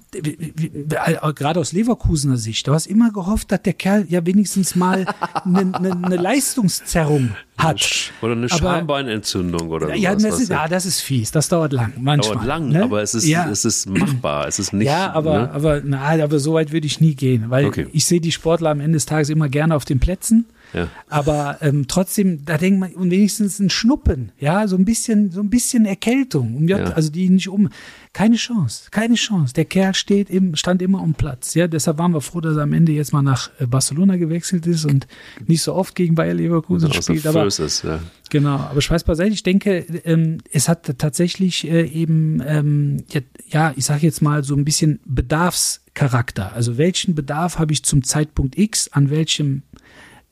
gerade 1.35 1.61
aus 1.61 1.73
Leverkusener 1.73 2.37
Sicht. 2.37 2.67
Du 2.67 2.75
hast 2.75 2.87
immer 2.87 3.11
gehofft, 3.11 3.53
dass 3.53 3.63
der 3.63 3.73
Kerl 3.75 4.05
ja 4.09 4.25
wenigstens 4.27 4.75
mal 4.75 5.07
eine, 5.45 5.59
eine, 5.75 5.93
eine 5.93 6.17
Leistungszerrung 6.17 7.31
hat. 7.57 8.13
Oder 8.21 8.33
eine 8.33 8.49
Schambeinentzündung 8.49 9.71
oder 9.71 9.95
ja, 9.95 10.11
sowas, 10.19 10.23
das 10.23 10.41
ist, 10.41 10.49
ja, 10.49 10.69
das 10.69 10.87
ist 10.87 11.01
fies. 11.01 11.31
Das 11.31 11.49
dauert 11.49 11.73
lang. 11.73 11.95
Manchmal, 11.99 12.35
dauert 12.35 12.47
lang, 12.47 12.69
ne? 12.69 12.83
aber 12.83 13.03
es 13.03 13.15
ist, 13.15 13.27
ja. 13.27 13.49
es 13.49 13.65
ist 13.65 13.89
machbar. 13.89 14.47
Es 14.47 14.59
ist 14.59 14.73
nicht. 14.73 14.89
Ja, 14.89 15.13
aber, 15.13 15.39
ne? 15.39 15.51
aber, 15.53 15.83
na, 15.83 16.01
aber 16.01 16.39
so 16.39 16.55
weit 16.55 16.73
würde 16.73 16.87
ich 16.87 17.01
nie 17.01 17.15
gehen, 17.15 17.49
weil 17.49 17.67
Okay. 17.67 17.87
ich 17.93 18.05
sehe 18.05 18.21
die 18.21 18.33
Sportler 18.33 18.71
am 18.71 18.81
Ende 18.81 18.97
des 18.97 19.07
Tages 19.07 19.31
immer 19.31 19.49
gerne 19.49 19.75
auf 19.75 19.85
den 19.85 20.01
Plätzen. 20.01 20.47
Ja. 20.73 20.89
Aber 21.09 21.59
ähm, 21.61 21.87
trotzdem, 21.89 22.45
da 22.45 22.59
denkt 22.59 22.81
man, 22.81 22.93
und 22.95 23.11
wenigstens 23.11 23.59
ein 23.59 23.71
Schnuppen, 23.71 24.33
ja, 24.39 24.69
so 24.69 24.77
ein 24.77 24.85
bisschen, 24.85 25.31
so 25.31 25.41
ein 25.41 25.51
bisschen 25.51 25.87
Erkältung, 25.87 26.57
um, 26.57 26.69
ja. 26.69 26.79
Also 26.79 27.11
die 27.11 27.29
nicht 27.29 27.49
um, 27.49 27.69
keine 28.13 28.37
Chance, 28.37 28.89
keine 28.91 29.15
Chance. 29.15 29.55
Der 29.55 29.65
Kerl 29.65 29.95
steht 29.95 30.31
im, 30.31 30.57
stand 30.57 30.83
immer 30.83 31.01
am 31.01 31.15
Platz, 31.15 31.55
ja, 31.55 31.69
deshalb 31.69 31.99
waren 31.99 32.13
wir 32.13 32.21
froh, 32.21 32.41
dass 32.41 32.57
er 32.57 32.63
am 32.65 32.73
Ende 32.73 32.93
jetzt 32.93 33.13
mal 33.13 33.23
nach 33.23 33.51
äh, 33.59 33.67
Barcelona 33.67 34.17
gewechselt 34.17 34.67
ist 34.67 34.85
und 34.85 35.07
nicht 35.47 35.63
so 35.63 35.75
oft 35.75 35.95
gegen 35.95 36.15
Bayer 36.15 36.35
Leverkusen 36.35 36.91
Außer 36.91 37.03
spielt, 37.03 37.27
aber 37.27 37.47
ist, 37.47 37.83
ja. 37.85 38.01
Genau, 38.31 38.57
aber 38.57 38.81
Spaß 38.81 39.05
beiseite. 39.05 39.33
Ich 39.33 39.43
denke, 39.43 39.87
ähm, 40.05 40.39
es 40.53 40.69
hat 40.69 40.99
tatsächlich 40.99 41.67
äh, 41.67 41.87
eben, 41.87 42.43
ähm, 42.47 43.05
ja, 43.11 43.21
ja, 43.49 43.73
ich 43.77 43.85
sage 43.85 44.03
jetzt 44.03 44.21
mal 44.21 44.45
so 44.45 44.55
ein 44.55 44.65
bisschen 44.65 45.01
Bedarfscharakter. 45.07 46.53
Also 46.53 46.77
welchen 46.77 47.15
Bedarf 47.15 47.59
habe 47.59 47.73
ich 47.73 47.85
zum 47.85 48.05
Zeitpunkt 48.05 48.59
X, 48.59 48.89
an 48.93 49.11
welchem, 49.11 49.63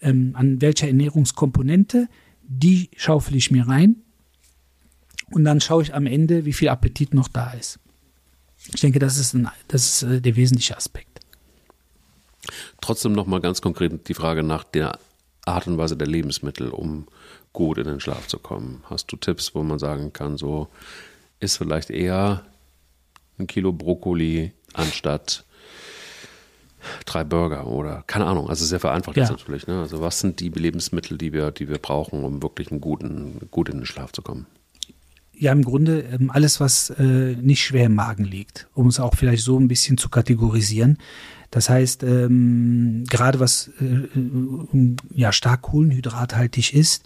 ähm, 0.01 0.33
an 0.35 0.61
welcher 0.61 0.87
Ernährungskomponente, 0.87 2.09
die 2.43 2.91
schaufel 2.97 3.37
ich 3.37 3.51
mir 3.51 3.67
rein 3.67 3.97
und 5.31 5.45
dann 5.45 5.61
schaue 5.61 5.83
ich 5.83 5.95
am 5.95 6.07
Ende, 6.07 6.45
wie 6.45 6.53
viel 6.53 6.69
Appetit 6.69 7.15
noch 7.15 7.29
da 7.29 7.53
ist. 7.53 7.79
Ich 8.75 8.81
denke, 8.81 8.99
das 8.99 9.19
ist, 9.19 9.35
ein, 9.35 9.49
das 9.69 9.87
ist 9.87 10.03
äh, 10.03 10.21
der 10.21 10.37
wesentliche 10.37 10.77
Aspekt. 10.77 11.21
Trotzdem 12.81 13.13
nochmal 13.13 13.41
ganz 13.41 13.61
konkret 13.61 14.09
die 14.09 14.15
Frage 14.15 14.43
nach 14.43 14.65
der 14.65 14.99
Art 15.45 15.67
und 15.67 15.79
Weise 15.79 15.97
der 15.97 16.07
Lebensmittel, 16.07 16.69
um 16.71 17.07
gut 17.53 17.79
in 17.79 17.85
den 17.85 18.01
Schlaf 18.01 18.27
zu 18.27 18.39
kommen. 18.39 18.83
Hast 18.91 19.11
du 19.11 19.17
Tipps, 19.17 19.55
wo 19.55 19.63
man 19.63 19.79
sagen 19.79 20.13
kann, 20.13 20.37
so 20.37 20.69
ist 21.41 21.57
vielleicht 21.57 21.91
eher 21.91 22.45
ein 23.39 23.47
Kilo 23.47 23.73
Brokkoli 23.73 24.53
anstatt 24.75 25.46
drei 27.05 27.25
Burger 27.25 27.67
oder 27.67 28.05
keine 28.07 28.27
Ahnung, 28.27 28.49
also 28.49 28.65
sehr 28.65 28.81
vereinfacht 28.81 29.17
jetzt 29.17 29.29
Ja. 29.29 29.37
natürlich. 29.37 29.67
Ne? 29.67 29.81
Also 29.81 30.01
was 30.01 30.21
sind 30.21 30.41
die 30.41 30.49
Lebensmittel, 30.49 31.19
die 31.19 31.33
wir, 31.33 31.51
die 31.51 31.69
wir 31.69 31.79
brauchen, 31.79 32.25
um 32.25 32.43
wirklich 32.43 32.71
einen 32.71 32.81
guten, 32.81 33.49
gut 33.51 33.69
in 33.69 33.79
den 33.79 33.87
Schlaf 33.87 34.13
zu 34.13 34.23
kommen? 34.23 34.47
Ja, 35.39 35.53
im 35.53 35.63
Grunde 35.63 36.01
ähm, 36.01 36.31
alles, 36.31 36.61
was 36.61 36.91
äh, 36.91 37.03
nicht 37.03 37.63
schwer 37.63 37.87
im 37.87 37.95
Magen 37.95 38.25
liegt, 38.25 38.69
um 38.75 38.87
es 38.87 38.99
auch 38.99 39.15
vielleicht 39.15 39.43
so 39.45 39.59
ein 39.59 39.69
bisschen 39.69 39.99
zu 39.99 40.09
kategorisieren. 40.09 40.97
Das 41.51 41.69
heißt, 41.69 42.03
ähm, 42.03 43.05
gerade 43.09 43.39
was 43.39 43.71
äh, 43.81 43.85
äh, 43.85 44.97
ja 45.15 45.33
stark 45.33 45.63
kohlenhydrathaltig 45.63 46.75
ist, 46.75 47.05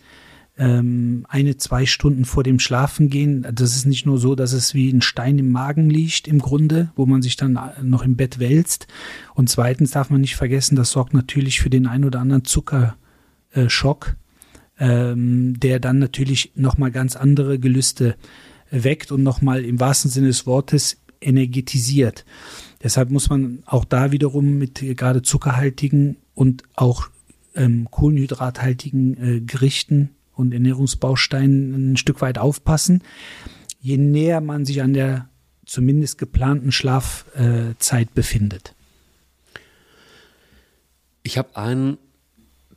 ähm, 0.60 1.24
eine, 1.26 1.56
zwei 1.56 1.86
Stunden 1.86 2.26
vor 2.26 2.42
dem 2.42 2.58
Schlafengehen, 2.58 3.46
das 3.50 3.74
ist 3.74 3.86
nicht 3.86 4.04
nur 4.04 4.18
so, 4.18 4.34
dass 4.34 4.52
es 4.52 4.74
wie 4.74 4.90
ein 4.90 5.00
Stein 5.00 5.38
im 5.38 5.50
Magen 5.50 5.88
liegt 5.88 6.28
im 6.28 6.38
Grunde, 6.38 6.92
wo 6.96 7.06
man 7.06 7.22
sich 7.22 7.36
dann 7.36 7.58
noch 7.82 8.02
im 8.02 8.16
Bett 8.16 8.38
wälzt. 8.38 8.86
Und 9.34 9.48
zweitens 9.48 9.92
darf 9.92 10.10
man 10.10 10.20
nicht 10.20 10.36
vergessen, 10.36 10.76
das 10.76 10.90
sorgt 10.90 11.14
natürlich 11.14 11.62
für 11.62 11.70
den 11.70 11.86
ein 11.86 12.04
oder 12.04 12.20
anderen 12.20 12.44
Zuckerschock, 12.44 14.16
ähm, 14.78 15.58
der 15.58 15.80
dann 15.80 15.98
natürlich 15.98 16.52
nochmal 16.56 16.90
ganz 16.90 17.16
andere 17.16 17.58
Gelüste 17.58 18.16
weckt 18.70 19.12
und 19.12 19.22
nochmal 19.22 19.64
im 19.64 19.80
wahrsten 19.80 20.10
Sinne 20.10 20.26
des 20.26 20.46
Wortes 20.46 20.98
energetisiert. 21.22 22.26
Deshalb 22.82 23.10
muss 23.10 23.30
man 23.30 23.62
auch 23.64 23.86
da 23.86 24.12
wiederum 24.12 24.58
mit 24.58 24.82
äh, 24.82 24.94
gerade 24.94 25.22
zuckerhaltigen 25.22 26.16
und 26.34 26.64
auch 26.76 27.08
ähm, 27.54 27.88
kohlenhydrathaltigen 27.90 29.16
äh, 29.16 29.40
Gerichten 29.40 30.10
und 30.40 30.52
Ernährungsbausteinen 30.52 31.92
ein 31.92 31.96
Stück 31.96 32.20
weit 32.20 32.38
aufpassen. 32.38 33.02
Je 33.80 33.96
näher 33.96 34.40
man 34.40 34.64
sich 34.64 34.82
an 34.82 34.92
der 34.92 35.28
zumindest 35.64 36.18
geplanten 36.18 36.72
Schlafzeit 36.72 37.80
Zeit 37.80 38.14
befindet. 38.14 38.74
Ich 41.22 41.38
habe 41.38 41.56
ein 41.56 41.98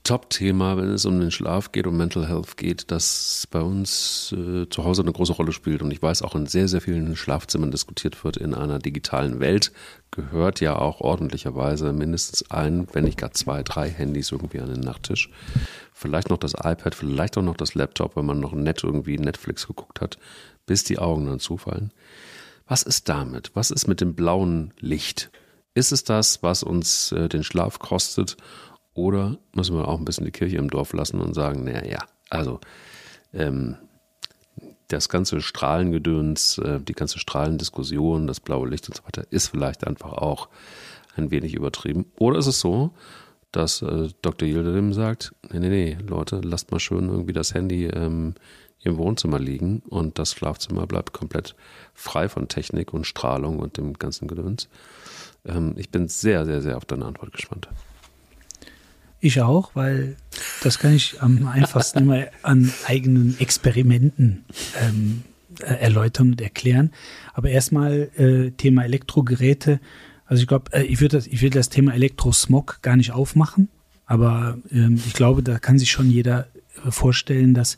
Top-Thema, 0.04 0.76
wenn 0.76 0.90
es 0.90 1.06
um 1.06 1.18
den 1.22 1.32
Schlaf 1.32 1.72
geht, 1.72 1.88
um 1.88 1.96
Mental 1.96 2.28
Health 2.28 2.58
geht, 2.58 2.92
das 2.92 3.48
bei 3.50 3.62
uns 3.62 4.36
äh, 4.38 4.68
zu 4.70 4.84
Hause 4.84 5.02
eine 5.02 5.14
große 5.14 5.32
Rolle 5.32 5.54
spielt 5.54 5.82
und 5.82 5.92
ich 5.92 6.02
weiß 6.02 6.24
auch 6.24 6.36
in 6.36 6.46
sehr, 6.46 6.68
sehr 6.68 6.82
vielen 6.82 7.16
Schlafzimmern 7.16 7.72
diskutiert 7.72 8.22
wird 8.26 8.36
in 8.36 8.54
einer 8.54 8.80
digitalen 8.80 9.40
Welt, 9.40 9.72
gehört 10.12 10.60
ja 10.60 10.78
auch 10.78 11.00
ordentlicherweise 11.00 11.94
mindestens 11.94 12.52
ein, 12.52 12.86
wenn 12.92 13.06
nicht 13.06 13.18
gar 13.18 13.32
zwei, 13.32 13.64
drei 13.64 13.90
Handys 13.90 14.34
irgendwie 14.34 14.60
an 14.60 14.74
den 14.74 14.82
Nachttisch. 14.82 15.30
Vielleicht 15.94 16.30
noch 16.30 16.38
das 16.38 16.54
iPad, 16.54 16.96
vielleicht 16.96 17.38
auch 17.38 17.42
noch 17.42 17.56
das 17.56 17.74
Laptop, 17.74 18.18
wenn 18.18 18.26
man 18.26 18.42
noch 18.42 18.52
nett 18.52 18.84
irgendwie 18.84 19.18
Netflix 19.18 19.68
geguckt 19.68 20.02
hat, 20.02 20.18
bis 20.66 20.84
die 20.84 21.00
Augen 21.00 21.28
dann 21.28 21.40
zufallen. 21.40 21.94
Was 22.68 22.84
ist 22.84 23.08
damit? 23.08 23.52
Was 23.54 23.72
ist 23.72 23.88
mit 23.88 24.02
dem 24.02 24.16
blauen 24.16 24.74
Licht? 24.80 25.32
Ist 25.76 25.94
es 25.94 26.04
das, 26.04 26.44
was 26.44 26.62
uns 26.62 27.14
äh, 27.14 27.30
den 27.30 27.44
Schlaf 27.44 27.80
kostet? 27.80 28.36
Oder 28.94 29.38
müssen 29.54 29.76
wir 29.76 29.88
auch 29.88 29.98
ein 29.98 30.06
bisschen 30.06 30.26
die 30.26 30.32
Kirche 30.32 30.58
im 30.58 30.70
Dorf 30.70 30.94
lassen 30.94 31.20
und 31.20 31.34
sagen, 31.34 31.64
naja, 31.64 31.86
ja, 31.86 32.00
also 32.30 32.60
ähm, 33.34 33.78
das 34.88 35.10
ganze 35.10 35.42
Strahlengedöns, 35.42 36.60
äh, 36.60 36.80
die 36.80 36.94
ganze 36.94 37.20
Strahlendiskussion, 37.20 38.28
das 38.28 38.40
blaue 38.40 38.70
Licht 38.70 38.88
und 38.88 38.96
so 38.96 39.04
weiter, 39.06 39.26
ist 39.32 39.48
vielleicht 39.48 39.88
einfach 39.88 40.14
auch 40.14 40.50
ein 41.16 41.32
wenig 41.32 41.54
übertrieben. 41.54 42.06
Oder 42.18 42.38
ist 42.40 42.48
es 42.48 42.60
so, 42.60 42.92
dass 43.52 43.82
äh, 43.82 44.10
Dr. 44.22 44.48
Yildirim 44.48 44.94
sagt, 44.94 45.34
nee, 45.52 45.60
nee, 45.60 45.70
nee, 45.70 45.98
Leute, 46.08 46.42
lasst 46.44 46.72
mal 46.72 46.80
schön 46.80 47.10
irgendwie 47.10 47.34
das 47.34 47.54
Handy 47.54 47.86
ähm, 47.86 48.36
im 48.82 48.98
Wohnzimmer 48.98 49.40
liegen 49.40 49.82
und 49.88 50.20
das 50.20 50.34
Schlafzimmer 50.34 50.88
bleibt 50.88 51.14
komplett 51.14 51.56
frei 51.94 52.28
von 52.30 52.48
Technik 52.48 52.94
und 52.94 53.08
Strahlung 53.08 53.60
und 53.60 53.78
dem 53.78 53.94
ganzen 53.94 54.28
Gedöns. 54.28 54.68
Ähm, 55.46 55.74
ich 55.78 55.90
bin 55.90 56.08
sehr, 56.08 56.46
sehr, 56.46 56.62
sehr 56.62 56.78
auf 56.78 56.86
deine 56.86 57.06
Antwort 57.06 57.32
gespannt. 57.32 57.70
Ich 59.24 59.40
auch, 59.40 59.72
weil 59.74 60.18
das 60.64 60.80
kann 60.80 60.94
ich 60.94 61.22
am 61.22 61.48
einfachsten 61.48 62.00
immer 62.00 62.26
an 62.42 62.70
eigenen 62.86 63.40
Experimenten 63.40 64.44
ähm, 64.82 65.24
äh, 65.62 65.76
erläutern 65.76 66.32
und 66.32 66.42
erklären. 66.42 66.92
Aber 67.34 67.50
erstmal 67.50 68.10
äh, 68.18 68.52
Thema 68.52 68.84
Elektrogeräte. 68.84 69.80
Also 70.26 70.42
ich 70.42 70.48
glaube, 70.50 70.74
äh, 70.74 70.84
ich 70.84 71.00
würde 71.00 71.16
das, 71.16 71.28
ich 71.28 71.50
das 71.52 71.70
Thema 71.70 71.94
Elektrosmog 71.94 72.80
gar 72.82 72.98
nicht 72.98 73.14
aufmachen, 73.14 73.70
aber 74.08 74.58
ähm, 74.70 75.02
ich 75.08 75.14
glaube, 75.14 75.42
da 75.42 75.58
kann 75.58 75.80
sich 75.80 75.90
schon 75.90 76.12
jeder 76.12 76.50
äh, 76.86 76.92
vorstellen, 76.92 77.54
dass 77.54 77.78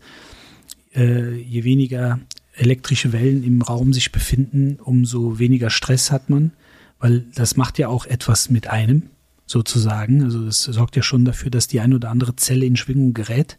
äh, 0.95 1.35
je 1.35 1.63
weniger 1.63 2.19
elektrische 2.53 3.13
Wellen 3.13 3.43
im 3.43 3.61
Raum 3.61 3.93
sich 3.93 4.11
befinden, 4.11 4.79
umso 4.83 5.37
weniger 5.37 5.69
Stress 5.69 6.09
hat 6.09 6.27
man, 6.27 6.53
weil 6.97 7.19
das 7.35 7.55
macht 7.55 7.77
ja 7.77 7.87
auch 7.87 8.07
etwas 8.07 8.49
mit 8.49 8.65
einem 8.65 9.11
sozusagen. 9.45 10.23
Also 10.23 10.43
das 10.45 10.63
sorgt 10.63 10.95
ja 10.95 11.03
schon 11.03 11.25
dafür, 11.25 11.51
dass 11.51 11.67
die 11.67 11.79
ein 11.79 11.93
oder 11.93 12.09
andere 12.09 12.35
Zelle 12.35 12.65
in 12.65 12.75
Schwingung 12.75 13.13
gerät. 13.13 13.57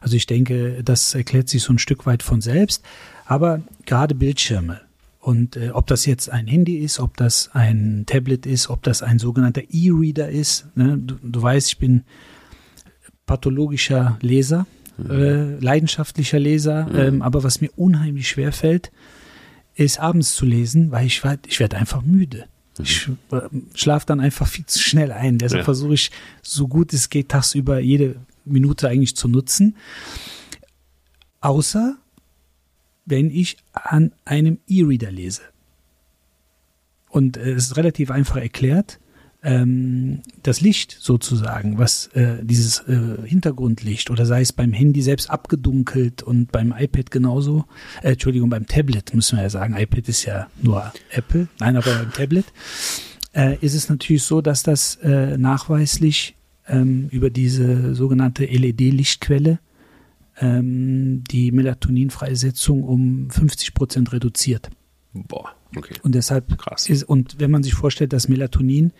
Also 0.00 0.16
ich 0.16 0.26
denke, 0.26 0.82
das 0.82 1.14
erklärt 1.14 1.48
sich 1.48 1.62
so 1.62 1.72
ein 1.72 1.78
Stück 1.78 2.06
weit 2.06 2.22
von 2.22 2.40
selbst. 2.40 2.82
Aber 3.26 3.62
gerade 3.84 4.14
Bildschirme 4.14 4.80
und 5.26 5.56
äh, 5.56 5.70
ob 5.70 5.88
das 5.88 6.06
jetzt 6.06 6.30
ein 6.30 6.46
Handy 6.46 6.76
ist, 6.76 7.00
ob 7.00 7.16
das 7.16 7.50
ein 7.52 8.04
Tablet 8.06 8.46
ist, 8.46 8.70
ob 8.70 8.84
das 8.84 9.02
ein 9.02 9.18
sogenannter 9.18 9.62
E-Reader 9.68 10.28
ist. 10.28 10.66
Ne? 10.76 10.98
Du, 10.98 11.16
du 11.20 11.42
weißt, 11.42 11.68
ich 11.68 11.78
bin 11.78 12.04
pathologischer 13.26 14.18
Leser, 14.22 14.66
äh, 14.98 15.58
leidenschaftlicher 15.58 16.38
Leser. 16.38 16.88
Ähm, 16.94 17.22
aber 17.22 17.42
was 17.42 17.60
mir 17.60 17.70
unheimlich 17.74 18.28
schwer 18.28 18.52
fällt, 18.52 18.92
ist 19.74 19.98
abends 19.98 20.34
zu 20.34 20.46
lesen, 20.46 20.92
weil 20.92 21.06
ich, 21.06 21.22
ich 21.48 21.58
werde 21.58 21.76
einfach 21.76 22.02
müde. 22.02 22.44
Ich 22.78 23.08
äh, 23.32 23.40
schlafe 23.74 24.06
dann 24.06 24.20
einfach 24.20 24.46
viel 24.46 24.66
zu 24.66 24.78
schnell 24.78 25.12
ein. 25.12 25.38
Deshalb 25.38 25.60
Ja. 25.60 25.64
versuche 25.64 25.94
ich, 25.94 26.10
so 26.42 26.68
gut 26.68 26.92
es 26.92 27.08
geht, 27.08 27.28
tagsüber 27.30 27.78
jede 27.78 28.16
Minute 28.44 28.88
eigentlich 28.88 29.16
zu 29.16 29.28
nutzen. 29.28 29.76
Außer 31.40 31.96
wenn 33.06 33.30
ich 33.30 33.56
an 33.72 34.12
einem 34.24 34.58
E-Reader 34.66 35.12
lese. 35.12 35.42
Und 37.08 37.36
äh, 37.36 37.52
es 37.52 37.66
ist 37.68 37.76
relativ 37.76 38.10
einfach 38.10 38.36
erklärt. 38.36 38.98
Ähm, 39.46 40.22
das 40.42 40.60
Licht 40.60 40.96
sozusagen, 40.98 41.78
was 41.78 42.08
äh, 42.08 42.38
dieses 42.42 42.80
äh, 42.80 43.16
Hintergrundlicht 43.24 44.10
oder 44.10 44.26
sei 44.26 44.40
es 44.40 44.52
beim 44.52 44.72
Handy 44.72 45.02
selbst 45.02 45.30
abgedunkelt 45.30 46.24
und 46.24 46.50
beim 46.50 46.74
iPad 46.76 47.12
genauso, 47.12 47.64
äh, 48.02 48.14
Entschuldigung, 48.14 48.50
beim 48.50 48.66
Tablet 48.66 49.14
müssen 49.14 49.36
wir 49.36 49.44
ja 49.44 49.50
sagen, 49.50 49.76
iPad 49.76 50.08
ist 50.08 50.24
ja 50.24 50.48
nur 50.60 50.92
Apple, 51.10 51.46
nein, 51.60 51.76
aber 51.76 51.94
beim 51.94 52.12
Tablet 52.12 52.46
äh, 53.36 53.56
ist 53.60 53.74
es 53.74 53.88
natürlich 53.88 54.24
so, 54.24 54.40
dass 54.40 54.64
das 54.64 54.96
äh, 54.96 55.38
nachweislich 55.38 56.34
ähm, 56.66 57.06
über 57.12 57.30
diese 57.30 57.94
sogenannte 57.94 58.46
LED-Lichtquelle 58.46 59.60
ähm, 60.40 61.22
die 61.30 61.52
Melatoninfreisetzung 61.52 62.82
um 62.82 63.30
50 63.30 63.74
Prozent 63.74 64.12
reduziert. 64.12 64.70
Boah, 65.12 65.52
okay. 65.76 65.94
Und 66.02 66.16
deshalb 66.16 66.58
Krass. 66.58 66.88
ist, 66.88 67.04
und 67.04 67.38
wenn 67.38 67.52
man 67.52 67.62
sich 67.62 67.74
vorstellt, 67.74 68.12
dass 68.12 68.26
Melatonin 68.26 68.92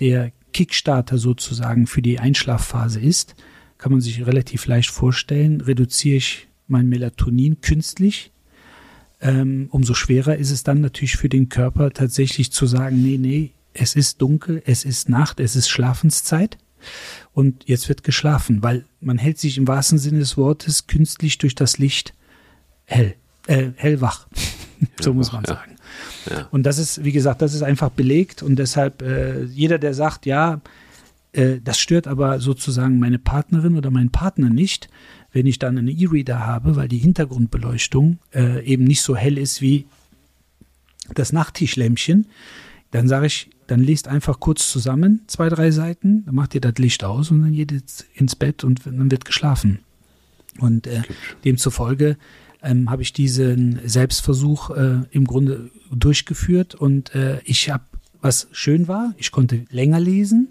der 0.00 0.32
Kickstarter 0.52 1.18
sozusagen 1.18 1.86
für 1.86 2.02
die 2.02 2.18
Einschlafphase 2.18 3.00
ist, 3.00 3.34
kann 3.76 3.92
man 3.92 4.00
sich 4.00 4.26
relativ 4.26 4.66
leicht 4.66 4.90
vorstellen, 4.90 5.60
reduziere 5.60 6.16
ich 6.16 6.48
mein 6.66 6.88
Melatonin 6.88 7.60
künstlich, 7.60 8.32
ähm, 9.20 9.68
umso 9.70 9.94
schwerer 9.94 10.36
ist 10.36 10.50
es 10.50 10.62
dann 10.62 10.80
natürlich 10.80 11.16
für 11.16 11.28
den 11.28 11.48
Körper 11.48 11.90
tatsächlich 11.90 12.52
zu 12.52 12.66
sagen, 12.66 13.02
nee, 13.02 13.18
nee, 13.18 13.50
es 13.74 13.96
ist 13.96 14.22
dunkel, 14.22 14.62
es 14.64 14.84
ist 14.84 15.08
Nacht, 15.08 15.40
es 15.40 15.56
ist 15.56 15.68
Schlafenszeit 15.68 16.58
und 17.32 17.64
jetzt 17.66 17.88
wird 17.88 18.04
geschlafen, 18.04 18.62
weil 18.62 18.84
man 19.00 19.18
hält 19.18 19.38
sich 19.38 19.58
im 19.58 19.66
wahrsten 19.66 19.98
Sinne 19.98 20.20
des 20.20 20.36
Wortes 20.36 20.86
künstlich 20.86 21.38
durch 21.38 21.54
das 21.54 21.78
Licht 21.78 22.14
hell, 22.84 23.14
äh, 23.46 23.70
hellwach. 23.76 24.28
so 25.00 25.14
muss 25.14 25.32
man 25.32 25.44
ja. 25.44 25.54
sagen. 25.54 25.77
Ja. 26.30 26.48
Und 26.50 26.64
das 26.64 26.78
ist, 26.78 27.04
wie 27.04 27.12
gesagt, 27.12 27.42
das 27.42 27.54
ist 27.54 27.62
einfach 27.62 27.90
belegt 27.90 28.42
und 28.42 28.56
deshalb 28.56 29.02
äh, 29.02 29.44
jeder, 29.44 29.78
der 29.78 29.94
sagt, 29.94 30.26
ja, 30.26 30.60
äh, 31.32 31.60
das 31.62 31.78
stört 31.78 32.06
aber 32.06 32.40
sozusagen 32.40 32.98
meine 32.98 33.18
Partnerin 33.18 33.76
oder 33.76 33.90
meinen 33.90 34.10
Partner 34.10 34.50
nicht, 34.50 34.88
wenn 35.32 35.46
ich 35.46 35.58
dann 35.58 35.78
einen 35.78 35.88
E-Reader 35.88 36.46
habe, 36.46 36.76
weil 36.76 36.88
die 36.88 36.98
Hintergrundbeleuchtung 36.98 38.18
äh, 38.34 38.64
eben 38.64 38.84
nicht 38.84 39.02
so 39.02 39.14
hell 39.14 39.38
ist 39.38 39.60
wie 39.60 39.86
das 41.14 41.32
Nachttischlämpchen, 41.32 42.26
dann 42.90 43.08
sage 43.08 43.26
ich, 43.26 43.50
dann 43.66 43.80
lest 43.80 44.08
einfach 44.08 44.40
kurz 44.40 44.70
zusammen 44.70 45.22
zwei, 45.26 45.48
drei 45.48 45.70
Seiten, 45.70 46.24
dann 46.24 46.34
macht 46.34 46.54
ihr 46.54 46.60
das 46.60 46.78
Licht 46.78 47.04
aus 47.04 47.30
und 47.30 47.42
dann 47.42 47.52
geht 47.52 47.70
ihr 47.72 47.82
ins 48.14 48.34
Bett 48.34 48.64
und 48.64 48.86
dann 48.86 49.10
wird 49.10 49.24
geschlafen. 49.24 49.80
Und 50.58 50.86
äh, 50.86 51.02
demzufolge 51.44 52.16
ähm, 52.62 52.90
habe 52.90 53.02
ich 53.02 53.12
diesen 53.12 53.80
Selbstversuch 53.84 54.70
äh, 54.70 55.00
im 55.10 55.26
Grunde 55.26 55.70
durchgeführt 55.92 56.74
und 56.74 57.14
äh, 57.14 57.40
ich 57.44 57.70
habe, 57.70 57.84
was 58.20 58.48
schön 58.52 58.88
war, 58.88 59.14
ich 59.16 59.30
konnte 59.30 59.64
länger 59.70 60.00
lesen, 60.00 60.48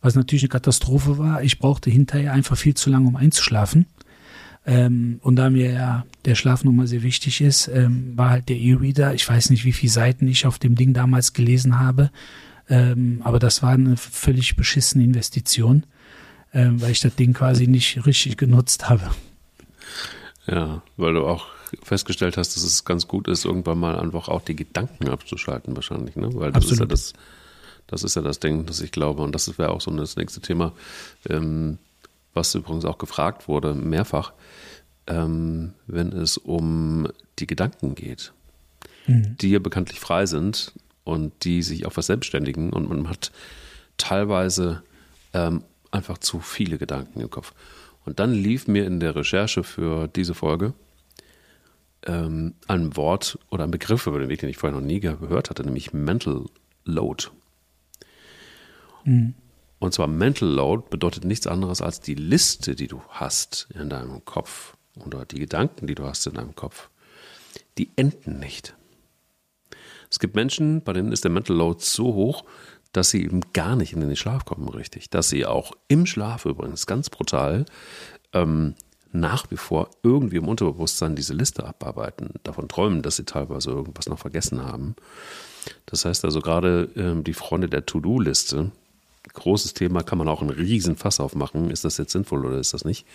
was 0.00 0.14
natürlich 0.14 0.42
eine 0.42 0.48
Katastrophe 0.48 1.18
war. 1.18 1.42
Ich 1.42 1.58
brauchte 1.58 1.90
hinterher 1.90 2.32
einfach 2.32 2.56
viel 2.56 2.74
zu 2.74 2.90
lange, 2.90 3.06
um 3.06 3.16
einzuschlafen. 3.16 3.86
Ähm, 4.64 5.18
und 5.22 5.36
da 5.36 5.50
mir 5.50 5.72
ja 5.72 6.06
der 6.24 6.34
Schlaf 6.34 6.64
nochmal 6.64 6.86
sehr 6.86 7.02
wichtig 7.02 7.40
ist, 7.40 7.68
ähm, 7.68 8.16
war 8.16 8.30
halt 8.30 8.48
der 8.48 8.58
E-Reader. 8.58 9.14
Ich 9.14 9.28
weiß 9.28 9.50
nicht, 9.50 9.64
wie 9.64 9.72
viele 9.72 9.92
Seiten 9.92 10.26
ich 10.28 10.46
auf 10.46 10.58
dem 10.58 10.74
Ding 10.74 10.92
damals 10.94 11.32
gelesen 11.32 11.80
habe, 11.80 12.10
ähm, 12.68 13.20
aber 13.24 13.38
das 13.38 13.62
war 13.62 13.72
eine 13.72 13.96
völlig 13.96 14.56
beschissene 14.56 15.04
Investition, 15.04 15.84
ähm, 16.54 16.80
weil 16.80 16.92
ich 16.92 17.00
das 17.00 17.16
Ding 17.16 17.32
quasi 17.32 17.66
nicht 17.66 18.06
richtig 18.06 18.36
genutzt 18.36 18.88
habe. 18.88 19.10
Ja, 20.46 20.82
weil 20.96 21.14
du 21.14 21.26
auch 21.26 21.46
festgestellt 21.82 22.36
hast, 22.36 22.56
dass 22.56 22.64
es 22.64 22.84
ganz 22.84 23.06
gut 23.06 23.28
ist, 23.28 23.44
irgendwann 23.44 23.78
mal 23.78 23.98
einfach 23.98 24.28
auch 24.28 24.42
die 24.42 24.56
Gedanken 24.56 25.08
abzuschalten, 25.08 25.74
wahrscheinlich, 25.76 26.16
ne? 26.16 26.28
Weil 26.34 26.52
das 26.52 26.64
Absolut. 26.64 26.72
ist 26.72 26.80
ja 26.80 26.86
das, 26.86 27.12
das 27.86 28.02
ist 28.02 28.16
ja 28.16 28.22
das 28.22 28.40
Ding, 28.40 28.66
das 28.66 28.80
ich 28.80 28.90
glaube, 28.90 29.22
und 29.22 29.32
das 29.34 29.56
wäre 29.58 29.70
auch 29.70 29.80
so 29.80 29.90
das 29.92 30.16
nächste 30.16 30.40
Thema, 30.40 30.72
ähm, 31.28 31.78
was 32.34 32.54
übrigens 32.54 32.84
auch 32.84 32.98
gefragt 32.98 33.48
wurde, 33.48 33.74
mehrfach, 33.74 34.32
ähm, 35.06 35.74
wenn 35.86 36.12
es 36.12 36.38
um 36.38 37.08
die 37.38 37.46
Gedanken 37.46 37.94
geht, 37.94 38.32
die 39.06 39.50
ja 39.50 39.58
bekanntlich 39.58 40.00
frei 40.00 40.26
sind 40.26 40.72
und 41.04 41.44
die 41.44 41.62
sich 41.62 41.86
auch 41.86 41.92
verselbstständigen 41.92 42.72
und 42.72 42.88
man 42.88 43.08
hat 43.08 43.32
teilweise 43.96 44.82
ähm, 45.32 45.64
einfach 45.90 46.18
zu 46.18 46.40
viele 46.40 46.78
Gedanken 46.78 47.20
im 47.20 47.30
Kopf. 47.30 47.52
Und 48.04 48.18
dann 48.18 48.32
lief 48.32 48.66
mir 48.66 48.86
in 48.86 49.00
der 49.00 49.14
Recherche 49.14 49.62
für 49.62 50.08
diese 50.08 50.34
Folge 50.34 50.74
ähm, 52.04 52.54
ein 52.66 52.96
Wort 52.96 53.38
oder 53.50 53.64
ein 53.64 53.70
Begriff 53.70 54.06
über 54.06 54.18
den 54.18 54.28
Weg, 54.28 54.40
den 54.40 54.48
ich 54.48 54.58
vorher 54.58 54.78
noch 54.78 54.86
nie 54.86 55.00
gehört 55.00 55.50
hatte, 55.50 55.64
nämlich 55.64 55.92
Mental 55.92 56.46
Load. 56.84 57.28
Und 59.78 59.94
zwar 59.94 60.06
Mental 60.06 60.48
Load 60.48 60.84
bedeutet 60.90 61.24
nichts 61.24 61.46
anderes 61.46 61.80
als 61.80 62.00
die 62.00 62.14
Liste, 62.14 62.74
die 62.74 62.86
du 62.86 63.02
hast 63.08 63.68
in 63.74 63.88
deinem 63.88 64.24
Kopf 64.24 64.76
oder 65.04 65.24
die 65.24 65.38
Gedanken, 65.38 65.86
die 65.86 65.94
du 65.94 66.04
hast 66.04 66.26
in 66.26 66.34
deinem 66.34 66.54
Kopf, 66.54 66.88
die 67.78 67.90
enden 67.96 68.38
nicht. 68.38 68.74
Es 70.10 70.18
gibt 70.18 70.36
Menschen, 70.36 70.82
bei 70.82 70.92
denen 70.92 71.10
ist 71.10 71.24
der 71.24 71.30
Mental 71.30 71.56
Load 71.56 71.80
so 71.82 72.14
hoch, 72.14 72.44
dass 72.92 73.10
sie 73.10 73.22
eben 73.22 73.40
gar 73.52 73.76
nicht 73.76 73.92
in 73.92 74.00
den 74.00 74.16
Schlaf 74.16 74.44
kommen, 74.44 74.68
richtig. 74.68 75.10
Dass 75.10 75.28
sie 75.28 75.46
auch 75.46 75.72
im 75.88 76.06
Schlaf 76.06 76.44
übrigens 76.44 76.86
ganz 76.86 77.10
brutal 77.10 77.64
ähm, 78.32 78.74
nach 79.12 79.50
wie 79.50 79.56
vor 79.56 79.90
irgendwie 80.02 80.36
im 80.36 80.48
Unterbewusstsein 80.48 81.16
diese 81.16 81.34
Liste 81.34 81.66
abarbeiten, 81.66 82.30
davon 82.44 82.68
träumen, 82.68 83.02
dass 83.02 83.16
sie 83.16 83.24
teilweise 83.24 83.70
irgendwas 83.70 84.08
noch 84.08 84.18
vergessen 84.18 84.64
haben. 84.64 84.96
Das 85.86 86.04
heißt 86.04 86.24
also 86.24 86.40
gerade 86.40 86.90
ähm, 86.96 87.24
die 87.24 87.34
Freunde 87.34 87.68
der 87.68 87.86
To-Do-Liste, 87.86 88.72
großes 89.34 89.74
Thema, 89.74 90.02
kann 90.02 90.18
man 90.18 90.28
auch 90.28 90.40
einen 90.40 90.50
riesen 90.50 90.96
Fass 90.96 91.20
aufmachen. 91.20 91.70
Ist 91.70 91.84
das 91.84 91.98
jetzt 91.98 92.12
sinnvoll 92.12 92.44
oder 92.44 92.58
ist 92.58 92.74
das 92.74 92.84
nicht? 92.84 93.06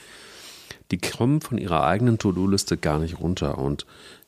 Die 0.92 0.98
kommen 0.98 1.42
von 1.42 1.58
ihrer 1.58 1.84
eigenen 1.84 2.18
To-Do-Liste 2.18 2.78
gar 2.78 3.00
nicht 3.00 3.20
runter. 3.20 3.58
Und 3.58 3.86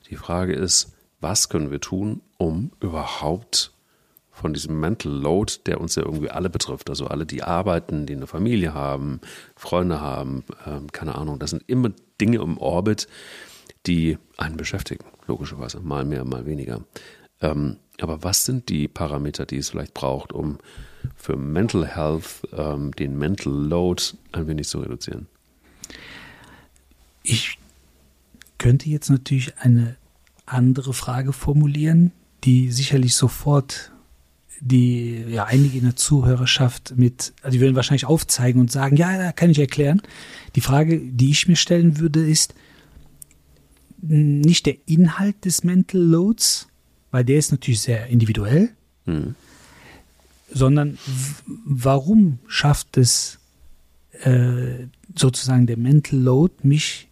die 0.09 0.15
Frage 0.15 0.53
ist, 0.53 0.91
was 1.21 1.49
können 1.49 1.71
wir 1.71 1.79
tun, 1.79 2.21
um 2.37 2.71
überhaupt 2.81 3.71
von 4.39 4.53
diesem 4.53 4.79
Mental 4.79 5.11
Load, 5.11 5.53
der 5.65 5.81
uns 5.81 5.95
ja 5.95 6.03
irgendwie 6.03 6.29
alle 6.29 6.49
betrifft, 6.49 6.89
also 6.89 7.07
alle, 7.07 7.25
die 7.25 7.43
arbeiten, 7.43 8.05
die 8.05 8.15
eine 8.15 8.27
Familie 8.27 8.73
haben, 8.73 9.19
Freunde 9.55 9.99
haben, 9.99 10.43
ähm, 10.65 10.91
keine 10.91 11.15
Ahnung, 11.15 11.39
das 11.39 11.51
sind 11.51 11.63
immer 11.67 11.91
Dinge 12.19 12.39
im 12.39 12.57
Orbit, 12.57 13.07
die 13.85 14.17
einen 14.37 14.57
beschäftigen, 14.57 15.05
logischerweise, 15.27 15.79
mal 15.81 16.05
mehr, 16.05 16.25
mal 16.25 16.45
weniger. 16.45 16.81
Ähm, 17.41 17.77
aber 18.01 18.23
was 18.23 18.45
sind 18.45 18.69
die 18.69 18.87
Parameter, 18.87 19.45
die 19.45 19.57
es 19.57 19.69
vielleicht 19.69 19.93
braucht, 19.93 20.31
um 20.31 20.57
für 21.15 21.35
Mental 21.35 21.85
Health 21.85 22.41
ähm, 22.53 22.91
den 22.91 23.17
Mental 23.17 23.51
Load 23.51 24.01
ein 24.31 24.47
wenig 24.47 24.67
zu 24.67 24.79
reduzieren? 24.79 25.27
Ich 27.23 27.57
könnte 28.57 28.89
jetzt 28.89 29.09
natürlich 29.09 29.57
eine 29.57 29.97
andere 30.45 30.93
Frage 30.93 31.33
formulieren, 31.33 32.11
die 32.43 32.71
sicherlich 32.71 33.15
sofort 33.15 33.91
die 34.61 35.23
ja 35.29 35.45
einige 35.45 35.77
in 35.77 35.85
der 35.85 35.95
Zuhörerschaft 35.95 36.93
mit, 36.97 37.33
also 37.41 37.55
die 37.55 37.61
würden 37.61 37.75
wahrscheinlich 37.75 38.05
aufzeigen 38.05 38.59
und 38.59 38.71
sagen, 38.71 38.97
ja, 38.97 39.17
da 39.17 39.31
kann 39.31 39.49
ich 39.49 39.59
erklären. 39.59 40.01
Die 40.55 40.61
Frage, 40.61 40.99
die 40.99 41.31
ich 41.31 41.47
mir 41.47 41.55
stellen 41.55 41.99
würde, 41.99 42.27
ist 42.27 42.53
nicht 44.01 44.65
der 44.65 44.75
Inhalt 44.85 45.45
des 45.45 45.63
Mental 45.63 46.01
Loads, 46.01 46.67
weil 47.11 47.25
der 47.25 47.37
ist 47.37 47.51
natürlich 47.51 47.81
sehr 47.81 48.07
individuell, 48.07 48.69
Hm. 49.05 49.35
sondern 50.51 50.97
warum 51.65 52.39
schafft 52.47 52.97
es 52.97 53.39
äh, 54.21 54.87
sozusagen 55.15 55.67
der 55.67 55.77
Mental 55.77 56.19
Load, 56.19 56.53
mich 56.63 57.09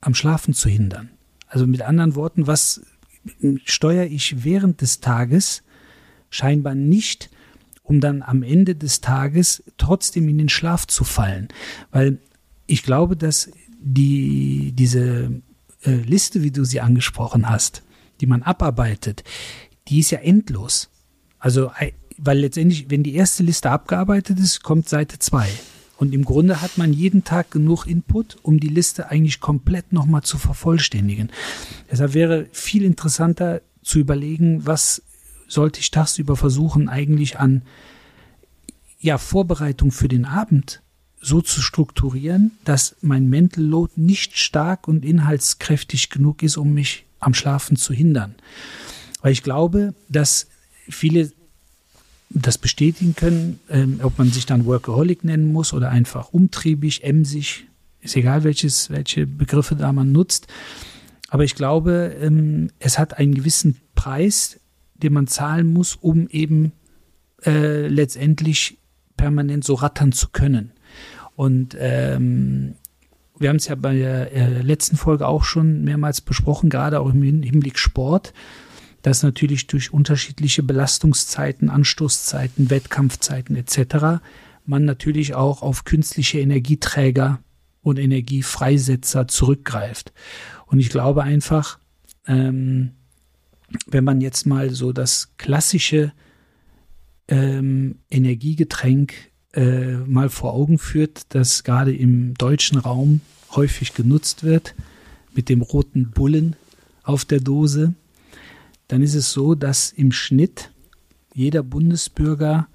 am 0.00 0.14
Schlafen 0.14 0.54
zu 0.54 0.68
hindern? 0.68 1.10
Also 1.46 1.66
mit 1.66 1.82
anderen 1.82 2.14
Worten, 2.14 2.46
was 2.46 2.82
steuere 3.64 4.06
ich 4.06 4.44
während 4.44 4.80
des 4.80 5.00
Tages 5.00 5.62
scheinbar 6.34 6.74
nicht, 6.74 7.30
um 7.82 8.00
dann 8.00 8.22
am 8.22 8.42
Ende 8.42 8.74
des 8.74 9.00
Tages 9.00 9.62
trotzdem 9.78 10.28
in 10.28 10.38
den 10.38 10.48
Schlaf 10.48 10.86
zu 10.86 11.04
fallen? 11.04 11.48
Weil 11.92 12.18
ich 12.66 12.82
glaube, 12.82 13.16
dass 13.16 13.50
die, 13.80 14.72
diese 14.72 15.42
äh, 15.84 15.90
Liste, 15.92 16.42
wie 16.42 16.50
du 16.50 16.64
sie 16.64 16.80
angesprochen 16.80 17.48
hast, 17.48 17.82
die 18.20 18.26
man 18.26 18.42
abarbeitet, 18.42 19.22
die 19.88 20.00
ist 20.00 20.10
ja 20.10 20.18
endlos. 20.20 20.88
Also, 21.38 21.70
ei- 21.70 21.92
weil 22.16 22.38
letztendlich, 22.38 22.88
wenn 22.90 23.02
die 23.02 23.14
erste 23.14 23.42
Liste 23.42 23.70
abgearbeitet 23.70 24.38
ist, 24.38 24.62
kommt 24.62 24.88
Seite 24.88 25.18
2. 25.18 25.46
Und 25.96 26.14
im 26.14 26.24
Grunde 26.24 26.62
hat 26.62 26.78
man 26.78 26.92
jeden 26.92 27.22
Tag 27.24 27.50
genug 27.50 27.86
Input, 27.86 28.36
um 28.42 28.58
die 28.58 28.68
Liste 28.68 29.10
eigentlich 29.10 29.40
komplett 29.40 29.92
nochmal 29.92 30.22
zu 30.22 30.38
vervollständigen. 30.38 31.30
Deshalb 31.90 32.14
wäre 32.14 32.46
viel 32.52 32.82
interessanter 32.84 33.60
zu 33.82 33.98
überlegen, 33.98 34.64
was 34.66 35.02
sollte 35.54 35.80
ich 35.80 35.90
tagsüber 35.90 36.36
versuchen, 36.36 36.88
eigentlich 36.88 37.38
an 37.38 37.62
ja, 39.00 39.18
Vorbereitung 39.18 39.90
für 39.90 40.08
den 40.08 40.24
Abend 40.24 40.82
so 41.20 41.40
zu 41.40 41.62
strukturieren, 41.62 42.52
dass 42.64 42.96
mein 43.00 43.28
Mental 43.28 43.64
Load 43.64 43.92
nicht 43.96 44.36
stark 44.38 44.88
und 44.88 45.04
inhaltskräftig 45.04 46.10
genug 46.10 46.42
ist, 46.42 46.56
um 46.56 46.74
mich 46.74 47.06
am 47.18 47.32
Schlafen 47.32 47.76
zu 47.76 47.94
hindern. 47.94 48.34
Weil 49.22 49.32
ich 49.32 49.42
glaube, 49.42 49.94
dass 50.08 50.48
viele 50.88 51.32
das 52.28 52.58
bestätigen 52.58 53.14
können, 53.14 53.60
ähm, 53.70 54.00
ob 54.02 54.18
man 54.18 54.30
sich 54.30 54.44
dann 54.44 54.66
Workaholic 54.66 55.24
nennen 55.24 55.52
muss 55.52 55.72
oder 55.72 55.90
einfach 55.90 56.32
umtriebig, 56.32 57.04
emsig, 57.04 57.66
ist 58.00 58.16
egal, 58.16 58.44
welches, 58.44 58.90
welche 58.90 59.26
Begriffe 59.26 59.76
da 59.76 59.92
man 59.92 60.12
nutzt. 60.12 60.46
Aber 61.28 61.44
ich 61.44 61.54
glaube, 61.54 62.16
ähm, 62.20 62.70
es 62.80 62.98
hat 62.98 63.18
einen 63.18 63.34
gewissen 63.34 63.76
Preis, 63.94 64.60
den 65.04 65.12
man 65.12 65.28
zahlen 65.28 65.72
muss, 65.72 65.94
um 65.94 66.26
eben 66.28 66.72
äh, 67.46 67.86
letztendlich 67.86 68.78
permanent 69.16 69.62
so 69.62 69.74
rattern 69.74 70.10
zu 70.10 70.30
können. 70.30 70.72
Und 71.36 71.76
ähm, 71.78 72.74
wir 73.38 73.48
haben 73.48 73.56
es 73.56 73.68
ja 73.68 73.74
bei 73.74 73.94
der 73.94 74.32
äh, 74.32 74.62
letzten 74.62 74.96
Folge 74.96 75.26
auch 75.26 75.44
schon 75.44 75.84
mehrmals 75.84 76.20
besprochen, 76.20 76.70
gerade 76.70 77.00
auch 77.00 77.12
im 77.12 77.22
Hin- 77.22 77.42
Hinblick 77.42 77.78
Sport, 77.78 78.32
dass 79.02 79.22
natürlich 79.22 79.66
durch 79.66 79.92
unterschiedliche 79.92 80.62
Belastungszeiten, 80.62 81.68
Anstoßzeiten, 81.68 82.70
Wettkampfzeiten 82.70 83.56
etc. 83.56 84.22
man 84.64 84.84
natürlich 84.84 85.34
auch 85.34 85.62
auf 85.62 85.84
künstliche 85.84 86.38
Energieträger 86.38 87.40
und 87.82 87.98
Energiefreisetzer 87.98 89.28
zurückgreift. 89.28 90.12
Und 90.66 90.78
ich 90.78 90.88
glaube 90.88 91.22
einfach, 91.22 91.78
ähm, 92.26 92.92
wenn 93.86 94.04
man 94.04 94.20
jetzt 94.20 94.46
mal 94.46 94.70
so 94.70 94.92
das 94.92 95.30
klassische 95.38 96.12
ähm, 97.28 97.96
Energiegetränk 98.10 99.14
äh, 99.52 99.94
mal 100.06 100.28
vor 100.28 100.52
Augen 100.54 100.78
führt, 100.78 101.26
das 101.30 101.64
gerade 101.64 101.94
im 101.94 102.34
deutschen 102.34 102.78
Raum 102.78 103.20
häufig 103.52 103.94
genutzt 103.94 104.44
wird, 104.44 104.74
mit 105.34 105.48
dem 105.48 105.62
roten 105.62 106.10
Bullen 106.10 106.56
auf 107.02 107.24
der 107.24 107.40
Dose, 107.40 107.94
dann 108.88 109.02
ist 109.02 109.14
es 109.14 109.32
so, 109.32 109.54
dass 109.54 109.92
im 109.92 110.12
Schnitt 110.12 110.70
jeder 111.34 111.62
Bundesbürger 111.62 112.68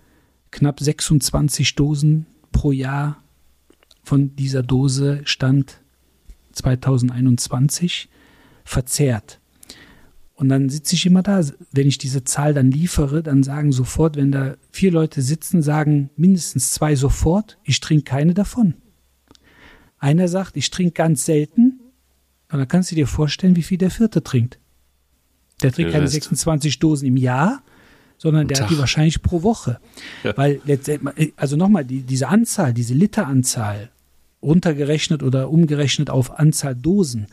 knapp 0.52 0.80
26 0.80 1.76
Dosen 1.76 2.26
pro 2.52 2.72
Jahr 2.72 3.22
von 4.04 4.36
dieser 4.36 4.64
Dose 4.64 5.22
Stand 5.26 5.80
2021 6.54 8.10
verzehrt. 8.64 9.39
Und 10.40 10.48
dann 10.48 10.70
sitze 10.70 10.96
ich 10.96 11.06
immer 11.06 11.22
da, 11.22 11.44
wenn 11.74 11.90
ich 11.90 11.98
diese 11.98 12.24
Zahl 12.24 12.54
dann 12.54 12.72
liefere, 12.72 13.22
dann 13.22 13.44
sagen 13.44 13.74
sofort, 13.74 14.16
wenn 14.16 14.32
da 14.32 14.56
vier 14.72 14.90
Leute 14.90 15.22
sitzen, 15.22 15.62
sagen 15.62 16.12
mindestens 16.16 16.72
zwei 16.72 16.96
sofort, 16.96 17.58
ich 17.66 17.82
trinke 17.82 18.06
keine 18.06 18.34
davon. 18.34 18.76
Einer 19.98 20.30
sagt, 20.30 20.56
ich 20.56 20.72
trinke 20.72 20.94
ganz 20.94 21.26
selten, 21.26 21.82
und 22.50 22.58
dann 22.58 22.70
kannst 22.70 22.90
du 22.90 22.96
dir 22.96 23.06
vorstellen, 23.06 23.58
wie 23.58 23.64
viel 23.64 23.78
der 23.78 23.92
vierte 23.92 24.24
trinkt. 24.24 24.60
Der 25.62 25.74
trinkt 25.74 25.92
keine 25.92 26.08
26 26.08 26.80
Dosen 26.80 27.06
im 27.06 27.18
Jahr, 27.18 27.62
sondern 28.18 28.48
der 28.48 28.56
Tag. 28.56 28.68
hat 28.68 28.72
die 28.72 28.80
wahrscheinlich 28.80 29.22
pro 29.22 29.44
Woche. 29.44 29.82
Ja. 30.24 30.38
Weil 30.38 30.62
letztendlich, 30.64 31.34
also 31.36 31.58
nochmal, 31.58 31.84
die, 31.84 32.04
diese 32.04 32.30
Anzahl, 32.30 32.74
diese 32.74 32.94
Literanzahl, 32.94 33.90
runtergerechnet 34.42 35.22
oder 35.22 35.50
umgerechnet 35.50 36.10
auf 36.10 36.40
Anzahl 36.40 36.78
Dosen, 36.78 37.28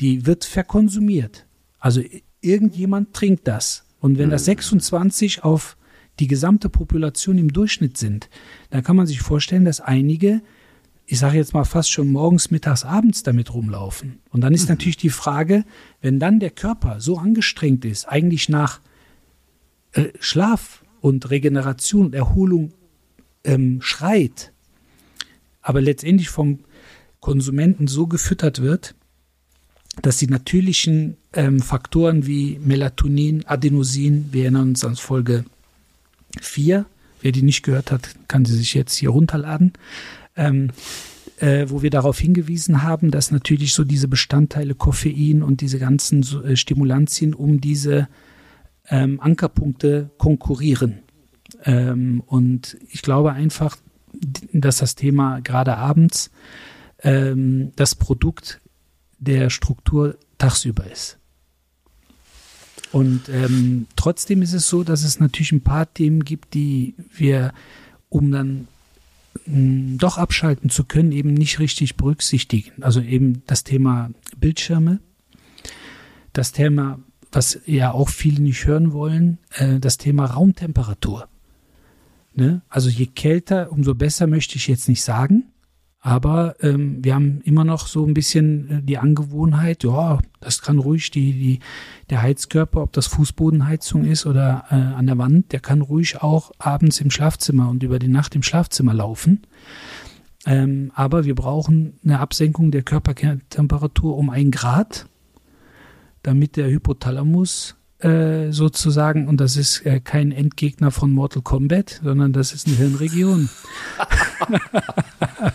die 0.00 0.26
wird 0.26 0.44
verkonsumiert. 0.44 1.44
Also 1.80 2.02
irgendjemand 2.42 3.14
trinkt 3.14 3.48
das. 3.48 3.84
Und 4.00 4.18
wenn 4.18 4.30
das 4.30 4.44
26 4.44 5.36
hm. 5.36 5.42
auf 5.44 5.76
die 6.20 6.26
gesamte 6.26 6.68
Population 6.68 7.38
im 7.38 7.52
Durchschnitt 7.52 7.96
sind, 7.96 8.28
dann 8.70 8.82
kann 8.82 8.96
man 8.96 9.06
sich 9.06 9.20
vorstellen, 9.20 9.64
dass 9.64 9.80
einige, 9.80 10.42
ich 11.06 11.18
sage 11.18 11.38
jetzt 11.38 11.54
mal 11.54 11.64
fast 11.64 11.90
schon 11.90 12.08
morgens, 12.08 12.50
mittags, 12.50 12.84
abends 12.84 13.22
damit 13.22 13.54
rumlaufen. 13.54 14.18
Und 14.30 14.42
dann 14.42 14.52
ist 14.52 14.64
mhm. 14.64 14.74
natürlich 14.74 14.98
die 14.98 15.10
Frage, 15.10 15.64
wenn 16.00 16.20
dann 16.20 16.40
der 16.40 16.50
Körper 16.50 17.00
so 17.00 17.16
angestrengt 17.16 17.84
ist, 17.84 18.06
eigentlich 18.06 18.48
nach 18.48 18.80
äh, 19.92 20.08
Schlaf 20.20 20.84
und 21.00 21.30
Regeneration 21.30 22.06
und 22.06 22.14
Erholung 22.14 22.72
ähm, 23.44 23.80
schreit, 23.80 24.52
aber 25.62 25.80
letztendlich 25.80 26.28
vom 26.28 26.60
Konsumenten 27.20 27.86
so 27.86 28.06
gefüttert 28.06 28.60
wird, 28.60 28.94
dass 30.00 30.16
die 30.16 30.26
natürlichen 30.26 31.16
ähm, 31.34 31.60
Faktoren 31.60 32.26
wie 32.26 32.58
Melatonin, 32.64 33.44
Adenosin, 33.46 34.28
wir 34.32 34.44
erinnern 34.44 34.68
uns 34.68 34.84
an 34.84 34.96
Folge 34.96 35.44
4, 36.40 36.86
wer 37.20 37.32
die 37.32 37.42
nicht 37.42 37.62
gehört 37.62 37.90
hat, 37.92 38.08
kann 38.28 38.44
sie 38.44 38.56
sich 38.56 38.72
jetzt 38.74 38.94
hier 38.94 39.10
runterladen, 39.10 39.74
ähm, 40.34 40.70
äh, 41.38 41.66
wo 41.68 41.82
wir 41.82 41.90
darauf 41.90 42.18
hingewiesen 42.18 42.82
haben, 42.82 43.10
dass 43.10 43.30
natürlich 43.30 43.74
so 43.74 43.84
diese 43.84 44.08
Bestandteile 44.08 44.74
Koffein 44.74 45.42
und 45.42 45.60
diese 45.60 45.78
ganzen 45.78 46.22
äh, 46.44 46.56
Stimulantien 46.56 47.34
um 47.34 47.60
diese 47.60 48.08
ähm, 48.88 49.20
Ankerpunkte 49.20 50.10
konkurrieren. 50.16 51.00
Ähm, 51.64 52.22
und 52.26 52.78
ich 52.88 53.02
glaube 53.02 53.32
einfach, 53.32 53.76
dass 54.52 54.78
das 54.78 54.94
Thema 54.94 55.40
gerade 55.40 55.76
abends 55.76 56.30
ähm, 57.02 57.72
das 57.76 57.94
Produkt 57.94 58.61
der 59.22 59.50
Struktur 59.50 60.16
tagsüber 60.38 60.90
ist. 60.90 61.18
Und 62.90 63.28
ähm, 63.30 63.86
trotzdem 63.96 64.42
ist 64.42 64.52
es 64.52 64.68
so, 64.68 64.84
dass 64.84 65.02
es 65.02 65.18
natürlich 65.18 65.52
ein 65.52 65.62
paar 65.62 65.92
Themen 65.92 66.24
gibt, 66.24 66.52
die 66.54 66.94
wir, 67.14 67.54
um 68.10 68.30
dann 68.30 68.68
mh, 69.46 69.54
hm, 69.54 69.98
doch 69.98 70.18
abschalten 70.18 70.68
zu 70.68 70.84
können, 70.84 71.12
eben 71.12 71.32
nicht 71.32 71.58
richtig 71.58 71.96
berücksichtigen. 71.96 72.82
Also 72.82 73.00
eben 73.00 73.42
das 73.46 73.64
Thema 73.64 74.10
Bildschirme, 74.36 75.00
das 76.34 76.52
Thema, 76.52 76.98
was 77.30 77.60
ja 77.64 77.92
auch 77.92 78.10
viele 78.10 78.42
nicht 78.42 78.66
hören 78.66 78.92
wollen, 78.92 79.38
äh, 79.54 79.78
das 79.78 79.96
Thema 79.96 80.26
Raumtemperatur. 80.26 81.28
Ne? 82.34 82.62
Also 82.68 82.90
je 82.90 83.06
kälter, 83.06 83.72
umso 83.72 83.94
besser 83.94 84.26
möchte 84.26 84.56
ich 84.56 84.66
jetzt 84.66 84.88
nicht 84.88 85.02
sagen. 85.02 85.51
Aber 86.04 86.56
ähm, 86.60 86.98
wir 87.04 87.14
haben 87.14 87.40
immer 87.42 87.62
noch 87.62 87.86
so 87.86 88.04
ein 88.04 88.12
bisschen 88.12 88.70
äh, 88.70 88.82
die 88.82 88.98
Angewohnheit, 88.98 89.84
ja, 89.84 90.18
das 90.40 90.60
kann 90.60 90.80
ruhig 90.80 91.12
die, 91.12 91.32
die, 91.32 91.58
der 92.10 92.22
Heizkörper, 92.22 92.82
ob 92.82 92.92
das 92.92 93.06
Fußbodenheizung 93.06 94.04
ist 94.04 94.26
oder 94.26 94.64
äh, 94.70 94.74
an 94.74 95.06
der 95.06 95.16
Wand, 95.18 95.52
der 95.52 95.60
kann 95.60 95.80
ruhig 95.80 96.20
auch 96.20 96.50
abends 96.58 97.00
im 97.00 97.12
Schlafzimmer 97.12 97.70
und 97.70 97.84
über 97.84 98.00
die 98.00 98.08
Nacht 98.08 98.34
im 98.34 98.42
Schlafzimmer 98.42 98.92
laufen. 98.92 99.42
Ähm, 100.44 100.90
aber 100.96 101.24
wir 101.24 101.36
brauchen 101.36 102.00
eine 102.04 102.18
Absenkung 102.18 102.72
der 102.72 102.82
Körpertemperatur 102.82 104.16
um 104.16 104.28
ein 104.28 104.50
Grad, 104.50 105.06
damit 106.24 106.56
der 106.56 106.68
Hypothalamus 106.68 107.76
äh, 108.02 108.50
sozusagen, 108.50 109.28
und 109.28 109.40
das 109.40 109.56
ist 109.56 109.86
äh, 109.86 110.00
kein 110.00 110.32
Endgegner 110.32 110.90
von 110.90 111.12
Mortal 111.12 111.42
Kombat, 111.42 112.00
sondern 112.02 112.32
das 112.32 112.52
ist 112.52 112.66
eine 112.66 112.76
Hirnregion. 112.76 113.48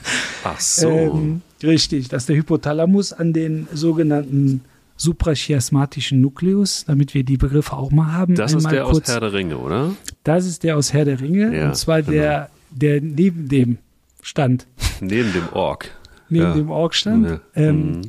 Ach 0.43 0.59
so. 0.59 0.89
Ähm, 0.89 1.41
richtig, 1.61 2.07
dass 2.07 2.25
der 2.25 2.37
Hypothalamus 2.37 3.13
an 3.13 3.33
den 3.33 3.67
sogenannten 3.73 4.61
suprachiasmatischen 4.95 6.21
Nukleus, 6.21 6.85
damit 6.85 7.13
wir 7.13 7.23
die 7.23 7.37
Begriffe 7.37 7.73
auch 7.73 7.91
mal 7.91 8.11
haben. 8.11 8.35
Das 8.35 8.53
ist 8.53 8.69
der 8.69 8.83
kurz, 8.83 9.09
aus 9.09 9.13
Herr 9.13 9.21
der 9.21 9.33
Ringe, 9.33 9.57
oder? 9.57 9.91
Das 10.23 10.45
ist 10.45 10.63
der 10.63 10.77
aus 10.77 10.93
Herr 10.93 11.05
der 11.05 11.19
Ringe, 11.19 11.55
ja, 11.55 11.67
und 11.67 11.75
zwar 11.75 12.01
genau. 12.01 12.11
der, 12.11 12.49
der 12.71 13.01
neben 13.01 13.47
dem 13.47 13.77
stand. 14.21 14.67
Neben 14.99 15.31
dem 15.33 15.49
Ork. 15.53 15.91
Neben 16.29 16.45
ja. 16.45 16.53
dem 16.53 16.69
Ork 16.69 16.95
stand. 16.95 17.29
Ja. 17.29 17.39
Ähm, 17.55 17.91
mhm. 17.91 18.01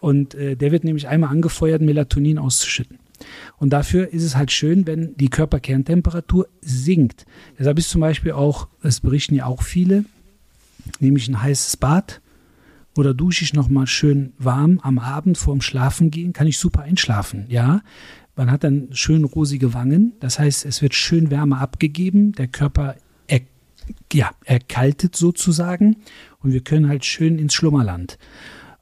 Und 0.00 0.34
äh, 0.34 0.56
der 0.56 0.72
wird 0.72 0.84
nämlich 0.84 1.08
einmal 1.08 1.30
angefeuert, 1.30 1.82
Melatonin 1.82 2.38
auszuschütten. 2.38 2.99
Und 3.60 3.74
dafür 3.74 4.12
ist 4.12 4.24
es 4.24 4.36
halt 4.36 4.50
schön, 4.50 4.86
wenn 4.86 5.14
die 5.16 5.28
Körperkerntemperatur 5.28 6.48
sinkt. 6.62 7.26
Deshalb 7.58 7.78
ist 7.78 7.90
zum 7.90 8.00
Beispiel 8.00 8.32
auch, 8.32 8.68
das 8.82 9.00
berichten 9.00 9.34
ja 9.34 9.44
auch 9.44 9.62
viele, 9.62 10.06
nämlich 10.98 11.28
ein 11.28 11.40
heißes 11.40 11.76
Bad 11.76 12.22
oder 12.96 13.12
dusche 13.12 13.44
ich 13.44 13.52
nochmal 13.52 13.86
schön 13.86 14.32
warm 14.38 14.80
am 14.82 14.98
Abend 14.98 15.36
vorm 15.36 15.60
Schlafen 15.60 16.10
gehen, 16.10 16.32
kann 16.32 16.46
ich 16.46 16.58
super 16.58 16.82
einschlafen, 16.82 17.44
ja. 17.48 17.82
Man 18.34 18.50
hat 18.50 18.64
dann 18.64 18.88
schön 18.92 19.24
rosige 19.24 19.74
Wangen, 19.74 20.14
das 20.20 20.38
heißt, 20.38 20.64
es 20.64 20.80
wird 20.80 20.94
schön 20.94 21.30
Wärme 21.30 21.58
abgegeben, 21.58 22.32
der 22.32 22.48
Körper 22.48 22.96
er, 23.26 23.40
ja, 24.10 24.30
erkaltet 24.46 25.14
sozusagen 25.14 25.96
und 26.38 26.54
wir 26.54 26.62
können 26.62 26.88
halt 26.88 27.04
schön 27.04 27.38
ins 27.38 27.52
Schlummerland. 27.52 28.16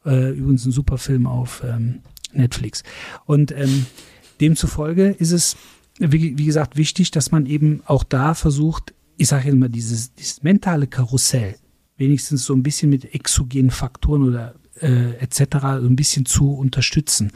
Äh, 0.07 0.31
übrigens 0.31 0.64
ein 0.64 0.72
super 0.72 0.99
Film 0.99 1.26
auf 1.26 1.64
ähm, 1.66 2.03
Netflix. 2.33 2.85
Und 3.24 3.51
ähm, 3.51 3.87
Demzufolge 4.41 5.11
ist 5.18 5.32
es, 5.32 5.57
wie, 5.99 6.39
wie 6.39 6.47
gesagt, 6.47 6.76
wichtig, 6.76 7.11
dass 7.11 7.30
man 7.30 7.47
eben 7.47 7.82
auch 7.86 8.05
da 8.05 8.34
versucht, 8.34 8.95
ich 9.16 9.28
sage 9.28 9.49
jetzt 9.49 9.59
mal, 9.59 9.68
dieses, 9.68 10.14
dieses 10.14 10.43
mentale 10.43 10.86
Karussell 10.86 11.57
wenigstens 11.97 12.45
so 12.45 12.55
ein 12.55 12.62
bisschen 12.62 12.91
mit 12.91 13.12
exogenen 13.14 13.70
Faktoren 13.70 14.22
oder 14.22 14.55
äh, 14.80 15.14
etc. 15.20 15.59
so 15.80 15.86
ein 15.86 15.97
bisschen 15.97 16.24
zu 16.24 16.53
unterstützen. 16.53 17.32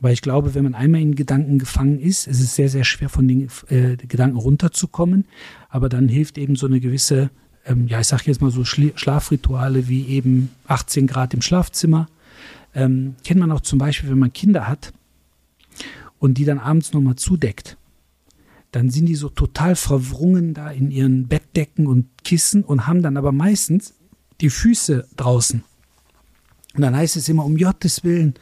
Weil 0.00 0.12
ich 0.12 0.22
glaube, 0.22 0.54
wenn 0.54 0.64
man 0.64 0.74
einmal 0.74 1.00
in 1.00 1.14
Gedanken 1.14 1.58
gefangen 1.58 2.00
ist, 2.00 2.26
ist 2.26 2.40
es 2.40 2.54
sehr, 2.54 2.68
sehr 2.68 2.84
schwer 2.84 3.08
von 3.08 3.28
den 3.28 3.48
äh, 3.68 3.96
Gedanken 3.96 4.36
runterzukommen. 4.36 5.24
Aber 5.68 5.88
dann 5.88 6.08
hilft 6.08 6.38
eben 6.38 6.56
so 6.56 6.66
eine 6.66 6.80
gewisse, 6.80 7.30
ähm, 7.64 7.86
ja, 7.86 8.00
ich 8.00 8.08
sage 8.08 8.24
jetzt 8.26 8.40
mal 8.40 8.50
so 8.50 8.64
Schla 8.64 8.90
Schlafrituale 8.96 9.88
wie 9.88 10.06
eben 10.06 10.50
18 10.66 11.06
Grad 11.06 11.34
im 11.34 11.42
Schlafzimmer. 11.42 12.08
Ähm, 12.74 13.14
kennt 13.24 13.40
man 13.40 13.52
auch 13.52 13.60
zum 13.60 13.78
Beispiel, 13.78 14.10
wenn 14.10 14.18
man 14.18 14.32
Kinder 14.32 14.68
hat, 14.68 14.92
und 16.20 16.34
die 16.38 16.44
dann 16.44 16.60
abends 16.60 16.92
nochmal 16.92 17.16
zudeckt, 17.16 17.76
dann 18.70 18.90
sind 18.90 19.06
die 19.06 19.16
so 19.16 19.28
total 19.28 19.74
verwrungen 19.74 20.54
da 20.54 20.70
in 20.70 20.92
ihren 20.92 21.26
Bettdecken 21.26 21.88
und 21.88 22.06
Kissen 22.22 22.62
und 22.62 22.86
haben 22.86 23.02
dann 23.02 23.16
aber 23.16 23.32
meistens 23.32 23.94
die 24.40 24.50
Füße 24.50 25.08
draußen. 25.16 25.64
Und 26.76 26.82
dann 26.82 26.94
heißt 26.94 27.16
es 27.16 27.28
immer, 27.28 27.44
um 27.44 27.56
Gottes 27.56 28.04
Willen, 28.04 28.34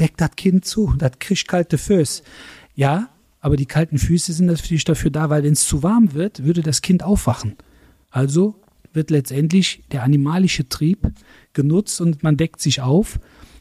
deck 0.00 0.16
das 0.16 0.32
Kind 0.34 0.64
zu, 0.64 0.94
das 0.98 1.12
kriegt 1.20 1.46
kalte 1.46 1.78
Füße. 1.78 2.24
Ja, 2.74 3.10
aber 3.40 3.56
die 3.56 3.66
kalten 3.66 3.98
Füße 3.98 4.32
sind 4.32 4.46
natürlich 4.46 4.84
dafür 4.84 5.10
da, 5.10 5.30
weil 5.30 5.44
wenn 5.44 5.52
es 5.52 5.66
zu 5.66 5.82
warm 5.84 6.14
wird, 6.14 6.42
würde 6.42 6.62
das 6.62 6.82
Kind 6.82 7.04
aufwachen. 7.04 7.56
Also 8.10 8.56
wird 8.92 9.10
letztendlich 9.10 9.84
der 9.92 10.02
animalische 10.02 10.68
Trieb 10.68 11.12
genutzt 11.52 12.00
und 12.00 12.24
man 12.24 12.36
deckt 12.36 12.60
sich 12.60 12.80
auf 12.80 13.20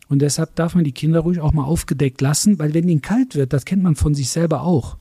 Und 0.10 0.20
deshalb 0.24 0.56
darf 0.56 0.76
man 0.76 0.84
die 0.84 0.92
Kinder 0.92 1.22
ruhig 1.22 1.40
auch 1.40 1.54
mal 1.54 1.64
aufgedeckt 1.64 2.20
lassen, 2.20 2.58
weil 2.60 2.74
wenn 2.74 2.90
ihnen 2.90 3.02
kalt 3.02 3.36
wird, 3.36 3.54
das 3.54 3.64
kennt 3.64 3.84
man 3.84 3.96
von 3.96 4.16
sich 4.16 4.32
selber 4.32 4.64
auch, 4.64 4.98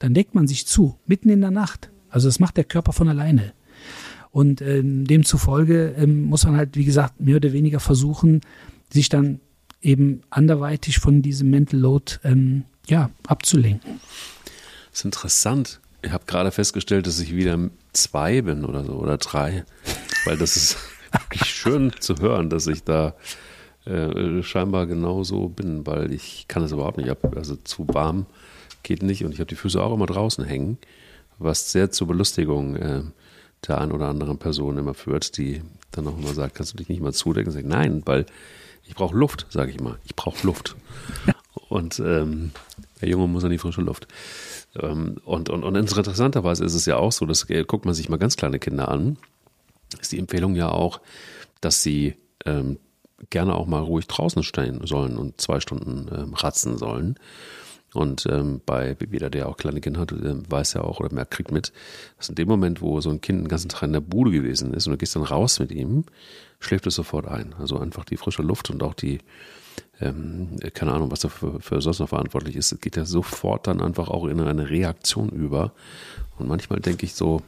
dann 0.00 0.14
deckt 0.14 0.34
man 0.34 0.48
sich 0.48 0.66
zu, 0.66 0.98
mitten 1.06 1.30
in 1.30 1.40
der 1.40 1.52
Nacht. 1.52 1.90
Also 2.10 2.28
das 2.28 2.40
macht 2.40 2.56
der 2.56 2.64
Körper 2.64 2.92
von 2.92 3.08
alleine. 3.08 3.52
Und 4.30 4.60
ähm, 4.60 5.06
demzufolge 5.06 5.94
ähm, 5.96 6.24
muss 6.24 6.44
man 6.44 6.56
halt, 6.56 6.76
wie 6.76 6.84
gesagt, 6.84 7.20
mehr 7.20 7.36
oder 7.36 7.52
weniger 7.52 7.80
versuchen, 7.80 8.40
sich 8.92 9.08
dann 9.08 9.40
eben 9.80 10.22
anderweitig 10.28 10.98
von 10.98 11.22
diesem 11.22 11.50
Mental 11.50 11.78
Load 11.78 12.14
ähm, 12.24 12.64
ja, 12.88 13.10
abzulenken. 13.26 14.00
Das 14.90 15.00
ist 15.00 15.04
interessant. 15.04 15.80
Ich 16.02 16.10
habe 16.12 16.24
gerade 16.26 16.50
festgestellt, 16.50 17.06
dass 17.06 17.20
ich 17.20 17.34
wieder 17.34 17.70
zwei 17.92 18.42
bin 18.42 18.64
oder 18.64 18.84
so 18.84 18.92
oder 18.92 19.18
drei, 19.18 19.64
weil 20.24 20.36
das 20.36 20.56
ist 20.56 20.76
wirklich 21.12 21.44
schön 21.44 21.92
zu 22.00 22.16
hören, 22.16 22.50
dass 22.50 22.66
ich 22.66 22.82
da 22.82 23.14
äh, 23.88 24.42
scheinbar 24.42 24.86
genauso 24.86 25.48
bin, 25.48 25.86
weil 25.86 26.12
ich 26.12 26.46
kann 26.48 26.62
es 26.62 26.72
überhaupt 26.72 26.98
nicht 26.98 27.10
ab. 27.10 27.34
Also 27.36 27.56
zu 27.56 27.86
warm 27.88 28.26
geht 28.82 29.02
nicht 29.02 29.24
und 29.24 29.32
ich 29.32 29.40
habe 29.40 29.48
die 29.48 29.56
Füße 29.56 29.82
auch 29.82 29.94
immer 29.94 30.06
draußen 30.06 30.44
hängen, 30.44 30.78
was 31.38 31.72
sehr 31.72 31.90
zur 31.90 32.06
Belustigung 32.06 32.76
äh, 32.76 33.02
der 33.66 33.80
einen 33.80 33.92
oder 33.92 34.08
anderen 34.08 34.38
Person 34.38 34.78
immer 34.78 34.94
führt, 34.94 35.36
die 35.36 35.62
dann 35.90 36.06
auch 36.06 36.18
immer 36.18 36.34
sagt, 36.34 36.54
kannst 36.54 36.72
du 36.72 36.76
dich 36.76 36.88
nicht 36.88 37.02
mal 37.02 37.12
zudecken? 37.12 37.50
Sag, 37.50 37.64
nein, 37.64 38.02
weil 38.04 38.26
ich 38.86 38.94
brauche 38.94 39.16
Luft, 39.16 39.46
sage 39.50 39.70
ich 39.70 39.80
mal. 39.80 39.98
Ich 40.04 40.14
brauche 40.14 40.46
Luft. 40.46 40.76
Und 41.68 41.98
ähm, 41.98 42.52
der 43.00 43.08
Junge 43.08 43.28
muss 43.28 43.44
an 43.44 43.50
die 43.50 43.58
frische 43.58 43.82
Luft. 43.82 44.08
Ähm, 44.80 45.18
und, 45.24 45.50
und, 45.50 45.64
und 45.64 45.74
interessanterweise 45.74 46.64
ist 46.64 46.74
es 46.74 46.86
ja 46.86 46.96
auch 46.96 47.12
so, 47.12 47.26
dass 47.26 47.48
äh, 47.50 47.64
guckt 47.64 47.84
man 47.84 47.94
sich 47.94 48.08
mal 48.08 48.16
ganz 48.16 48.36
kleine 48.36 48.58
Kinder 48.58 48.88
an, 48.88 49.18
ist 50.00 50.12
die 50.12 50.18
Empfehlung 50.18 50.54
ja 50.54 50.70
auch, 50.70 51.00
dass 51.60 51.82
sie 51.82 52.14
ähm, 52.46 52.78
gerne 53.30 53.54
auch 53.54 53.66
mal 53.66 53.82
ruhig 53.82 54.06
draußen 54.06 54.42
stehen 54.42 54.86
sollen 54.86 55.16
und 55.16 55.40
zwei 55.40 55.60
Stunden 55.60 56.08
ähm, 56.14 56.34
ratzen 56.34 56.78
sollen. 56.78 57.18
Und 57.94 58.26
ähm, 58.30 58.60
bei 58.66 58.96
jeder, 59.10 59.30
der 59.30 59.48
auch 59.48 59.56
kleine 59.56 59.80
Kinder 59.80 60.00
hat, 60.00 60.12
äh, 60.12 60.50
weiß 60.50 60.74
ja 60.74 60.82
auch 60.82 61.00
oder 61.00 61.12
merkt, 61.12 61.30
kriegt 61.30 61.50
mit, 61.50 61.72
dass 62.18 62.28
in 62.28 62.34
dem 62.34 62.48
Moment, 62.48 62.82
wo 62.82 63.00
so 63.00 63.10
ein 63.10 63.20
Kind 63.20 63.40
den 63.40 63.48
ganzen 63.48 63.70
Tag 63.70 63.84
in 63.84 63.94
der 63.94 64.00
Bude 64.00 64.30
gewesen 64.30 64.74
ist 64.74 64.86
und 64.86 64.92
du 64.92 64.98
gehst 64.98 65.16
dann 65.16 65.22
raus 65.22 65.58
mit 65.58 65.72
ihm, 65.72 66.04
schläft 66.60 66.86
es 66.86 66.96
sofort 66.96 67.26
ein. 67.26 67.54
Also 67.58 67.78
einfach 67.78 68.04
die 68.04 68.18
frische 68.18 68.42
Luft 68.42 68.68
und 68.68 68.82
auch 68.82 68.92
die, 68.92 69.20
ähm, 70.00 70.56
keine 70.74 70.92
Ahnung, 70.92 71.10
was 71.10 71.20
dafür 71.20 71.60
für 71.60 71.80
sonst 71.80 72.00
noch 72.00 72.10
verantwortlich 72.10 72.56
ist, 72.56 72.78
geht 72.82 72.96
ja 72.96 73.06
sofort 73.06 73.66
dann 73.66 73.80
einfach 73.80 74.08
auch 74.08 74.26
in 74.26 74.38
eine 74.40 74.68
Reaktion 74.68 75.30
über. 75.30 75.72
Und 76.38 76.46
manchmal 76.46 76.80
denke 76.80 77.06
ich 77.06 77.14
so, 77.14 77.40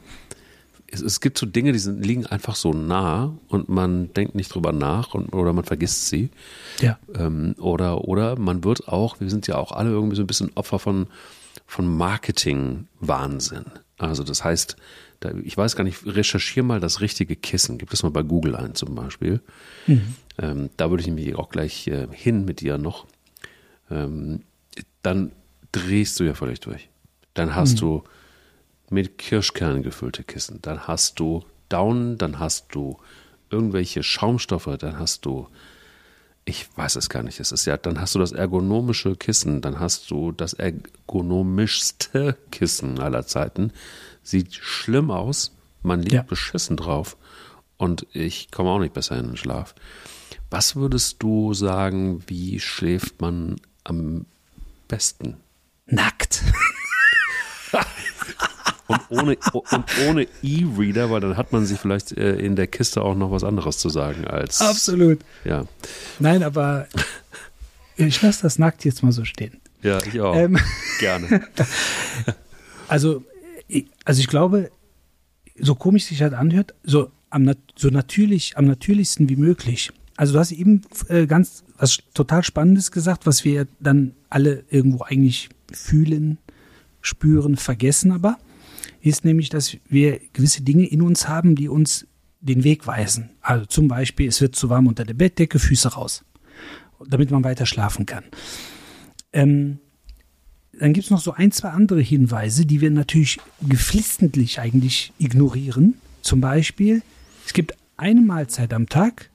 es, 0.91 1.01
es 1.01 1.21
gibt 1.21 1.37
so 1.37 1.45
Dinge, 1.45 1.71
die 1.71 1.79
sind, 1.79 2.05
liegen 2.05 2.25
einfach 2.25 2.55
so 2.55 2.73
nah 2.73 3.35
und 3.47 3.69
man 3.69 4.13
denkt 4.13 4.35
nicht 4.35 4.53
drüber 4.53 4.71
nach 4.71 5.13
und, 5.13 5.33
oder 5.33 5.53
man 5.53 5.63
vergisst 5.63 6.07
sie. 6.07 6.29
Ja. 6.79 6.99
Ähm, 7.15 7.55
oder, 7.57 8.07
oder 8.07 8.37
man 8.37 8.63
wird 8.63 8.87
auch, 8.87 9.19
wir 9.19 9.29
sind 9.29 9.47
ja 9.47 9.55
auch 9.55 9.71
alle 9.71 9.89
irgendwie 9.89 10.15
so 10.15 10.23
ein 10.23 10.27
bisschen 10.27 10.51
Opfer 10.55 10.79
von, 10.79 11.07
von 11.65 11.87
Marketing-Wahnsinn. 11.97 13.65
Also 13.97 14.23
das 14.23 14.43
heißt, 14.43 14.75
da, 15.19 15.31
ich 15.43 15.55
weiß 15.55 15.75
gar 15.75 15.83
nicht, 15.83 16.05
recherchiere 16.05 16.65
mal 16.65 16.79
das 16.79 16.99
richtige 16.99 17.35
Kissen. 17.35 17.77
Gib 17.77 17.91
das 17.91 18.03
mal 18.03 18.09
bei 18.09 18.23
Google 18.23 18.55
ein 18.55 18.75
zum 18.75 18.95
Beispiel. 18.95 19.39
Mhm. 19.87 20.15
Ähm, 20.39 20.69
da 20.77 20.89
würde 20.89 21.03
ich 21.03 21.09
mich 21.09 21.35
auch 21.35 21.49
gleich 21.49 21.87
äh, 21.87 22.07
hin 22.11 22.43
mit 22.43 22.61
dir 22.61 22.77
noch. 22.77 23.05
Ähm, 23.89 24.41
dann 25.03 25.31
drehst 25.71 26.19
du 26.19 26.23
ja 26.23 26.33
völlig 26.33 26.59
durch. 26.59 26.89
Dann 27.33 27.55
hast 27.55 27.75
mhm. 27.75 27.79
du 27.79 28.03
mit 28.91 29.17
Kirschkernen 29.17 29.83
gefüllte 29.83 30.23
Kissen. 30.23 30.59
Dann 30.61 30.87
hast 30.87 31.19
du 31.19 31.43
Daunen, 31.69 32.17
dann 32.17 32.39
hast 32.39 32.67
du 32.75 32.97
irgendwelche 33.49 34.03
Schaumstoffe, 34.03 34.69
dann 34.77 34.99
hast 34.99 35.25
du, 35.25 35.47
ich 36.45 36.67
weiß 36.75 36.97
es 36.97 37.09
gar 37.09 37.23
nicht, 37.23 37.39
es 37.39 37.51
ist 37.51 37.65
ja, 37.65 37.77
dann 37.77 37.99
hast 37.99 38.15
du 38.15 38.19
das 38.19 38.31
ergonomische 38.31 39.15
Kissen, 39.15 39.61
dann 39.61 39.79
hast 39.79 40.11
du 40.11 40.31
das 40.31 40.53
ergonomischste 40.53 42.37
Kissen 42.51 42.99
aller 42.99 43.25
Zeiten. 43.25 43.71
Sieht 44.23 44.53
schlimm 44.55 45.11
aus, 45.11 45.55
man 45.81 46.01
liegt 46.01 46.13
ja. 46.13 46.23
beschissen 46.23 46.77
drauf 46.77 47.17
und 47.77 48.05
ich 48.13 48.51
komme 48.51 48.69
auch 48.69 48.79
nicht 48.79 48.93
besser 48.93 49.17
in 49.17 49.27
den 49.27 49.37
Schlaf. 49.37 49.73
Was 50.49 50.75
würdest 50.75 51.23
du 51.23 51.53
sagen, 51.53 52.23
wie 52.27 52.59
schläft 52.59 53.21
man 53.21 53.55
am 53.85 54.25
besten? 54.87 55.37
Nackt. 55.85 56.43
und 58.91 59.01
ohne, 59.09 59.37
und 59.53 59.85
ohne 60.07 60.27
E-Reader, 60.43 61.09
weil 61.11 61.21
dann 61.21 61.37
hat 61.37 61.51
man 61.51 61.65
sich 61.65 61.79
vielleicht 61.79 62.11
äh, 62.13 62.35
in 62.35 62.55
der 62.55 62.67
Kiste 62.67 63.01
auch 63.01 63.15
noch 63.15 63.31
was 63.31 63.43
anderes 63.43 63.77
zu 63.77 63.89
sagen 63.89 64.27
als. 64.27 64.61
Absolut. 64.61 65.19
Ja. 65.43 65.65
Nein, 66.19 66.43
aber 66.43 66.87
ich 67.95 68.21
lasse 68.21 68.43
das 68.43 68.59
nackt 68.59 68.85
jetzt 68.85 69.03
mal 69.03 69.11
so 69.11 69.25
stehen. 69.25 69.59
Ja, 69.83 69.99
ich 70.05 70.19
auch. 70.19 70.35
Ähm, 70.35 70.57
Gerne. 70.99 71.41
also, 72.87 73.23
also 74.05 74.19
ich 74.19 74.27
glaube, 74.27 74.69
so 75.59 75.75
komisch 75.75 76.05
sich 76.05 76.19
das 76.19 76.33
anhört, 76.33 76.73
so, 76.83 77.11
am, 77.29 77.51
so 77.75 77.89
natürlich, 77.89 78.57
am 78.57 78.65
natürlichsten 78.65 79.29
wie 79.29 79.35
möglich. 79.35 79.91
Also 80.17 80.33
du 80.33 80.39
hast 80.39 80.51
eben 80.51 80.81
äh, 81.07 81.25
ganz 81.25 81.63
was 81.77 81.99
total 82.13 82.43
Spannendes 82.43 82.91
gesagt, 82.91 83.25
was 83.25 83.43
wir 83.43 83.67
dann 83.79 84.13
alle 84.29 84.63
irgendwo 84.69 85.03
eigentlich 85.03 85.49
fühlen, 85.71 86.37
spüren, 87.01 87.57
vergessen 87.57 88.11
aber 88.11 88.37
ist 89.01 89.25
nämlich, 89.25 89.49
dass 89.49 89.77
wir 89.87 90.19
gewisse 90.33 90.61
Dinge 90.61 90.85
in 90.85 91.01
uns 91.01 91.27
haben, 91.27 91.55
die 91.55 91.67
uns 91.67 92.07
den 92.39 92.63
Weg 92.63 92.87
weisen. 92.87 93.31
Also 93.41 93.65
zum 93.65 93.87
Beispiel, 93.87 94.27
es 94.27 94.41
wird 94.41 94.55
zu 94.55 94.69
warm 94.69 94.87
unter 94.87 95.05
der 95.05 95.13
Bettdecke, 95.13 95.59
Füße 95.59 95.89
raus, 95.89 96.23
damit 97.07 97.31
man 97.31 97.43
weiter 97.43 97.65
schlafen 97.65 98.05
kann. 98.05 98.23
Ähm, 99.33 99.79
dann 100.79 100.93
gibt 100.93 101.05
es 101.05 101.11
noch 101.11 101.21
so 101.21 101.33
ein, 101.33 101.51
zwei 101.51 101.69
andere 101.69 102.01
Hinweise, 102.01 102.65
die 102.65 102.81
wir 102.81 102.89
natürlich 102.89 103.39
geflissentlich 103.61 104.59
eigentlich 104.59 105.13
ignorieren. 105.19 105.95
Zum 106.21 106.41
Beispiel, 106.41 107.03
es 107.45 107.53
gibt 107.53 107.75
eine 107.97 108.21
Mahlzeit 108.21 108.73
am 108.73 108.87
Tag, 108.87 109.29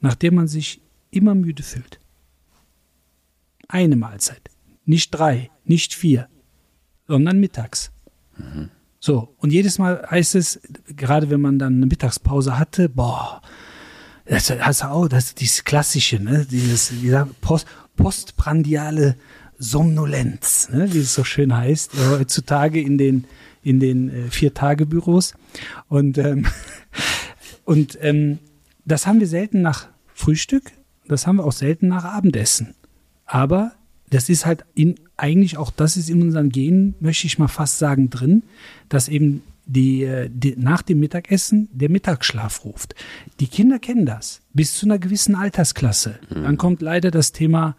nach 0.00 0.14
der 0.14 0.32
man 0.32 0.48
sich 0.48 0.80
immer 1.10 1.34
müde 1.34 1.62
fühlt. 1.62 2.00
Eine 3.68 3.96
Mahlzeit. 3.96 4.50
Nicht 4.84 5.10
drei, 5.12 5.50
nicht 5.64 5.94
vier, 5.94 6.28
sondern 7.06 7.38
mittags. 7.38 7.92
Mhm. 8.36 8.70
So, 9.04 9.34
und 9.38 9.52
jedes 9.52 9.80
Mal 9.80 10.06
heißt 10.08 10.36
es, 10.36 10.60
gerade 10.86 11.28
wenn 11.28 11.40
man 11.40 11.58
dann 11.58 11.74
eine 11.74 11.86
Mittagspause 11.86 12.56
hatte, 12.56 12.88
boah, 12.88 13.42
das 14.26 14.48
hast 14.48 14.82
du 14.82 14.90
auch, 14.92 15.08
das 15.08 15.24
ist 15.24 15.40
dieses 15.40 15.64
klassische, 15.64 16.20
ne, 16.20 16.46
dieses 16.48 16.92
Post, 17.40 17.66
postprandiale 17.96 19.16
Somnolenz, 19.58 20.68
ne, 20.70 20.94
wie 20.94 21.00
es 21.00 21.14
so 21.14 21.24
schön 21.24 21.52
heißt, 21.52 21.94
äh, 21.94 22.10
heutzutage 22.10 22.80
in 22.80 22.96
den 22.96 23.24
in 23.64 23.80
den 23.80 24.08
äh, 24.08 24.30
vier 24.30 24.54
Tage 24.54 24.86
Büros 24.86 25.34
und 25.88 26.16
ähm, 26.18 26.46
und 27.64 27.98
ähm, 28.02 28.38
das 28.84 29.08
haben 29.08 29.18
wir 29.18 29.26
selten 29.26 29.62
nach 29.62 29.88
Frühstück, 30.14 30.70
das 31.08 31.26
haben 31.26 31.36
wir 31.36 31.44
auch 31.44 31.50
selten 31.50 31.88
nach 31.88 32.04
Abendessen. 32.04 32.76
Aber 33.26 33.72
das 34.10 34.28
ist 34.28 34.46
halt 34.46 34.64
in, 34.74 34.94
eigentlich 35.22 35.56
auch, 35.56 35.70
das 35.70 35.96
ist 35.96 36.10
in 36.10 36.20
unseren 36.20 36.50
Genen, 36.50 36.94
möchte 37.00 37.26
ich 37.26 37.38
mal 37.38 37.48
fast 37.48 37.78
sagen, 37.78 38.10
drin, 38.10 38.42
dass 38.88 39.08
eben 39.08 39.42
die, 39.66 40.02
äh, 40.02 40.28
die, 40.32 40.56
nach 40.56 40.82
dem 40.82 40.98
Mittagessen 40.98 41.68
der 41.72 41.88
Mittagsschlaf 41.88 42.64
ruft. 42.64 42.94
Die 43.38 43.46
Kinder 43.46 43.78
kennen 43.78 44.04
das 44.04 44.40
bis 44.52 44.74
zu 44.74 44.86
einer 44.86 44.98
gewissen 44.98 45.34
Altersklasse. 45.34 46.18
Mhm. 46.28 46.42
Dann 46.42 46.58
kommt 46.58 46.82
leider 46.82 47.10
das 47.10 47.32
Thema 47.32 47.76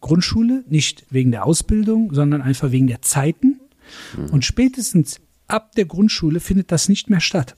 Grundschule, 0.00 0.64
nicht 0.68 1.04
wegen 1.10 1.30
der 1.30 1.46
Ausbildung, 1.46 2.12
sondern 2.12 2.42
einfach 2.42 2.72
wegen 2.72 2.88
der 2.88 3.02
Zeiten. 3.02 3.60
Mhm. 4.16 4.30
Und 4.30 4.44
spätestens 4.44 5.20
ab 5.46 5.72
der 5.76 5.84
Grundschule 5.84 6.40
findet 6.40 6.72
das 6.72 6.88
nicht 6.88 7.08
mehr 7.08 7.20
statt. 7.20 7.54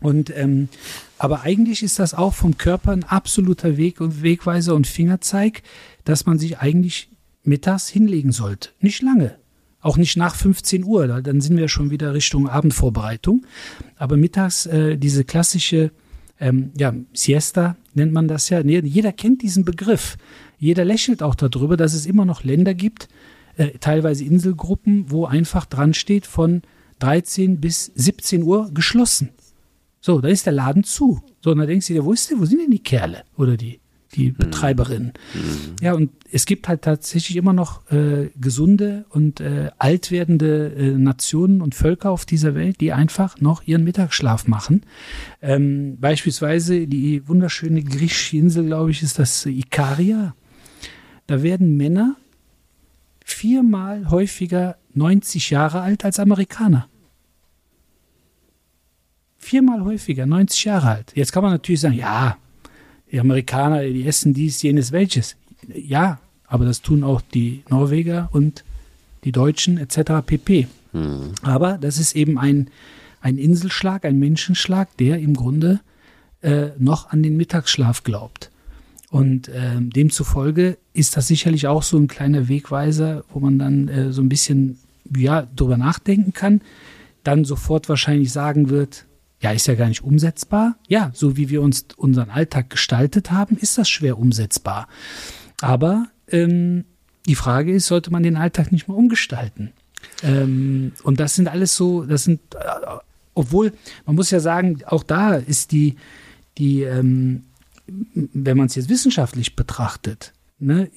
Und 0.00 0.34
ähm, 0.34 0.70
aber 1.18 1.42
eigentlich 1.42 1.82
ist 1.82 1.98
das 1.98 2.14
auch 2.14 2.32
vom 2.32 2.56
Körper 2.56 2.92
ein 2.92 3.04
absoluter 3.04 3.76
Weg 3.76 4.00
und 4.00 4.22
Wegweiser 4.22 4.74
und 4.74 4.86
Fingerzeig, 4.86 5.62
dass 6.04 6.24
man 6.24 6.38
sich 6.38 6.58
eigentlich 6.58 7.09
mittags 7.42 7.88
hinlegen 7.88 8.32
sollte. 8.32 8.70
Nicht 8.80 9.02
lange. 9.02 9.36
Auch 9.80 9.96
nicht 9.96 10.16
nach 10.16 10.34
15 10.34 10.84
Uhr, 10.84 11.06
dann 11.06 11.40
sind 11.40 11.56
wir 11.56 11.68
schon 11.68 11.90
wieder 11.90 12.12
Richtung 12.12 12.48
Abendvorbereitung. 12.48 13.46
Aber 13.96 14.16
mittags 14.16 14.66
äh, 14.66 14.98
diese 14.98 15.24
klassische 15.24 15.90
ähm, 16.38 16.72
ja, 16.76 16.94
Siesta 17.14 17.76
nennt 17.94 18.12
man 18.12 18.28
das 18.28 18.48
ja. 18.50 18.60
Jeder 18.60 19.12
kennt 19.12 19.42
diesen 19.42 19.64
Begriff. 19.64 20.16
Jeder 20.58 20.84
lächelt 20.84 21.22
auch 21.22 21.34
darüber, 21.34 21.76
dass 21.76 21.94
es 21.94 22.04
immer 22.04 22.26
noch 22.26 22.44
Länder 22.44 22.74
gibt, 22.74 23.08
äh, 23.56 23.78
teilweise 23.78 24.24
Inselgruppen, 24.24 25.06
wo 25.08 25.24
einfach 25.24 25.64
dran 25.64 25.94
steht 25.94 26.26
von 26.26 26.62
13 26.98 27.60
bis 27.60 27.86
17 27.94 28.42
Uhr 28.42 28.70
geschlossen. 28.72 29.30
So, 30.00 30.20
da 30.20 30.28
ist 30.28 30.46
der 30.46 30.52
Laden 30.52 30.84
zu. 30.84 31.22
So, 31.42 31.52
und 31.52 31.58
dann 31.58 31.66
denkst 31.66 31.86
du 31.86 31.94
dir, 31.94 32.04
wo 32.04 32.12
ist 32.12 32.30
der, 32.30 32.38
wo 32.38 32.44
sind 32.44 32.60
denn 32.60 32.70
die 32.70 32.82
Kerle 32.82 33.24
oder 33.36 33.56
die 33.56 33.80
die 34.14 34.30
Betreiberin. 34.30 35.12
Mhm. 35.34 35.76
Ja, 35.80 35.94
und 35.94 36.10
es 36.32 36.46
gibt 36.46 36.68
halt 36.68 36.82
tatsächlich 36.82 37.36
immer 37.36 37.52
noch 37.52 37.90
äh, 37.90 38.30
gesunde 38.40 39.04
und 39.10 39.40
äh, 39.40 39.70
alt 39.78 40.10
werdende 40.10 40.72
äh, 40.74 40.90
Nationen 40.98 41.62
und 41.62 41.74
Völker 41.74 42.10
auf 42.10 42.24
dieser 42.24 42.54
Welt, 42.54 42.80
die 42.80 42.92
einfach 42.92 43.40
noch 43.40 43.62
ihren 43.66 43.84
Mittagsschlaf 43.84 44.48
machen. 44.48 44.82
Ähm, 45.42 45.98
beispielsweise 46.00 46.86
die 46.86 47.26
wunderschöne 47.28 47.82
griechische 47.82 48.36
Insel, 48.36 48.66
glaube 48.66 48.90
ich, 48.90 49.02
ist 49.02 49.18
das 49.18 49.46
Ikaria. 49.46 50.34
Da 51.26 51.42
werden 51.42 51.76
Männer 51.76 52.16
viermal 53.24 54.10
häufiger 54.10 54.76
90 54.94 55.50
Jahre 55.50 55.80
alt 55.80 56.04
als 56.04 56.18
Amerikaner. 56.18 56.88
Viermal 59.38 59.84
häufiger, 59.84 60.26
90 60.26 60.64
Jahre 60.64 60.88
alt. 60.88 61.12
Jetzt 61.14 61.32
kann 61.32 61.42
man 61.42 61.52
natürlich 61.52 61.80
sagen, 61.80 61.94
ja, 61.94 62.36
die 63.12 63.20
Amerikaner, 63.20 63.82
die 63.82 64.06
essen 64.06 64.34
dies, 64.34 64.62
jenes, 64.62 64.92
welches. 64.92 65.36
Ja, 65.72 66.20
aber 66.46 66.64
das 66.64 66.82
tun 66.82 67.04
auch 67.04 67.20
die 67.20 67.62
Norweger 67.68 68.28
und 68.32 68.64
die 69.24 69.32
Deutschen 69.32 69.78
etc. 69.78 70.24
pp. 70.24 70.66
Mhm. 70.92 71.32
Aber 71.42 71.78
das 71.78 71.98
ist 71.98 72.16
eben 72.16 72.38
ein, 72.38 72.70
ein 73.20 73.38
Inselschlag, 73.38 74.04
ein 74.04 74.18
Menschenschlag, 74.18 74.96
der 74.96 75.18
im 75.18 75.34
Grunde 75.34 75.80
äh, 76.42 76.68
noch 76.78 77.10
an 77.10 77.22
den 77.22 77.36
Mittagsschlaf 77.36 78.02
glaubt. 78.02 78.50
Und 79.10 79.48
äh, 79.48 79.76
demzufolge 79.78 80.78
ist 80.92 81.16
das 81.16 81.26
sicherlich 81.26 81.66
auch 81.66 81.82
so 81.82 81.98
ein 81.98 82.06
kleiner 82.06 82.48
Wegweiser, 82.48 83.24
wo 83.32 83.40
man 83.40 83.58
dann 83.58 83.88
äh, 83.88 84.12
so 84.12 84.22
ein 84.22 84.28
bisschen 84.28 84.78
ja, 85.16 85.46
drüber 85.56 85.76
nachdenken 85.76 86.32
kann, 86.32 86.60
dann 87.24 87.44
sofort 87.44 87.88
wahrscheinlich 87.88 88.32
sagen 88.32 88.70
wird, 88.70 89.06
ja, 89.40 89.52
ist 89.52 89.66
ja 89.66 89.74
gar 89.74 89.88
nicht 89.88 90.04
umsetzbar. 90.04 90.76
Ja, 90.86 91.10
so 91.14 91.36
wie 91.36 91.48
wir 91.48 91.62
uns 91.62 91.86
unseren 91.96 92.30
Alltag 92.30 92.70
gestaltet 92.70 93.30
haben, 93.30 93.56
ist 93.56 93.78
das 93.78 93.88
schwer 93.88 94.18
umsetzbar. 94.18 94.86
Aber 95.60 96.08
ähm, 96.28 96.84
die 97.26 97.34
Frage 97.34 97.72
ist, 97.72 97.86
sollte 97.86 98.10
man 98.10 98.22
den 98.22 98.36
Alltag 98.36 98.70
nicht 98.70 98.88
mal 98.88 98.94
umgestalten? 98.94 99.72
Ähm, 100.22 100.92
und 101.02 101.20
das 101.20 101.34
sind 101.34 101.48
alles 101.48 101.74
so, 101.76 102.04
das 102.04 102.24
sind, 102.24 102.40
äh, 102.54 102.58
obwohl, 103.34 103.72
man 104.06 104.16
muss 104.16 104.30
ja 104.30 104.40
sagen, 104.40 104.82
auch 104.86 105.02
da 105.02 105.34
ist 105.34 105.72
die, 105.72 105.96
die, 106.58 106.82
ähm, 106.82 107.44
wenn 107.86 108.56
man 108.56 108.66
es 108.66 108.74
jetzt 108.74 108.88
wissenschaftlich 108.88 109.56
betrachtet, 109.56 110.32
ne, 110.58 110.90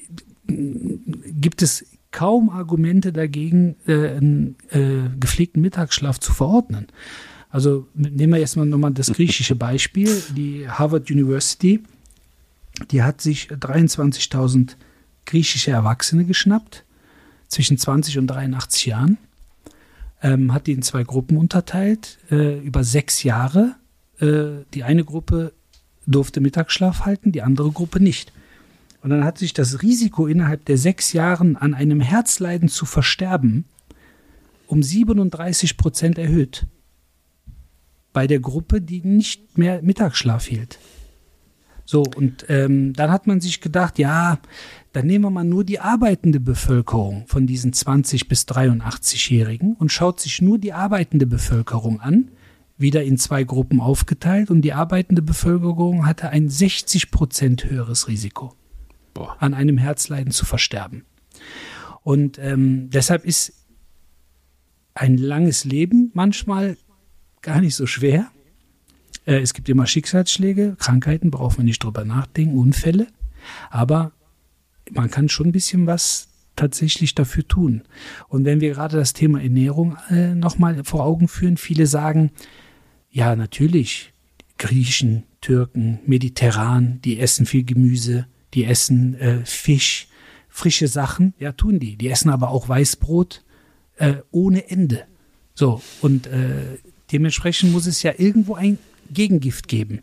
gibt 0.47 1.61
es 1.61 1.85
kaum 2.11 2.49
Argumente 2.49 3.11
dagegen, 3.13 3.75
äh, 3.87 4.09
einen 4.09 4.55
äh, 4.69 5.09
gepflegten 5.19 5.61
Mittagsschlaf 5.61 6.19
zu 6.19 6.33
verordnen. 6.33 6.87
Also 7.54 7.88
nehmen 7.93 8.34
wir 8.34 8.39
erstmal 8.39 8.66
nochmal 8.66 8.93
das 8.93 9.14
griechische 9.14 9.54
Beispiel. 9.54 10.24
Die 10.36 10.68
Harvard 10.68 11.12
University, 11.12 11.84
die 12.89 13.04
hat 13.04 13.22
sich 13.22 13.51
23.000 13.51 14.72
griechische 15.28 15.70
Erwachsene 15.70 16.26
geschnappt, 16.26 16.84
zwischen 17.47 17.78
20 17.78 18.18
und 18.18 18.26
83 18.26 18.88
Jahren, 18.88 19.20
ähm, 20.24 20.51
hat 20.51 20.66
die 20.66 20.72
in 20.72 20.82
zwei 20.82 21.04
Gruppen 21.04 21.38
unterteilt, 21.38 22.18
äh, 22.32 22.58
über 22.58 22.84
sechs 22.84 23.22
Jahre. 23.22 23.76
Äh, 24.20 24.66
die 24.74 24.84
eine 24.84 25.04
Gruppe 25.04 25.54
durfte 26.08 26.41
Mittagsschlaf 26.41 27.01
halten, 27.01 27.32
die 27.32 27.43
andere 27.43 27.70
Gruppe 27.70 27.99
nicht. 27.99 28.34
Und 29.04 29.12
dann 29.12 29.24
hat 29.24 29.38
sich 29.38 29.54
das 29.54 29.84
Risiko 29.84 30.26
innerhalb 30.26 30.66
der 30.66 30.80
sechs 30.80 31.14
Jahren 31.14 31.56
an 31.56 31.76
einem 31.76 32.01
Herzleiden 32.01 32.68
zu 32.68 32.88
versterben 32.88 33.66
um 34.66 34.82
37 34.82 35.78
Prozent 35.78 36.18
erhöht 36.18 36.66
bei 38.14 38.28
der 38.28 38.39
Gruppe, 38.39 38.82
die 38.82 39.01
nicht 39.01 39.57
mehr 39.57 39.82
Mittagsschlaf 39.82 40.45
hielt. 40.45 40.80
So, 41.86 42.03
und 42.16 42.45
ähm, 42.47 42.93
dann 42.93 43.11
hat 43.11 43.28
man 43.28 43.41
sich 43.41 43.59
gedacht, 43.59 43.99
ja, 43.99 44.39
dann 44.93 45.05
nehmen 45.05 45.26
wir 45.26 45.32
mal 45.32 45.43
nur 45.43 45.64
die 45.64 45.80
arbeitende 45.80 46.39
Bevölkerung 46.39 47.26
von 47.28 47.45
diesen 47.45 47.74
20 47.74 48.28
bis 48.30 48.47
83-Jährigen 48.47 49.74
und 49.74 49.91
schaut 49.91 50.20
sich 50.20 50.41
nur 50.41 50.59
die 50.59 50.72
arbeitende 50.72 51.26
Bevölkerung 51.26 51.99
an, 51.99 52.30
wieder 52.78 53.03
in 53.03 53.18
zwei 53.18 53.43
Gruppen 53.43 53.82
aufgeteilt 53.82 54.49
und 54.49 54.61
die 54.61 54.74
arbeitende 54.74 55.22
Bevölkerung 55.22 56.05
hatte 56.05 56.30
ein 56.30 56.47
60 56.47 57.11
Prozent 57.11 57.66
höheres 57.66 58.07
Risiko, 58.07 58.53
Boah. 59.14 59.36
an 59.39 59.53
einem 59.53 59.78
Herzleiden 59.78 60.32
zu 60.32 60.45
versterben. 60.45 61.03
Und 62.03 62.39
ähm, 62.39 62.89
deshalb 62.91 63.26
ist 63.26 63.53
ein 64.95 65.18
langes 65.18 65.66
Leben 65.66 66.11
manchmal 66.14 66.78
gar 67.43 67.61
nicht 67.61 67.75
so 67.75 67.85
schwer. 67.85 68.31
Äh, 69.25 69.39
es 69.41 69.53
gibt 69.53 69.69
immer 69.69 69.85
Schicksalsschläge, 69.85 70.75
Krankheiten, 70.79 71.29
braucht 71.29 71.57
man 71.57 71.67
nicht 71.67 71.83
drüber 71.83 72.03
nachdenken, 72.03 72.57
Unfälle. 72.57 73.07
Aber 73.69 74.11
man 74.91 75.11
kann 75.11 75.29
schon 75.29 75.47
ein 75.47 75.51
bisschen 75.51 75.85
was 75.85 76.29
tatsächlich 76.55 77.15
dafür 77.15 77.47
tun. 77.47 77.83
Und 78.27 78.45
wenn 78.45 78.61
wir 78.61 78.71
gerade 78.71 78.97
das 78.97 79.13
Thema 79.13 79.41
Ernährung 79.41 79.97
äh, 80.09 80.33
nochmal 80.35 80.83
vor 80.83 81.03
Augen 81.03 81.27
führen, 81.27 81.57
viele 81.57 81.87
sagen, 81.87 82.31
ja, 83.09 83.35
natürlich, 83.35 84.13
Griechen, 84.57 85.23
Türken, 85.41 85.99
mediterran, 86.05 86.99
die 87.03 87.19
essen 87.19 87.45
viel 87.45 87.63
Gemüse, 87.63 88.27
die 88.53 88.65
essen 88.65 89.15
äh, 89.15 89.45
Fisch, 89.45 90.07
frische 90.47 90.87
Sachen, 90.87 91.33
ja, 91.39 91.51
tun 91.51 91.79
die. 91.79 91.97
Die 91.97 92.09
essen 92.09 92.29
aber 92.29 92.49
auch 92.49 92.69
Weißbrot 92.69 93.43
äh, 93.97 94.15
ohne 94.31 94.69
Ende. 94.69 95.05
So, 95.55 95.81
und 96.01 96.27
äh, 96.27 96.77
Dementsprechend 97.12 97.72
muss 97.72 97.86
es 97.86 98.04
ja 98.04 98.14
irgendwo 98.18 98.56
ein 98.56 98.78
Gegengift 99.12 99.68
geben, 99.68 99.99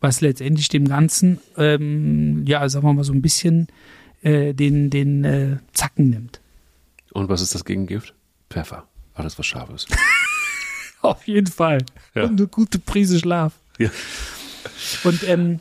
was 0.00 0.20
letztendlich 0.20 0.68
dem 0.68 0.88
Ganzen, 0.88 1.40
ähm, 1.56 2.44
ja, 2.46 2.68
sagen 2.68 2.86
wir 2.86 2.92
mal 2.92 3.04
so 3.04 3.12
ein 3.12 3.22
bisschen 3.22 3.68
äh, 4.22 4.52
den, 4.54 4.90
den 4.90 5.24
äh, 5.24 5.56
Zacken 5.72 6.10
nimmt. 6.10 6.40
Und 7.12 7.28
was 7.28 7.40
ist 7.40 7.54
das 7.54 7.64
Gegengift? 7.64 8.14
Pfeffer. 8.50 8.86
Alles, 9.14 9.38
was 9.38 9.46
scharf 9.46 9.70
ist. 9.70 9.88
Auf 11.00 11.26
jeden 11.26 11.46
Fall. 11.46 11.84
Ja. 12.14 12.24
Und 12.24 12.38
eine 12.38 12.48
gute 12.48 12.78
Prise 12.78 13.18
Schlaf. 13.18 13.54
Ja. 13.78 13.90
Und 15.04 15.22
ähm, 15.28 15.60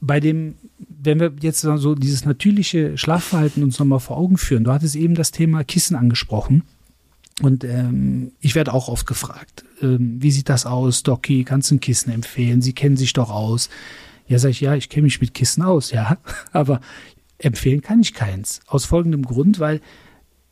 bei 0.00 0.20
dem, 0.20 0.54
wenn 0.78 1.20
wir 1.20 1.32
jetzt 1.40 1.60
so 1.60 1.94
dieses 1.94 2.24
natürliche 2.24 2.96
Schlafverhalten 2.96 3.62
uns 3.62 3.78
nochmal 3.78 4.00
vor 4.00 4.16
Augen 4.16 4.38
führen, 4.38 4.64
du 4.64 4.72
hattest 4.72 4.96
eben 4.96 5.14
das 5.14 5.30
Thema 5.30 5.64
Kissen 5.64 5.96
angesprochen. 5.96 6.62
Und 7.42 7.64
ähm, 7.64 8.32
ich 8.40 8.54
werde 8.54 8.72
auch 8.72 8.88
oft 8.88 9.06
gefragt, 9.06 9.64
ähm, 9.80 10.16
wie 10.20 10.30
sieht 10.30 10.48
das 10.48 10.66
aus, 10.66 11.02
Doki, 11.02 11.44
kannst 11.44 11.70
du 11.70 11.76
ein 11.76 11.80
Kissen 11.80 12.10
empfehlen? 12.10 12.62
Sie 12.62 12.72
kennen 12.72 12.96
sich 12.96 13.12
doch 13.12 13.30
aus. 13.30 13.68
Ja, 14.26 14.38
sag 14.38 14.50
ich, 14.50 14.60
ja, 14.60 14.74
ich 14.74 14.88
kenne 14.88 15.04
mich 15.04 15.20
mit 15.20 15.34
Kissen 15.34 15.62
aus, 15.62 15.90
ja, 15.90 16.18
aber 16.52 16.80
empfehlen 17.38 17.80
kann 17.80 18.00
ich 18.00 18.12
keins. 18.12 18.60
Aus 18.66 18.84
folgendem 18.84 19.24
Grund, 19.24 19.60
weil 19.60 19.80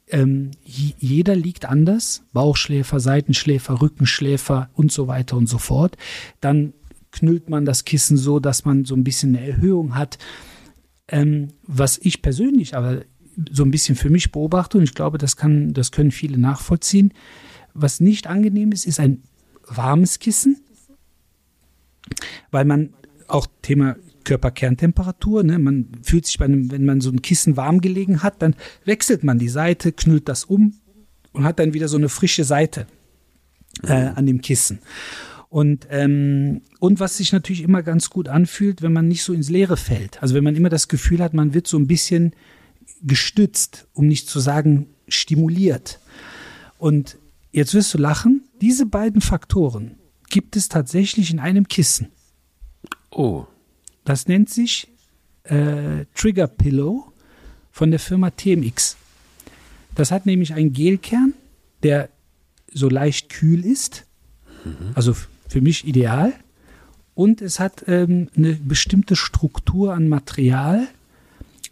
ähm, 0.08 0.52
jeder 0.64 1.34
liegt 1.34 1.64
anders, 1.64 2.22
Bauchschläfer, 2.32 3.00
Seitenschläfer, 3.00 3.80
Rückenschläfer 3.82 4.70
und 4.74 4.92
so 4.92 5.08
weiter 5.08 5.36
und 5.36 5.48
so 5.48 5.58
fort. 5.58 5.96
Dann 6.40 6.72
knüllt 7.10 7.48
man 7.48 7.64
das 7.64 7.84
Kissen 7.84 8.16
so, 8.16 8.38
dass 8.38 8.64
man 8.64 8.84
so 8.84 8.94
ein 8.94 9.02
bisschen 9.02 9.34
eine 9.34 9.46
Erhöhung 9.46 9.96
hat. 9.96 10.18
Ähm, 11.08 11.48
was 11.62 11.98
ich 11.98 12.22
persönlich 12.22 12.76
aber 12.76 13.02
so 13.50 13.64
ein 13.64 13.70
bisschen 13.70 13.96
für 13.96 14.10
mich 14.10 14.32
beobachte 14.32 14.78
und 14.78 14.84
ich 14.84 14.94
glaube, 14.94 15.18
das 15.18 15.36
kann, 15.36 15.72
das 15.72 15.92
können 15.92 16.10
viele 16.10 16.38
nachvollziehen. 16.38 17.12
Was 17.74 18.00
nicht 18.00 18.26
angenehm 18.26 18.72
ist, 18.72 18.86
ist 18.86 19.00
ein 19.00 19.22
warmes 19.66 20.18
Kissen, 20.18 20.58
weil 22.50 22.64
man 22.64 22.94
auch 23.28 23.46
Thema 23.62 23.96
Körperkerntemperatur, 24.24 25.44
ne, 25.44 25.58
man 25.58 25.88
fühlt 26.02 26.26
sich 26.26 26.38
bei 26.38 26.46
einem, 26.46 26.70
wenn 26.70 26.84
man 26.84 27.00
so 27.00 27.10
ein 27.10 27.22
Kissen 27.22 27.56
warm 27.56 27.80
gelegen 27.80 28.22
hat, 28.22 28.42
dann 28.42 28.54
wechselt 28.84 29.24
man 29.24 29.38
die 29.38 29.48
Seite, 29.48 29.92
knüllt 29.92 30.28
das 30.28 30.44
um 30.44 30.74
und 31.32 31.44
hat 31.44 31.58
dann 31.58 31.74
wieder 31.74 31.88
so 31.88 31.96
eine 31.96 32.08
frische 32.08 32.44
Seite 32.44 32.86
äh, 33.82 33.92
an 33.92 34.26
dem 34.26 34.40
Kissen. 34.40 34.80
Und, 35.48 35.86
ähm, 35.90 36.62
und 36.80 36.98
was 36.98 37.18
sich 37.18 37.32
natürlich 37.32 37.62
immer 37.62 37.82
ganz 37.82 38.10
gut 38.10 38.28
anfühlt, 38.28 38.82
wenn 38.82 38.92
man 38.92 39.06
nicht 39.06 39.22
so 39.22 39.32
ins 39.32 39.48
Leere 39.48 39.76
fällt. 39.76 40.20
Also 40.22 40.34
wenn 40.34 40.44
man 40.44 40.56
immer 40.56 40.68
das 40.68 40.88
Gefühl 40.88 41.22
hat, 41.22 41.34
man 41.34 41.54
wird 41.54 41.68
so 41.68 41.78
ein 41.78 41.86
bisschen 41.86 42.32
gestützt, 43.02 43.86
um 43.92 44.06
nicht 44.06 44.28
zu 44.28 44.40
sagen 44.40 44.88
stimuliert. 45.08 46.00
Und 46.78 47.18
jetzt 47.52 47.74
wirst 47.74 47.94
du 47.94 47.98
lachen, 47.98 48.42
diese 48.60 48.86
beiden 48.86 49.20
Faktoren 49.20 49.96
gibt 50.28 50.56
es 50.56 50.68
tatsächlich 50.68 51.30
in 51.30 51.38
einem 51.38 51.68
Kissen. 51.68 52.08
Oh. 53.10 53.46
Das 54.04 54.28
nennt 54.28 54.50
sich 54.50 54.88
äh, 55.44 56.04
Trigger 56.14 56.46
Pillow 56.46 57.12
von 57.70 57.90
der 57.90 58.00
Firma 58.00 58.30
TMX. 58.30 58.96
Das 59.94 60.10
hat 60.10 60.26
nämlich 60.26 60.54
einen 60.54 60.72
Gelkern, 60.72 61.34
der 61.82 62.10
so 62.72 62.88
leicht 62.88 63.30
kühl 63.30 63.64
ist, 63.64 64.04
mhm. 64.64 64.92
also 64.94 65.14
für 65.48 65.60
mich 65.60 65.86
ideal. 65.86 66.32
Und 67.14 67.40
es 67.40 67.58
hat 67.58 67.84
ähm, 67.86 68.28
eine 68.36 68.54
bestimmte 68.54 69.16
Struktur 69.16 69.94
an 69.94 70.08
Material, 70.08 70.86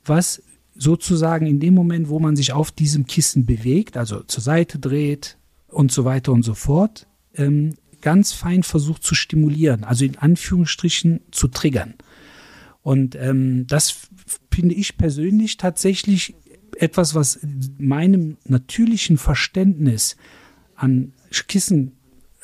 was 0.07 0.43
sozusagen 0.77 1.47
in 1.47 1.61
dem 1.61 1.75
Moment, 1.75 2.09
wo 2.09 2.19
man 2.19 2.37
sich 2.37 2.53
auf 2.53 2.71
diesem 2.71 3.07
Kissen 3.07 3.47
bewegt, 3.47 3.97
also 3.97 4.23
zur 4.23 4.43
Seite 4.43 4.79
dreht 4.79 5.39
und 5.69 5.93
so 5.93 6.05
weiter 6.05 6.33
und 6.33 6.43
so 6.43 6.55
fort, 6.55 7.07
ähm, 7.35 7.75
ganz 8.01 8.33
fein 8.33 8.63
versucht 8.63 9.03
zu 9.03 9.15
stimulieren, 9.15 9.85
also 9.85 10.05
in 10.05 10.19
Anführungsstrichen 10.19 11.21
zu 11.31 11.49
triggern. 11.49 11.95
Und 12.83 13.15
ähm, 13.15 13.67
das 13.67 14.09
finde 14.51 14.75
ich 14.75 14.99
persönlich 14.99 15.57
tatsächlich 15.57 16.35
etwas, 16.79 17.15
was 17.15 17.41
meinem 17.79 18.37
natürlichen 18.45 19.17
Verständnis 19.17 20.17
an 20.75 21.13
Kissen, 21.49 21.93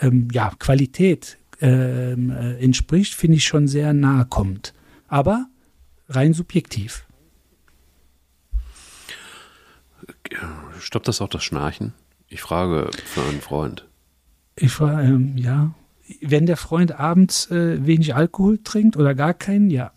ähm, 0.00 0.28
ja, 0.32 0.52
Qualität 0.58 1.36
ähm, 1.60 2.30
äh, 2.30 2.54
entspricht, 2.58 3.14
finde 3.14 3.36
ich 3.36 3.44
schon 3.44 3.68
sehr 3.68 3.92
nahe 3.92 4.24
kommt. 4.24 4.72
Aber 5.08 5.46
rein 6.08 6.32
subjektiv. 6.32 7.06
Stoppt 10.78 11.08
das 11.08 11.20
auch 11.20 11.28
das 11.28 11.44
Schnarchen? 11.44 11.92
Ich 12.28 12.40
frage 12.40 12.90
für 13.04 13.22
einen 13.22 13.40
Freund. 13.40 13.86
Ich 14.56 14.72
frage, 14.72 15.08
ähm, 15.08 15.36
ja. 15.36 15.74
Wenn 16.20 16.46
der 16.46 16.56
Freund 16.56 16.98
abends 16.98 17.50
äh, 17.50 17.84
wenig 17.86 18.14
Alkohol 18.14 18.58
trinkt 18.62 18.96
oder 18.96 19.14
gar 19.14 19.34
keinen, 19.34 19.70
ja. 19.70 19.92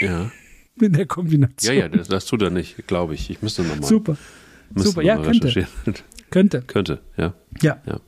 Ja. 0.00 0.30
In 0.80 0.92
der 0.92 1.06
Kombination. 1.06 1.74
Ja, 1.74 1.82
ja, 1.82 1.88
das, 1.88 2.08
das 2.08 2.26
tut 2.26 2.40
er 2.42 2.50
nicht, 2.50 2.86
glaube 2.86 3.14
ich. 3.14 3.30
Ich 3.30 3.42
müsste 3.42 3.62
nochmal. 3.62 3.88
Super. 3.88 4.16
Super, 4.76 5.02
ja, 5.02 5.16
könnte. 5.16 5.66
Könnte. 6.30 6.62
Könnte, 6.62 7.00
ja. 7.16 7.34
Ja. 7.62 7.78
ja. 7.86 8.00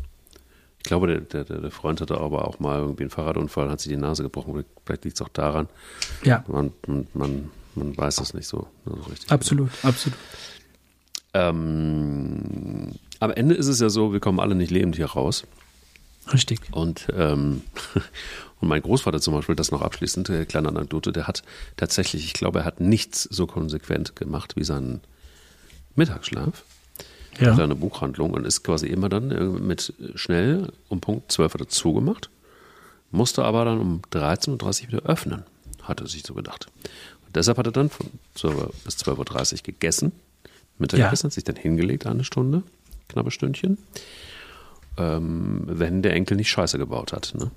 Ich 0.78 0.84
glaube, 0.84 1.08
der, 1.08 1.44
der, 1.44 1.61
der 1.61 1.70
Freund 1.70 2.00
hatte 2.00 2.18
aber 2.18 2.46
auch 2.46 2.58
mal 2.58 2.78
irgendwie 2.78 3.02
einen 3.02 3.11
Fahrradunfall, 3.11 3.70
hat 3.70 3.80
sich 3.80 3.90
die 3.90 3.98
Nase 3.98 4.22
gebrochen. 4.22 4.64
Vielleicht 4.84 5.04
liegt 5.04 5.16
es 5.16 5.22
auch 5.22 5.28
daran. 5.28 5.68
Ja. 6.22 6.44
Man, 6.48 6.72
man, 6.86 7.06
man, 7.12 7.50
man 7.74 7.96
weiß 7.96 8.20
es 8.20 8.34
nicht 8.34 8.46
so, 8.46 8.66
so 8.86 8.94
richtig. 9.11 9.30
Absolut, 9.30 9.70
absolut. 9.82 10.18
Ähm, 11.33 12.93
am 13.20 13.31
Ende 13.31 13.55
ist 13.55 13.66
es 13.66 13.81
ja 13.81 13.89
so, 13.89 14.12
wir 14.12 14.20
kommen 14.20 14.41
alle 14.41 14.55
nicht 14.55 14.70
lebend 14.70 14.97
hier 14.97 15.07
raus. 15.07 15.45
Richtig. 16.33 16.61
Und, 16.72 17.09
ähm, 17.16 17.62
und 18.61 18.68
mein 18.68 18.83
Großvater 18.83 19.20
zum 19.20 19.35
Beispiel, 19.35 19.55
das 19.55 19.70
noch 19.70 19.83
abschließend, 19.83 20.28
äh, 20.31 20.45
kleine 20.45 20.68
Anekdote, 20.68 21.12
der 21.12 21.26
hat 21.26 21.43
tatsächlich, 21.76 22.24
ich 22.24 22.33
glaube, 22.33 22.61
er 22.61 22.64
hat 22.64 22.81
nichts 22.81 23.22
so 23.24 23.47
konsequent 23.47 24.16
gemacht 24.16 24.57
wie 24.57 24.64
seinen 24.64 25.01
Mittagsschlaf. 25.97 26.64
Ja. 27.39 27.55
Kleine 27.55 27.74
Buchhandlung 27.74 28.33
und 28.33 28.45
ist 28.45 28.64
quasi 28.64 28.87
immer 28.87 29.09
dann 29.09 29.31
äh, 29.31 29.45
mit 29.45 29.95
schnell 30.14 30.72
um 30.89 31.01
Punkt 31.01 31.31
12 31.33 31.55
hat 31.55 31.61
er 31.61 31.68
zugemacht, 31.68 32.28
musste 33.12 33.45
aber 33.45 33.64
dann 33.64 33.81
um 33.81 34.03
13.30 34.12 34.83
Uhr 34.83 34.89
wieder 34.89 35.03
öffnen, 35.03 35.45
hat 35.83 36.01
er 36.01 36.09
sich 36.09 36.24
so 36.24 36.35
gedacht. 36.35 36.66
Und 37.26 37.37
deshalb 37.37 37.57
hat 37.59 37.66
er 37.66 37.72
dann 37.72 37.89
von 37.89 38.09
12 38.35 38.85
bis 38.85 38.97
12.30 38.97 39.53
Uhr 39.53 39.59
gegessen, 39.62 40.12
Mittagessen, 40.81 41.26
Ja. 41.26 41.28
hat 41.28 41.33
sich 41.35 41.45
dann 41.45 41.57
hingelegt, 41.57 42.07
eine 42.07 42.24
Stunde, 42.24 42.62
knappe 43.09 43.31
Stündchen 43.31 43.78
ähm, 44.99 45.62
wenn 45.66 46.03
der 46.03 46.14
Enkel 46.14 46.37
nicht 46.37 46.51
Scheiße 46.51 46.78
gebaut 46.78 47.12
hat. 47.12 47.33
Ne? 47.37 47.51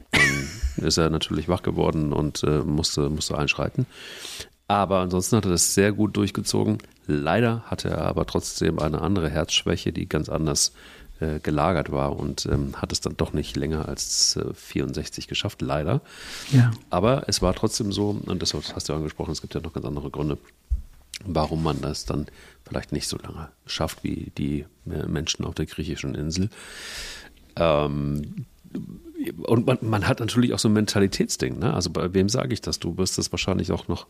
Dann 0.78 0.86
ist 0.88 0.98
er 0.98 1.10
natürlich 1.10 1.50
wach 1.50 1.64
geworden 1.64 2.14
und 2.14 2.44
äh, 2.44 2.60
musste, 2.60 3.10
musste 3.10 3.38
einschreiten. 3.38 3.86
Aber 4.68 5.00
ansonsten 5.00 5.36
hat 5.38 5.46
er 5.46 5.52
das 5.52 5.74
sehr 5.74 5.92
gut 5.92 6.16
durchgezogen. 6.16 6.78
Leider 7.06 7.64
hatte 7.66 7.90
er 7.90 8.06
aber 8.06 8.26
trotzdem 8.26 8.80
eine 8.80 9.02
andere 9.02 9.30
Herzschwäche, 9.30 9.92
die 9.92 10.08
ganz 10.08 10.30
anders 10.30 10.72
äh, 11.20 11.40
gelagert 11.40 11.92
war 11.92 12.18
und 12.18 12.46
ähm, 12.46 12.82
hat 12.82 12.92
es 12.94 13.02
dann 13.02 13.18
doch 13.18 13.34
nicht 13.34 13.58
länger 13.58 13.90
als 13.90 14.38
äh, 14.38 14.54
64 14.54 15.28
geschafft, 15.28 15.62
leider. 15.62 16.02
Ja. 16.52 16.72
Aber 16.90 17.24
es 17.28 17.42
war 17.42 17.54
trotzdem 17.54 17.92
so, 17.92 18.22
und 18.26 18.42
das 18.42 18.54
hast 18.54 18.88
du 18.88 18.94
ja 18.94 18.98
angesprochen, 18.98 19.32
es 19.32 19.42
gibt 19.42 19.54
ja 19.54 19.60
noch 19.62 19.74
ganz 19.74 19.86
andere 19.86 20.10
Gründe, 20.10 20.38
warum 21.26 21.64
man 21.64 21.82
das 21.82 22.06
dann 22.06 22.28
vielleicht 22.68 22.92
nicht 22.92 23.08
so 23.08 23.18
lange 23.18 23.50
schafft 23.66 24.04
wie 24.04 24.32
die 24.38 24.66
äh, 24.90 25.06
Menschen 25.08 25.46
auf 25.46 25.56
der 25.56 25.66
griechischen 25.66 26.16
Insel. 26.16 26.50
Ähm, 27.56 28.46
und 29.44 29.66
man, 29.66 29.78
man 29.82 30.08
hat 30.08 30.20
natürlich 30.20 30.54
auch 30.54 30.60
so 30.60 30.70
ein 30.70 30.74
Mentalitätsding. 30.74 31.60
Ne? 31.60 31.74
Also 31.74 31.90
bei 31.90 32.14
wem 32.14 32.30
sage 32.30 32.54
ich 32.54 32.62
das? 32.62 32.80
Du 32.80 32.98
wirst 32.98 33.18
das 33.18 33.32
wahrscheinlich 33.32 33.72
auch 33.72 33.88
noch. 33.88 34.08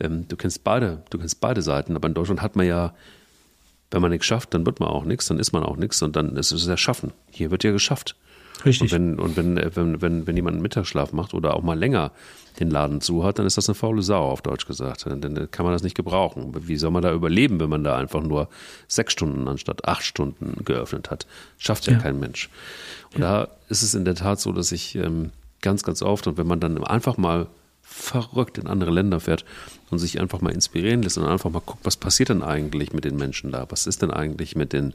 Ähm, 0.00 0.26
du 0.28 0.36
kennst 0.36 0.64
beide, 0.64 1.02
du 1.10 1.18
kennst 1.18 1.40
beide 1.40 1.62
Seiten. 1.62 1.96
Aber 1.96 2.08
in 2.08 2.14
Deutschland 2.14 2.42
hat 2.42 2.56
man 2.56 2.66
ja, 2.66 2.94
wenn 3.90 4.02
man 4.02 4.10
nichts 4.10 4.26
schafft, 4.26 4.54
dann 4.54 4.66
wird 4.66 4.80
man 4.80 4.88
auch 4.88 5.04
nichts, 5.04 5.26
dann 5.26 5.38
ist 5.38 5.52
man 5.52 5.62
auch 5.62 5.76
nichts 5.76 6.02
und 6.02 6.16
dann 6.16 6.36
ist 6.36 6.52
es 6.52 6.66
ja 6.66 6.76
Schaffen. 6.76 7.12
Hier 7.30 7.50
wird 7.50 7.64
ja 7.64 7.72
geschafft. 7.72 8.16
Richtig. 8.64 8.92
Und 8.92 8.98
wenn, 8.98 9.18
und 9.18 9.36
wenn, 9.36 9.56
äh, 9.56 9.70
wenn, 9.74 10.00
wenn, 10.02 10.26
wenn 10.26 10.36
jemand 10.36 10.54
einen 10.54 10.62
Mittagsschlaf 10.62 11.12
macht 11.12 11.34
oder 11.34 11.54
auch 11.54 11.62
mal 11.62 11.78
länger 11.78 12.12
den 12.60 12.70
Laden 12.70 13.00
zu 13.00 13.24
hat, 13.24 13.38
dann 13.38 13.46
ist 13.46 13.56
das 13.56 13.68
eine 13.68 13.74
faule 13.74 14.02
Sau, 14.02 14.28
auf 14.28 14.42
Deutsch 14.42 14.66
gesagt. 14.66 15.06
Dann 15.06 15.20
dann 15.20 15.50
kann 15.50 15.64
man 15.64 15.72
das 15.72 15.82
nicht 15.82 15.96
gebrauchen. 15.96 16.52
Wie 16.68 16.76
soll 16.76 16.90
man 16.90 17.02
da 17.02 17.12
überleben, 17.12 17.58
wenn 17.60 17.70
man 17.70 17.82
da 17.82 17.96
einfach 17.96 18.22
nur 18.22 18.48
sechs 18.88 19.14
Stunden 19.14 19.48
anstatt 19.48 19.86
acht 19.88 20.04
Stunden 20.04 20.62
geöffnet 20.64 21.10
hat? 21.10 21.26
Schafft 21.58 21.86
ja, 21.86 21.94
Ja. 21.94 21.98
kein 21.98 22.20
Mensch. 22.20 22.50
Und 23.14 23.22
da 23.22 23.48
ist 23.68 23.82
es 23.82 23.94
in 23.94 24.04
der 24.04 24.14
Tat 24.14 24.38
so, 24.40 24.52
dass 24.52 24.70
ich 24.70 24.94
ähm, 24.96 25.30
ganz, 25.62 25.82
ganz 25.82 26.02
oft, 26.02 26.26
und 26.26 26.36
wenn 26.36 26.46
man 26.46 26.60
dann 26.60 26.82
einfach 26.84 27.16
mal 27.16 27.46
verrückt 27.82 28.58
in 28.58 28.66
andere 28.66 28.90
Länder 28.90 29.20
fährt 29.20 29.44
und 29.90 29.98
sich 29.98 30.20
einfach 30.20 30.40
mal 30.40 30.52
inspirieren 30.52 31.02
lässt 31.02 31.18
und 31.18 31.24
einfach 31.24 31.50
mal 31.50 31.62
guckt, 31.64 31.84
was 31.84 31.96
passiert 31.96 32.28
denn 32.30 32.42
eigentlich 32.42 32.92
mit 32.92 33.04
den 33.04 33.16
Menschen 33.16 33.50
da? 33.52 33.66
Was 33.70 33.86
ist 33.86 34.02
denn 34.02 34.10
eigentlich 34.10 34.56
mit 34.56 34.72
den, 34.72 34.94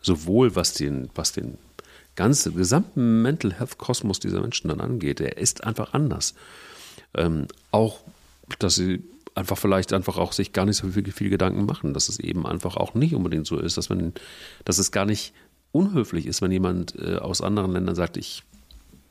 sowohl 0.00 0.54
was 0.56 0.72
den, 0.74 1.10
was 1.14 1.32
den 1.32 1.58
ganzen 2.20 2.54
gesamten 2.54 3.22
Mental 3.22 3.52
Health 3.58 3.78
Kosmos 3.78 4.20
dieser 4.20 4.40
Menschen 4.40 4.68
dann 4.68 4.80
angeht, 4.80 5.18
der 5.18 5.38
ist 5.38 5.64
einfach 5.64 5.94
anders. 5.94 6.34
Ähm, 7.14 7.46
auch, 7.70 8.00
dass 8.58 8.74
sie 8.74 9.02
einfach 9.34 9.56
vielleicht 9.58 9.92
einfach 9.92 10.18
auch 10.18 10.32
sich 10.32 10.52
gar 10.52 10.66
nicht 10.66 10.76
so 10.76 10.88
viel, 10.88 11.10
viel 11.12 11.30
Gedanken 11.30 11.64
machen, 11.64 11.94
dass 11.94 12.08
es 12.08 12.18
eben 12.18 12.46
einfach 12.46 12.76
auch 12.76 12.94
nicht 12.94 13.14
unbedingt 13.14 13.46
so 13.46 13.58
ist, 13.58 13.76
dass 13.76 13.88
man, 13.88 14.12
dass 14.64 14.78
es 14.78 14.90
gar 14.92 15.06
nicht 15.06 15.32
unhöflich 15.72 16.26
ist, 16.26 16.42
wenn 16.42 16.52
jemand 16.52 16.94
äh, 16.98 17.16
aus 17.16 17.40
anderen 17.40 17.72
Ländern 17.72 17.94
sagt, 17.94 18.16
ich 18.16 18.42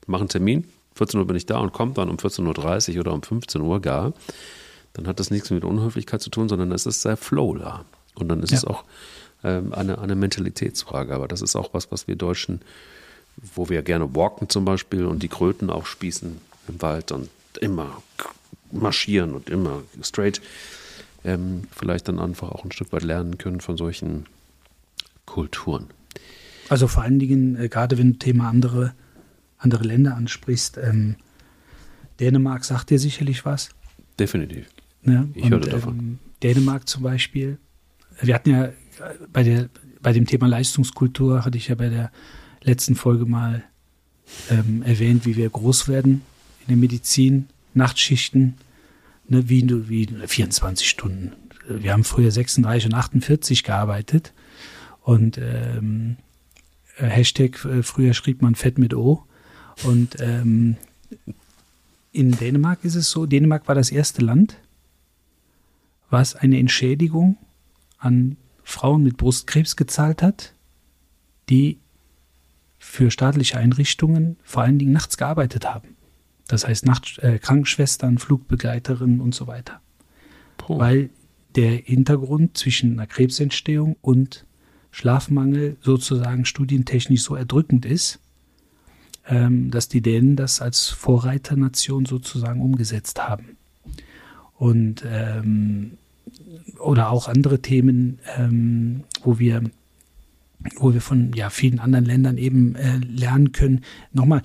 mache 0.07 0.21
einen 0.21 0.29
Termin, 0.29 0.65
14 0.95 1.19
Uhr 1.19 1.25
bin 1.27 1.35
ich 1.35 1.45
da 1.45 1.57
und 1.59 1.71
kommt 1.73 1.97
dann 1.97 2.09
um 2.09 2.17
14.30 2.17 2.93
Uhr 2.95 2.99
oder 3.01 3.13
um 3.13 3.23
15 3.23 3.61
Uhr 3.61 3.81
gar, 3.81 4.13
dann 4.93 5.07
hat 5.07 5.19
das 5.19 5.31
nichts 5.31 5.49
mit 5.49 5.63
Unhöflichkeit 5.63 6.21
zu 6.21 6.29
tun, 6.29 6.47
sondern 6.49 6.71
es 6.71 6.85
ist 6.85 7.01
sehr 7.01 7.17
Flow 7.17 7.55
da. 7.55 7.85
Und 8.15 8.27
dann 8.27 8.43
ist 8.43 8.51
Ja. 8.51 8.57
es 8.57 8.65
auch 8.65 8.83
ähm, 9.43 9.73
eine, 9.73 9.99
eine 9.99 10.15
Mentalitätsfrage. 10.15 11.13
Aber 11.13 11.27
das 11.29 11.41
ist 11.41 11.55
auch 11.55 11.73
was, 11.73 11.91
was 11.91 12.07
wir 12.07 12.15
Deutschen, 12.17 12.59
wo 13.55 13.69
wir 13.69 13.81
gerne 13.81 14.15
walken 14.15 14.49
zum 14.49 14.65
Beispiel 14.65 15.05
und 15.05 15.23
die 15.23 15.27
Kröten 15.27 15.69
auch 15.69 15.85
spießen 15.85 16.37
im 16.67 16.81
Wald 16.81 17.11
und 17.11 17.29
immer 17.61 18.01
marschieren 18.71 19.33
und 19.33 19.49
immer 19.49 19.81
straight, 20.01 20.41
ähm, 21.23 21.63
vielleicht 21.71 22.07
dann 22.07 22.19
einfach 22.19 22.49
auch 22.49 22.63
ein 22.63 22.71
Stück 22.71 22.91
weit 22.93 23.03
lernen 23.03 23.37
können 23.37 23.61
von 23.61 23.77
solchen 23.77 24.25
Kulturen. 25.25 25.87
Also 26.69 26.87
vor 26.87 27.03
allen 27.03 27.19
Dingen, 27.19 27.55
äh, 27.55 27.67
gerade 27.67 27.97
wenn 27.97 28.13
du 28.13 28.19
Thema 28.19 28.49
andere, 28.49 28.93
andere 29.57 29.83
Länder 29.83 30.15
ansprichst, 30.15 30.77
ähm, 30.77 31.15
Dänemark 32.19 32.63
sagt 32.63 32.89
dir 32.89 32.99
sicherlich 32.99 33.45
was. 33.45 33.69
Definitiv. 34.19 34.67
Ne? 35.03 35.29
Ich 35.33 35.49
hörte 35.49 35.69
davon. 35.69 35.99
Ähm, 35.99 36.19
Dänemark 36.43 36.87
zum 36.87 37.03
Beispiel. 37.03 37.57
Wir 38.21 38.35
hatten 38.35 38.49
ja 38.49 38.65
äh, 38.65 38.73
bei, 39.31 39.43
der, 39.43 39.69
bei 40.01 40.13
dem 40.13 40.25
Thema 40.25 40.47
Leistungskultur, 40.47 41.45
hatte 41.45 41.57
ich 41.57 41.69
ja 41.69 41.75
bei 41.75 41.89
der 41.89 42.11
letzten 42.63 42.95
Folge 42.95 43.25
mal 43.25 43.63
ähm, 44.49 44.83
erwähnt, 44.83 45.25
wie 45.25 45.35
wir 45.35 45.49
groß 45.49 45.87
werden 45.87 46.21
in 46.61 46.67
der 46.67 46.77
Medizin, 46.77 47.47
Nachtschichten, 47.73 48.55
ne, 49.27 49.49
wie, 49.49 49.89
wie 49.89 50.07
24 50.07 50.89
Stunden. 50.89 51.33
Wir 51.67 51.93
haben 51.93 52.03
früher 52.03 52.31
36 52.31 52.87
und 52.87 52.93
48 52.95 53.63
gearbeitet 53.63 54.33
und 55.01 55.37
ähm, 55.37 56.17
äh, 56.97 57.05
Hashtag, 57.05 57.63
äh, 57.65 57.83
früher 57.83 58.13
schrieb 58.13 58.41
man 58.41 58.55
Fett 58.55 58.77
mit 58.77 58.93
O. 58.93 59.23
Und 59.83 60.17
ähm, 60.19 60.75
in 62.11 62.31
Dänemark 62.31 62.83
ist 62.83 62.95
es 62.95 63.09
so, 63.09 63.25
Dänemark 63.25 63.67
war 63.67 63.75
das 63.75 63.91
erste 63.91 64.21
Land, 64.21 64.57
was 66.09 66.35
eine 66.35 66.59
Entschädigung 66.59 67.37
an 67.97 68.37
Frauen 68.63 69.03
mit 69.03 69.17
Brustkrebs 69.17 69.75
gezahlt 69.75 70.21
hat, 70.21 70.53
die 71.49 71.77
für 72.79 73.11
staatliche 73.11 73.57
Einrichtungen 73.57 74.37
vor 74.43 74.63
allen 74.63 74.79
Dingen 74.79 74.93
nachts 74.93 75.17
gearbeitet 75.17 75.65
haben. 75.65 75.95
Das 76.47 76.67
heißt 76.67 76.85
Nacht, 76.85 77.19
äh, 77.19 77.37
Krankenschwestern, 77.37 78.17
Flugbegleiterinnen 78.17 79.19
und 79.19 79.35
so 79.35 79.45
weiter. 79.45 79.81
Puh. 80.57 80.79
Weil 80.79 81.09
der 81.55 81.71
Hintergrund 81.71 82.57
zwischen 82.57 82.93
einer 82.93 83.05
Krebsentstehung 83.05 83.97
und 84.01 84.45
Schlafmangel 84.91 85.77
sozusagen 85.81 86.45
studientechnisch 86.45 87.21
so 87.21 87.35
erdrückend 87.35 87.85
ist, 87.85 88.19
ähm, 89.27 89.69
dass 89.69 89.87
die 89.87 90.01
Dänen 90.01 90.35
das 90.35 90.61
als 90.61 90.87
Vorreiternation 90.87 92.05
sozusagen 92.05 92.61
umgesetzt 92.61 93.19
haben. 93.19 93.57
Und 94.57 95.03
ähm, 95.05 95.91
oder 96.79 97.09
auch 97.09 97.27
andere 97.27 97.61
Themen, 97.61 98.19
ähm, 98.37 99.03
wo 99.23 99.39
wir 99.39 99.63
wo 100.77 100.93
wir 100.93 101.01
von 101.01 101.31
ja, 101.33 101.49
vielen 101.49 101.79
anderen 101.79 102.05
Ländern 102.05 102.37
eben 102.37 102.75
äh, 102.75 102.97
lernen 102.97 103.51
können. 103.51 103.81
Nochmal, 104.11 104.41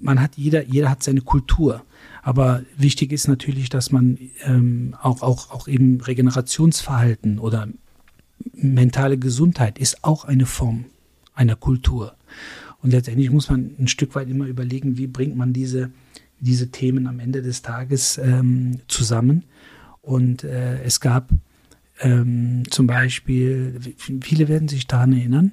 man 0.00 0.20
hat 0.20 0.36
jeder, 0.36 0.64
jeder 0.64 0.90
hat 0.90 1.02
seine 1.02 1.20
Kultur. 1.20 1.84
Aber 2.22 2.62
wichtig 2.76 3.12
ist 3.12 3.28
natürlich, 3.28 3.68
dass 3.68 3.92
man 3.92 4.18
ähm, 4.44 4.94
auch, 5.00 5.22
auch, 5.22 5.50
auch 5.50 5.68
eben 5.68 6.00
Regenerationsverhalten 6.00 7.38
oder 7.38 7.68
mentale 8.54 9.18
Gesundheit 9.18 9.78
ist 9.78 10.02
auch 10.04 10.24
eine 10.24 10.46
Form 10.46 10.86
einer 11.34 11.56
Kultur. 11.56 12.14
Und 12.82 12.90
letztendlich 12.90 13.30
muss 13.30 13.48
man 13.48 13.74
ein 13.78 13.88
Stück 13.88 14.14
weit 14.14 14.28
immer 14.28 14.46
überlegen, 14.46 14.98
wie 14.98 15.06
bringt 15.06 15.36
man 15.36 15.52
diese, 15.52 15.90
diese 16.40 16.70
Themen 16.70 17.06
am 17.06 17.20
Ende 17.20 17.42
des 17.42 17.62
Tages 17.62 18.18
ähm, 18.18 18.80
zusammen. 18.88 19.44
Und 20.00 20.42
äh, 20.42 20.82
es 20.82 21.00
gab 21.00 21.30
ähm, 22.02 22.64
zum 22.68 22.88
Beispiel, 22.88 23.78
viele 23.96 24.48
werden 24.48 24.66
sich 24.66 24.88
daran 24.88 25.12
erinnern, 25.12 25.52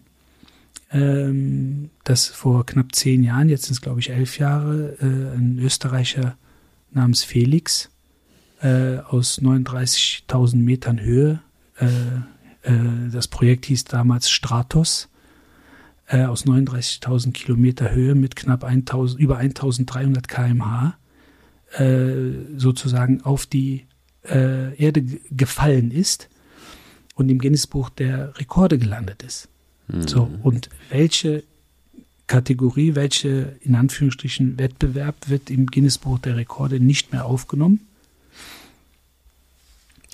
ähm, 0.92 1.92
dass 2.04 2.28
vor 2.28 2.66
knapp 2.66 2.96
zehn 2.96 3.24
Jahren, 3.24 3.50
jetzt 3.50 3.66
sind 3.66 3.74
es 3.74 3.82
glaube 3.82 4.00
ich 4.00 4.10
elf 4.10 4.40
Jahre, 4.40 4.98
äh, 5.00 5.38
ein 5.38 5.60
Österreicher 5.60 6.38
namens 6.92 7.24
Felix 7.24 7.92
äh, 8.62 8.98
aus 8.98 9.40
39.000 9.40 10.56
Metern 10.56 11.00
Höhe, 11.00 11.40
äh, 11.78 11.86
äh, 12.64 13.10
das 13.12 13.28
Projekt 13.28 13.68
hieß 13.68 13.84
damals 13.86 14.32
Stratos, 14.32 15.08
äh, 16.08 16.24
aus 16.24 16.48
39.000 16.48 17.32
Kilometer 17.32 17.92
Höhe 17.92 18.16
mit 18.16 18.36
knapp 18.36 18.64
1000, 18.64 19.22
über 19.22 19.38
1300 19.38 20.28
kmh 20.28 20.98
äh, 21.78 22.32
sozusagen 22.58 23.22
auf 23.22 23.46
die 23.46 23.86
Erde 24.22 25.02
gefallen 25.32 25.92
ist 25.92 26.30
und 27.20 27.30
im 27.30 27.40
Guinness-Buch 27.40 27.90
der 27.90 28.38
Rekorde 28.40 28.78
gelandet 28.78 29.24
ist. 29.24 29.50
Mhm. 29.88 30.08
So, 30.08 30.32
und 30.44 30.70
welche 30.90 31.44
Kategorie, 32.28 32.96
welche 32.96 33.58
in 33.62 33.76
Anführungsstrichen 33.76 34.58
Wettbewerb 34.58 35.16
wird 35.28 35.50
im 35.50 35.66
Guinness-Buch 35.66 36.20
der 36.20 36.38
Rekorde 36.38 36.80
nicht 36.80 37.12
mehr 37.12 37.26
aufgenommen? 37.26 37.82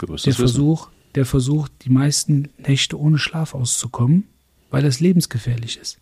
der 0.02 0.34
Versuch, 0.34 0.90
der 1.14 1.26
Versuch, 1.26 1.70
die 1.84 1.90
meisten 1.90 2.50
Nächte 2.58 3.00
ohne 3.00 3.18
Schlaf 3.18 3.54
auszukommen, 3.54 4.26
weil 4.70 4.84
das 4.84 5.00
lebensgefährlich 5.00 5.78
ist. 5.78 6.00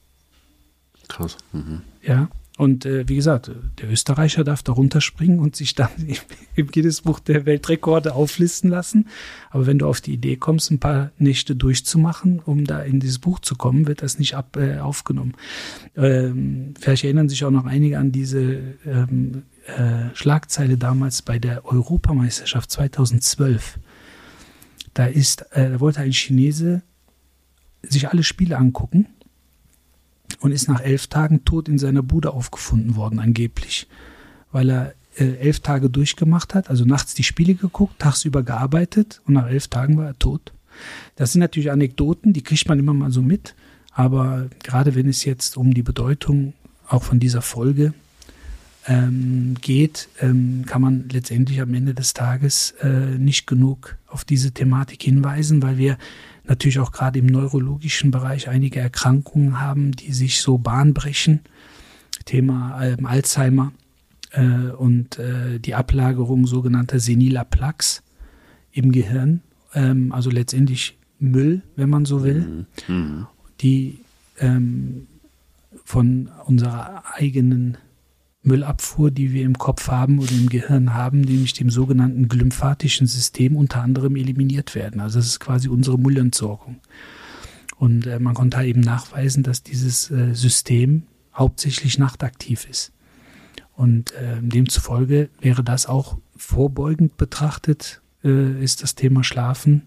Krass. 1.07 1.37
Mhm. 1.51 1.81
Ja, 2.01 2.29
und 2.57 2.85
äh, 2.85 3.09
wie 3.09 3.15
gesagt, 3.15 3.49
der 3.79 3.89
Österreicher 3.89 4.43
darf 4.43 4.61
da 4.61 4.73
runterspringen 4.73 5.39
und 5.39 5.55
sich 5.55 5.73
dann 5.73 5.89
im, 6.07 6.15
im 6.55 6.67
Guinness-Buch 6.67 7.19
der 7.19 7.45
Weltrekorde 7.45 8.13
auflisten 8.13 8.69
lassen. 8.69 9.07
Aber 9.49 9.65
wenn 9.65 9.79
du 9.79 9.87
auf 9.87 10.01
die 10.01 10.13
Idee 10.13 10.35
kommst, 10.35 10.69
ein 10.69 10.79
paar 10.79 11.11
Nächte 11.17 11.55
durchzumachen, 11.55 12.39
um 12.39 12.65
da 12.65 12.81
in 12.83 12.99
dieses 12.99 13.19
Buch 13.19 13.39
zu 13.39 13.55
kommen, 13.55 13.87
wird 13.87 14.03
das 14.03 14.19
nicht 14.19 14.35
ab, 14.35 14.55
äh, 14.57 14.77
aufgenommen. 14.77 15.33
Ähm, 15.95 16.75
vielleicht 16.79 17.05
erinnern 17.05 17.27
sich 17.29 17.43
auch 17.43 17.51
noch 17.51 17.65
einige 17.65 17.97
an 17.97 18.11
diese 18.11 18.75
ähm, 18.85 19.43
äh, 19.65 20.13
Schlagzeile 20.13 20.77
damals 20.77 21.23
bei 21.23 21.39
der 21.39 21.65
Europameisterschaft 21.65 22.69
2012. 22.69 23.79
Da 24.93 25.07
ist, 25.07 25.41
äh, 25.53 25.71
da 25.71 25.79
wollte 25.79 26.01
ein 26.01 26.11
Chinese 26.11 26.83
sich 27.81 28.09
alle 28.09 28.23
Spiele 28.23 28.57
angucken 28.57 29.07
und 30.43 30.51
ist 30.51 30.67
nach 30.67 30.81
elf 30.81 31.07
Tagen 31.07 31.45
tot 31.45 31.69
in 31.69 31.77
seiner 31.77 32.03
Bude 32.03 32.33
aufgefunden 32.33 32.97
worden, 32.97 33.19
angeblich. 33.19 33.87
Weil 34.51 34.69
er 34.69 34.93
äh, 35.15 35.37
elf 35.37 35.61
Tage 35.61 35.89
durchgemacht 35.89 36.53
hat, 36.53 36.69
also 36.69 36.83
nachts 36.83 37.13
die 37.13 37.23
Spiele 37.23 37.55
geguckt, 37.55 37.99
tagsüber 37.99 38.43
gearbeitet 38.43 39.21
und 39.25 39.35
nach 39.35 39.47
elf 39.47 39.69
Tagen 39.69 39.97
war 39.97 40.05
er 40.05 40.19
tot. 40.19 40.51
Das 41.15 41.31
sind 41.31 41.39
natürlich 41.39 41.71
Anekdoten, 41.71 42.33
die 42.33 42.41
kriegt 42.41 42.67
man 42.67 42.77
immer 42.77 42.93
mal 42.93 43.09
so 43.09 43.21
mit, 43.21 43.55
aber 43.93 44.49
gerade 44.63 44.95
wenn 44.95 45.07
es 45.07 45.23
jetzt 45.23 45.55
um 45.55 45.73
die 45.73 45.81
Bedeutung 45.81 46.53
auch 46.89 47.03
von 47.03 47.21
dieser 47.21 47.41
Folge 47.41 47.93
ähm, 48.85 49.55
geht, 49.61 50.09
ähm, 50.19 50.65
kann 50.65 50.81
man 50.81 51.07
letztendlich 51.09 51.61
am 51.61 51.73
Ende 51.73 51.93
des 51.93 52.13
Tages 52.13 52.71
äh, 52.81 53.17
nicht 53.17 53.47
genug 53.47 53.95
auf 54.07 54.25
diese 54.25 54.51
Thematik 54.51 55.03
hinweisen, 55.03 55.63
weil 55.63 55.77
wir 55.77 55.97
natürlich 56.45 56.79
auch 56.79 56.91
gerade 56.91 57.19
im 57.19 57.25
neurologischen 57.25 58.11
Bereich 58.11 58.49
einige 58.49 58.79
Erkrankungen 58.79 59.59
haben, 59.59 59.91
die 59.91 60.13
sich 60.13 60.41
so 60.41 60.57
bahnbrechen. 60.57 61.41
Thema 62.25 62.81
ähm, 62.83 63.05
Alzheimer 63.05 63.73
äh, 64.31 64.71
und 64.71 65.19
äh, 65.19 65.59
die 65.59 65.75
Ablagerung 65.75 66.47
sogenannter 66.47 66.99
seniler 66.99 67.43
Plaques 67.43 68.03
im 68.71 68.91
Gehirn, 68.91 69.41
ähm, 69.73 70.11
also 70.11 70.29
letztendlich 70.29 70.97
Müll, 71.19 71.61
wenn 71.75 71.89
man 71.89 72.05
so 72.05 72.23
will, 72.23 72.65
mhm. 72.87 72.95
mhm. 72.95 73.27
die 73.61 73.99
ähm, 74.39 75.07
von 75.85 76.29
unserer 76.45 77.03
eigenen 77.13 77.77
Müllabfuhr, 78.43 79.09
die 79.09 79.31
wir 79.31 79.43
im 79.43 79.57
Kopf 79.57 79.87
haben 79.87 80.19
oder 80.19 80.31
im 80.31 80.49
Gehirn 80.49 80.93
haben, 80.93 81.21
nämlich 81.21 81.53
dem 81.53 81.69
sogenannten 81.69 82.27
glymphatischen 82.27 83.07
System 83.07 83.55
unter 83.55 83.81
anderem 83.81 84.15
eliminiert 84.15 84.75
werden. 84.75 84.99
Also 84.99 85.19
das 85.19 85.27
ist 85.27 85.39
quasi 85.39 85.69
unsere 85.69 85.97
Müllentsorgung. 85.97 86.79
Und 87.77 88.05
äh, 88.05 88.19
man 88.19 88.33
konnte 88.33 88.57
halt 88.57 88.67
eben 88.67 88.81
nachweisen, 88.81 89.43
dass 89.43 89.63
dieses 89.63 90.11
äh, 90.11 90.33
System 90.33 91.03
hauptsächlich 91.33 91.97
nachtaktiv 91.97 92.67
ist. 92.69 92.91
Und 93.75 94.11
äh, 94.13 94.41
demzufolge 94.41 95.29
wäre 95.41 95.63
das 95.63 95.87
auch 95.87 96.17
vorbeugend 96.35 97.17
betrachtet, 97.17 98.01
äh, 98.23 98.63
ist 98.63 98.83
das 98.83 98.95
Thema 98.95 99.23
Schlafen 99.23 99.83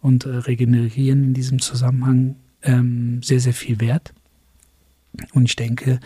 und 0.00 0.26
äh, 0.26 0.30
Regenerieren 0.30 1.24
in 1.24 1.34
diesem 1.34 1.60
Zusammenhang 1.60 2.36
ähm, 2.62 3.22
sehr, 3.22 3.40
sehr 3.40 3.54
viel 3.54 3.80
wert. 3.80 4.12
Und 5.32 5.46
ich 5.46 5.56
denke, 5.56 5.98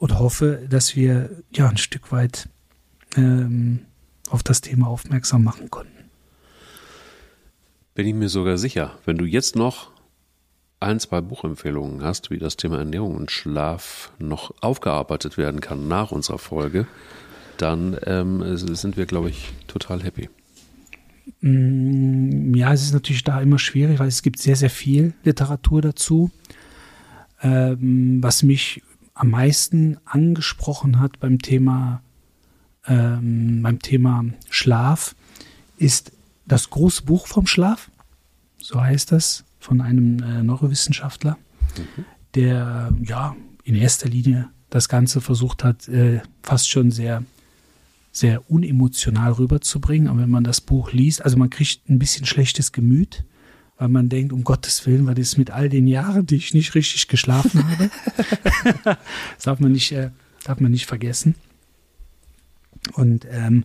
und 0.00 0.18
hoffe, 0.18 0.66
dass 0.68 0.96
wir 0.96 1.30
ja 1.54 1.68
ein 1.68 1.76
Stück 1.76 2.10
weit 2.10 2.48
ähm, 3.16 3.80
auf 4.30 4.42
das 4.42 4.62
Thema 4.62 4.88
aufmerksam 4.88 5.44
machen 5.44 5.70
konnten. 5.70 5.92
Bin 7.94 8.06
ich 8.06 8.14
mir 8.14 8.30
sogar 8.30 8.56
sicher, 8.56 8.98
wenn 9.04 9.18
du 9.18 9.26
jetzt 9.26 9.56
noch 9.56 9.90
ein, 10.80 10.98
zwei 11.00 11.20
Buchempfehlungen 11.20 12.02
hast, 12.02 12.30
wie 12.30 12.38
das 12.38 12.56
Thema 12.56 12.78
Ernährung 12.78 13.14
und 13.14 13.30
Schlaf 13.30 14.10
noch 14.18 14.54
aufgearbeitet 14.62 15.36
werden 15.36 15.60
kann 15.60 15.86
nach 15.86 16.10
unserer 16.12 16.38
Folge, 16.38 16.86
dann 17.58 17.98
ähm, 18.06 18.56
sind 18.56 18.96
wir, 18.96 19.04
glaube 19.04 19.28
ich, 19.28 19.52
total 19.66 20.02
happy. 20.02 20.30
Mm, 21.42 22.54
ja, 22.54 22.72
es 22.72 22.84
ist 22.84 22.94
natürlich 22.94 23.22
da 23.22 23.38
immer 23.42 23.58
schwierig, 23.58 23.98
weil 23.98 24.08
es 24.08 24.22
gibt 24.22 24.38
sehr, 24.38 24.56
sehr 24.56 24.70
viel 24.70 25.12
Literatur 25.24 25.82
dazu. 25.82 26.30
Ähm, 27.42 28.22
was 28.22 28.42
mich 28.42 28.82
am 29.20 29.28
meisten 29.28 29.98
angesprochen 30.06 30.98
hat 30.98 31.20
beim 31.20 31.40
Thema, 31.40 32.02
ähm, 32.86 33.60
beim 33.62 33.78
Thema 33.78 34.24
Schlaf, 34.48 35.14
ist 35.76 36.12
das 36.46 36.70
große 36.70 37.02
Buch 37.02 37.26
vom 37.26 37.46
Schlaf, 37.46 37.90
so 38.58 38.80
heißt 38.80 39.12
das, 39.12 39.44
von 39.58 39.82
einem 39.82 40.22
äh, 40.22 40.42
Neurowissenschaftler, 40.42 41.36
mhm. 41.76 42.04
der 42.34 42.94
ja 43.02 43.36
in 43.62 43.74
erster 43.74 44.08
Linie 44.08 44.48
das 44.70 44.88
Ganze 44.88 45.20
versucht 45.20 45.64
hat, 45.64 45.86
äh, 45.88 46.22
fast 46.42 46.70
schon 46.70 46.90
sehr, 46.90 47.22
sehr 48.12 48.50
unemotional 48.50 49.32
rüberzubringen. 49.32 50.08
Aber 50.08 50.20
wenn 50.20 50.30
man 50.30 50.44
das 50.44 50.62
Buch 50.62 50.92
liest, 50.92 51.22
also 51.22 51.36
man 51.36 51.50
kriegt 51.50 51.90
ein 51.90 51.98
bisschen 51.98 52.24
schlechtes 52.24 52.72
Gemüt, 52.72 53.24
weil 53.80 53.88
man 53.88 54.10
denkt, 54.10 54.34
um 54.34 54.44
Gottes 54.44 54.86
Willen, 54.86 55.06
was 55.06 55.16
ist 55.16 55.38
mit 55.38 55.50
all 55.50 55.70
den 55.70 55.86
Jahren, 55.86 56.26
die 56.26 56.36
ich 56.36 56.52
nicht 56.52 56.74
richtig 56.74 57.08
geschlafen 57.08 57.64
habe? 57.70 57.90
das 59.36 59.44
darf 59.44 59.58
man 59.58 59.72
nicht, 59.72 59.90
äh, 59.92 60.10
darf 60.44 60.60
man 60.60 60.70
nicht 60.70 60.84
vergessen. 60.84 61.34
Und 62.92 63.26
ähm, 63.30 63.64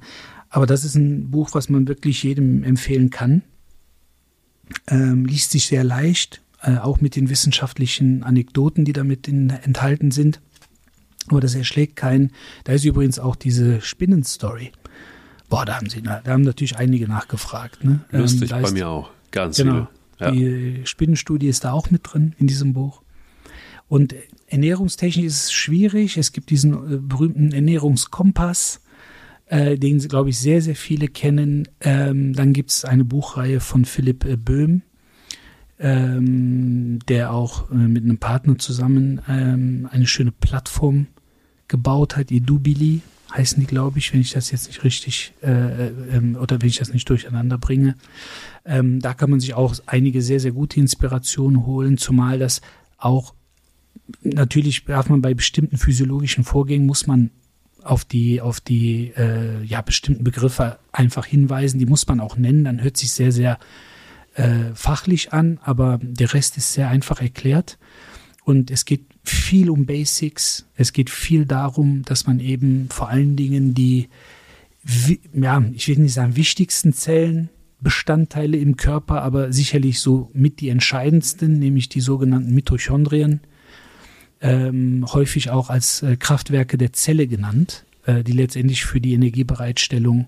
aber 0.50 0.66
das 0.68 0.86
ist 0.86 0.96
ein 0.96 1.32
Buch, 1.32 1.50
was 1.52 1.68
man 1.68 1.90
wirklich 1.90 2.24
jedem 2.24 2.64
empfehlen 2.64 3.10
kann. 3.10 3.42
Ähm, 4.88 5.26
liest 5.26 5.52
sich 5.52 5.68
sehr 5.68 5.84
leicht, 5.84 6.42
äh, 6.62 6.78
auch 6.78 7.02
mit 7.02 7.18
den 7.18 7.30
wissenschaftlichen 7.30 8.24
Anekdoten, 8.24 8.86
die 8.86 8.94
damit 8.94 9.28
in, 9.28 9.50
enthalten 9.50 10.12
sind. 10.12 10.40
Aber 11.28 11.42
das 11.42 11.56
erschlägt 11.56 11.98
keinen. 11.98 12.32
Da 12.64 12.72
ist 12.72 12.86
übrigens 12.86 13.20
auch 13.20 13.36
diese 13.36 13.82
Spinnenstory. 13.82 14.72
Boah, 15.50 15.66
da 15.66 15.76
haben 15.76 15.90
sie, 15.90 16.02
da 16.02 16.24
haben 16.26 16.44
natürlich 16.44 16.78
einige 16.78 17.10
nachgefragt. 17.10 17.84
Ne? 17.84 18.00
Lustig, 18.12 18.52
ähm, 18.52 18.62
bei 18.62 18.72
mir 18.72 18.88
auch. 18.88 19.10
Ganz 19.32 19.58
genau. 19.58 19.74
viele. 19.74 19.88
Ja. 20.20 20.32
Die 20.32 20.82
Spinnenstudie 20.86 21.48
ist 21.48 21.64
da 21.64 21.72
auch 21.72 21.92
mit 21.92 22.02
drin 22.04 22.36
in 22.38 22.48
diesem 22.48 22.74
Buch. 22.74 23.02
Und 23.88 24.16
ernährungstechnisch 24.48 25.26
ist 25.26 25.44
es 25.46 25.54
schwierig. 25.54 26.18
Es 26.18 26.32
gibt 26.32 26.50
diesen 26.50 26.74
äh, 26.74 26.98
berühmten 26.98 27.52
Ernährungskompass, 27.52 28.82
äh, 29.48 29.78
den, 29.78 30.00
glaube 30.00 30.30
ich, 30.30 30.40
sehr, 30.40 30.62
sehr 30.62 30.76
viele 30.76 31.08
kennen. 31.08 31.68
Ähm, 31.82 32.34
dann 32.34 32.54
gibt 32.54 32.72
es 32.72 32.86
eine 32.86 33.06
Buchreihe 33.06 33.60
von 33.60 33.86
Philipp 33.86 34.26
äh, 34.26 34.38
Böhm, 34.38 34.82
ähm, 35.80 37.00
der 37.08 37.32
auch 37.32 37.70
äh, 37.70 37.76
mit 37.76 38.04
einem 38.04 38.18
Partner 38.18 38.58
zusammen 38.58 39.22
ähm, 39.28 39.88
eine 39.92 40.08
schöne 40.08 40.32
Plattform 40.32 41.08
gebaut 41.68 42.16
hat, 42.16 42.32
Edubili 42.32 43.02
heißen 43.36 43.60
die, 43.60 43.68
glaube 43.68 44.00
ich, 44.00 44.14
wenn 44.14 44.22
ich 44.22 44.32
das 44.32 44.52
jetzt 44.52 44.68
nicht 44.68 44.84
richtig 44.84 45.34
äh, 45.44 45.88
äh, 45.88 46.36
oder 46.36 46.62
wenn 46.62 46.70
ich 46.70 46.78
das 46.78 46.94
nicht 46.94 47.10
durcheinander 47.10 47.58
bringe. 47.58 47.96
Ähm, 48.66 49.00
da 49.00 49.14
kann 49.14 49.30
man 49.30 49.40
sich 49.40 49.54
auch 49.54 49.76
einige 49.86 50.22
sehr, 50.22 50.40
sehr 50.40 50.52
gute 50.52 50.80
Inspirationen 50.80 51.66
holen, 51.66 51.98
zumal 51.98 52.40
das 52.40 52.62
auch 52.98 53.34
natürlich 54.22 54.86
darf 54.86 55.10
man 55.10 55.22
bei 55.22 55.34
bestimmten 55.34 55.78
physiologischen 55.78 56.44
Vorgängen 56.44 56.86
muss 56.86 57.08
man 57.08 57.32
auf 57.84 58.04
die 58.04 58.42
auf 58.42 58.60
die 58.60 59.14
äh, 59.16 59.64
ja 59.64 59.82
bestimmten 59.82 60.24
Begriffe 60.24 60.80
einfach 60.92 61.26
hinweisen. 61.26 61.80
Die 61.80 61.86
muss 61.86 62.08
man 62.08 62.20
auch 62.20 62.36
nennen. 62.38 62.64
Dann 62.64 62.82
hört 62.82 62.98
sich 62.98 63.12
sehr 63.12 63.32
sehr 63.32 63.60
äh, 64.34 64.74
fachlich 64.74 65.34
an, 65.34 65.60
aber 65.64 66.00
der 66.02 66.34
Rest 66.34 66.58
ist 66.58 66.74
sehr 66.74 66.90
einfach 66.90 67.22
erklärt. 67.22 67.78
Und 68.44 68.72
es 68.72 68.86
geht 68.86 69.06
viel 69.30 69.70
um 69.70 69.86
Basics. 69.86 70.68
Es 70.76 70.94
geht 70.94 71.10
viel 71.10 71.46
darum, 71.46 72.04
dass 72.04 72.28
man 72.28 72.40
eben 72.40 72.90
vor 72.90 73.10
allen 73.10 73.36
Dingen 73.36 73.74
die, 73.74 74.10
ja, 75.34 75.64
ich 75.74 75.88
will 75.88 75.98
nicht 75.98 76.14
sagen 76.14 76.36
wichtigsten 76.36 76.94
Zellen, 76.94 77.50
Bestandteile 77.82 78.58
im 78.58 78.78
Körper, 78.78 79.22
aber 79.22 79.54
sicherlich 79.54 80.00
so 80.00 80.32
mit 80.34 80.60
die 80.60 80.70
entscheidendsten, 80.70 81.60
nämlich 81.60 81.90
die 81.90 82.02
sogenannten 82.02 82.54
Mitochondrien, 82.56 83.42
ähm, 84.42 85.06
häufig 85.12 85.50
auch 85.50 85.70
als 85.70 86.02
äh, 86.02 86.18
Kraftwerke 86.18 86.78
der 86.78 86.94
Zelle 86.94 87.28
genannt, 87.28 87.86
äh, 88.06 88.24
die 88.24 88.32
letztendlich 88.32 88.86
für 88.86 89.02
die 89.02 89.14
Energiebereitstellung 89.14 90.28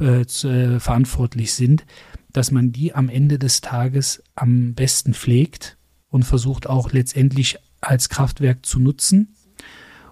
äh, 0.00 0.24
zu, 0.24 0.48
äh, 0.48 0.80
verantwortlich 0.80 1.52
sind, 1.52 1.84
dass 2.32 2.50
man 2.50 2.72
die 2.72 2.94
am 2.94 3.08
Ende 3.08 3.38
des 3.38 3.60
Tages 3.60 4.22
am 4.34 4.74
besten 4.74 5.14
pflegt 5.14 5.76
und 6.08 6.24
versucht 6.24 6.66
auch 6.66 6.92
letztendlich 6.92 7.58
als 7.82 8.08
Kraftwerk 8.08 8.64
zu 8.64 8.78
nutzen. 8.78 9.34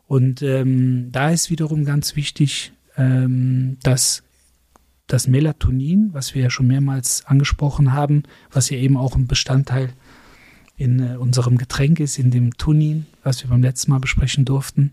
Und 0.07 0.43
ähm, 0.43 1.11
da 1.13 1.31
ist 1.31 1.51
wiederum 1.51 1.85
ganz 1.85 2.17
wichtig, 2.17 2.73
ähm, 2.97 3.79
dass 3.83 4.23
das 5.07 5.27
Melatonin, 5.27 6.11
was 6.13 6.35
wir 6.35 6.43
ja 6.43 6.51
schon 6.51 6.67
mehrmals 6.67 7.25
angesprochen 7.27 7.93
haben, 7.93 8.25
was 8.51 8.71
ja 8.71 8.77
eben 8.77 8.97
auch 8.97 9.17
ein 9.17 9.27
Bestandteil 9.27 9.93
in 10.77 11.01
äh, 11.01 11.17
unserem 11.17 11.59
Getränk 11.59 12.01
ist, 12.01 12.19
in 12.19 12.31
dem 12.31 12.57
Tunin, 12.57 13.07
was 13.23 13.43
wir 13.43 13.51
beim 13.51 13.63
letzten 13.63 13.91
Mal 13.91 14.01
besprechen 14.01 14.45
durften, 14.45 14.93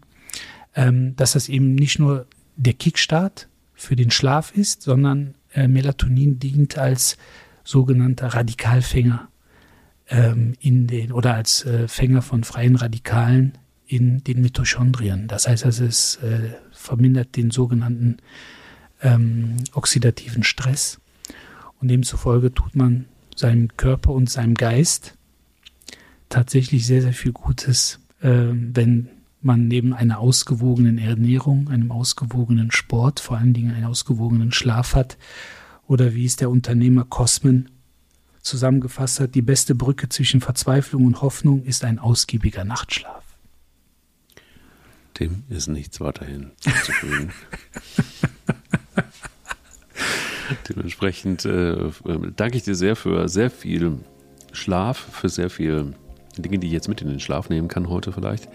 ähm, 0.76 1.16
dass 1.16 1.34
das 1.34 1.50
eben 1.50 1.76
nicht 1.76 2.00
nur 2.00 2.28
der 2.56 2.74
Kickstart 2.74 3.48
für 3.74 3.96
den 3.96 4.12
Schlaf 4.12 4.52
ist, 4.52 4.82
sondern 4.82 5.36
äh, 5.54 5.68
Melatonin 5.68 6.40
dient 6.40 6.78
als 6.78 7.18
sogenannter 7.64 8.28
Radikalfänger 8.28 9.28
ähm, 10.10 10.54
in 10.60 10.88
den 10.88 11.12
oder 11.12 11.34
als 11.34 11.66
äh, 11.66 11.88
Fänger 11.88 12.22
von 12.22 12.44
freien 12.44 12.76
Radikalen 12.76 13.58
in 13.86 14.24
den 14.24 14.42
Mitochondrien. 14.42 15.28
Das 15.28 15.48
heißt, 15.48 15.66
also 15.66 15.86
es 15.86 16.18
äh, 16.18 16.50
vermindert 16.72 17.36
den 17.36 17.52
sogenannten 17.52 18.18
ähm, 19.02 19.56
oxidativen 19.74 20.44
Stress 20.44 21.00
und 21.80 21.90
demzufolge 21.90 22.54
tut 22.54 22.76
man 22.76 23.06
seinem 23.36 23.70
Körper 23.78 24.12
und 24.12 24.30
seinem 24.30 24.56
Geist 24.56 25.16
tatsächlich 26.30 26.86
sehr, 26.86 27.02
sehr 27.02 27.14
viel 27.14 27.32
Gutes, 27.32 28.00
äh, 28.22 28.50
wenn 28.52 29.10
man 29.42 29.68
neben 29.68 29.94
einer 29.94 30.20
ausgewogenen 30.20 30.98
Ernährung, 30.98 31.70
einem 31.70 31.92
ausgewogenen 31.92 32.72
Sport, 32.72 33.20
vor 33.20 33.38
allen 33.38 33.54
Dingen 33.54 33.74
einen 33.74 33.86
ausgewogenen 33.86 34.52
Schlaf 34.52 34.96
hat 34.96 35.18
oder 35.86 36.14
wie 36.16 36.26
es 36.26 36.36
der 36.36 36.50
Unternehmer 36.50 37.06
Cosman 37.06 37.70
zusammengefasst 38.48 39.20
hat, 39.20 39.36
die 39.36 39.42
beste 39.42 39.76
Brücke 39.76 40.10
zwischen 40.10 40.42
Verzweiflung 40.42 41.06
und 41.06 41.22
Hoffnung 41.22 41.64
ist 41.64 41.84
ein 41.84 42.00
ausgiebiger 42.00 42.64
Nachtschlaf. 42.66 43.24
Dem 45.20 45.44
ist 45.50 45.68
nichts 45.68 46.00
weiterhin 46.00 46.52
hinzufügen. 46.64 47.32
Dementsprechend 50.70 51.46
äh, 51.46 51.92
danke 52.36 52.58
ich 52.58 52.64
dir 52.64 52.76
sehr 52.76 52.96
für 52.96 53.28
sehr 53.28 53.50
viel 53.50 54.00
Schlaf, 54.52 54.98
für 54.98 55.30
sehr 55.30 55.50
viel 55.50 55.94
Dinge, 56.38 56.60
die 56.60 56.68
ich 56.68 56.74
jetzt 56.74 56.88
mit 56.88 57.02
in 57.02 57.10
den 57.10 57.20
Schlaf 57.20 57.50
nehmen 57.50 57.68
kann 57.68 57.90
heute 57.90 58.12
vielleicht. 58.12 58.48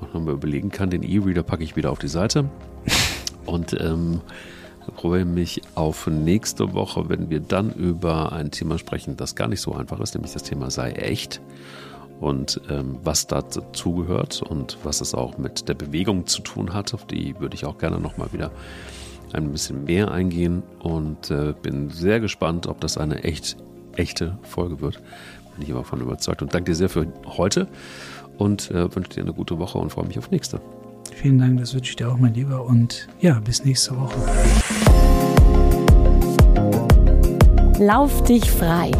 Und 0.00 0.14
nochmal 0.14 0.34
überlegen 0.34 0.70
kann. 0.70 0.90
Den 0.90 1.02
E-Reader 1.02 1.42
packe 1.42 1.64
ich 1.64 1.74
wieder 1.74 1.90
auf 1.90 1.98
die 1.98 2.08
Seite. 2.08 2.48
Und 3.46 3.74
ähm, 3.80 4.20
freue 4.96 5.24
mich 5.24 5.62
auf 5.74 6.06
nächste 6.06 6.72
Woche, 6.74 7.08
wenn 7.08 7.30
wir 7.30 7.40
dann 7.40 7.72
über 7.72 8.32
ein 8.32 8.50
Thema 8.50 8.78
sprechen, 8.78 9.16
das 9.16 9.34
gar 9.34 9.48
nicht 9.48 9.60
so 9.60 9.74
einfach 9.74 10.00
ist, 10.00 10.14
nämlich 10.14 10.32
das 10.32 10.42
Thema 10.42 10.70
sei 10.70 10.92
echt 10.92 11.40
und 12.20 12.60
ähm, 12.68 12.98
was 13.04 13.26
dazu 13.26 13.94
gehört 13.94 14.42
und 14.42 14.78
was 14.82 15.00
es 15.00 15.14
auch 15.14 15.38
mit 15.38 15.68
der 15.68 15.74
Bewegung 15.74 16.26
zu 16.26 16.42
tun 16.42 16.74
hat. 16.74 16.94
Auf 16.94 17.06
die 17.06 17.38
würde 17.38 17.54
ich 17.54 17.64
auch 17.64 17.78
gerne 17.78 18.00
nochmal 18.00 18.32
wieder 18.32 18.50
ein 19.32 19.52
bisschen 19.52 19.84
mehr 19.84 20.10
eingehen 20.10 20.62
und 20.80 21.30
äh, 21.30 21.54
bin 21.60 21.90
sehr 21.90 22.20
gespannt, 22.20 22.66
ob 22.66 22.80
das 22.80 22.98
eine 22.98 23.24
echt 23.24 23.56
echte 23.94 24.38
Folge 24.42 24.80
wird. 24.80 25.00
Bin 25.54 25.64
ich 25.64 25.70
aber 25.70 25.80
davon 25.80 26.00
überzeugt 26.00 26.42
und 26.42 26.54
danke 26.54 26.72
dir 26.72 26.76
sehr 26.76 26.88
für 26.88 27.06
heute 27.26 27.68
und 28.38 28.70
äh, 28.70 28.94
wünsche 28.94 29.10
dir 29.10 29.22
eine 29.22 29.32
gute 29.32 29.58
Woche 29.58 29.78
und 29.78 29.90
freue 29.90 30.06
mich 30.06 30.18
auf 30.18 30.30
nächste. 30.30 30.60
Vielen 31.20 31.38
Dank, 31.38 31.58
das 31.58 31.74
wünsche 31.74 31.90
ich 31.90 31.96
dir 31.96 32.08
auch, 32.08 32.16
mein 32.16 32.32
Lieber. 32.34 32.64
Und 32.64 33.08
ja, 33.20 33.40
bis 33.40 33.64
nächste 33.64 33.90
Woche. 33.98 34.14
Lauf 37.80 38.22
dich 38.22 38.48
frei. 38.48 38.92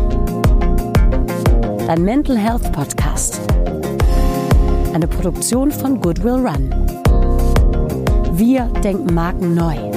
Dein 1.86 2.02
Mental 2.02 2.36
Health 2.36 2.72
Podcast. 2.72 3.40
Eine 4.92 5.06
Produktion 5.06 5.70
von 5.70 6.00
Goodwill 6.00 6.44
Run. 6.44 6.70
Wir 8.32 8.64
denken 8.82 9.14
Marken 9.14 9.54
neu. 9.54 9.87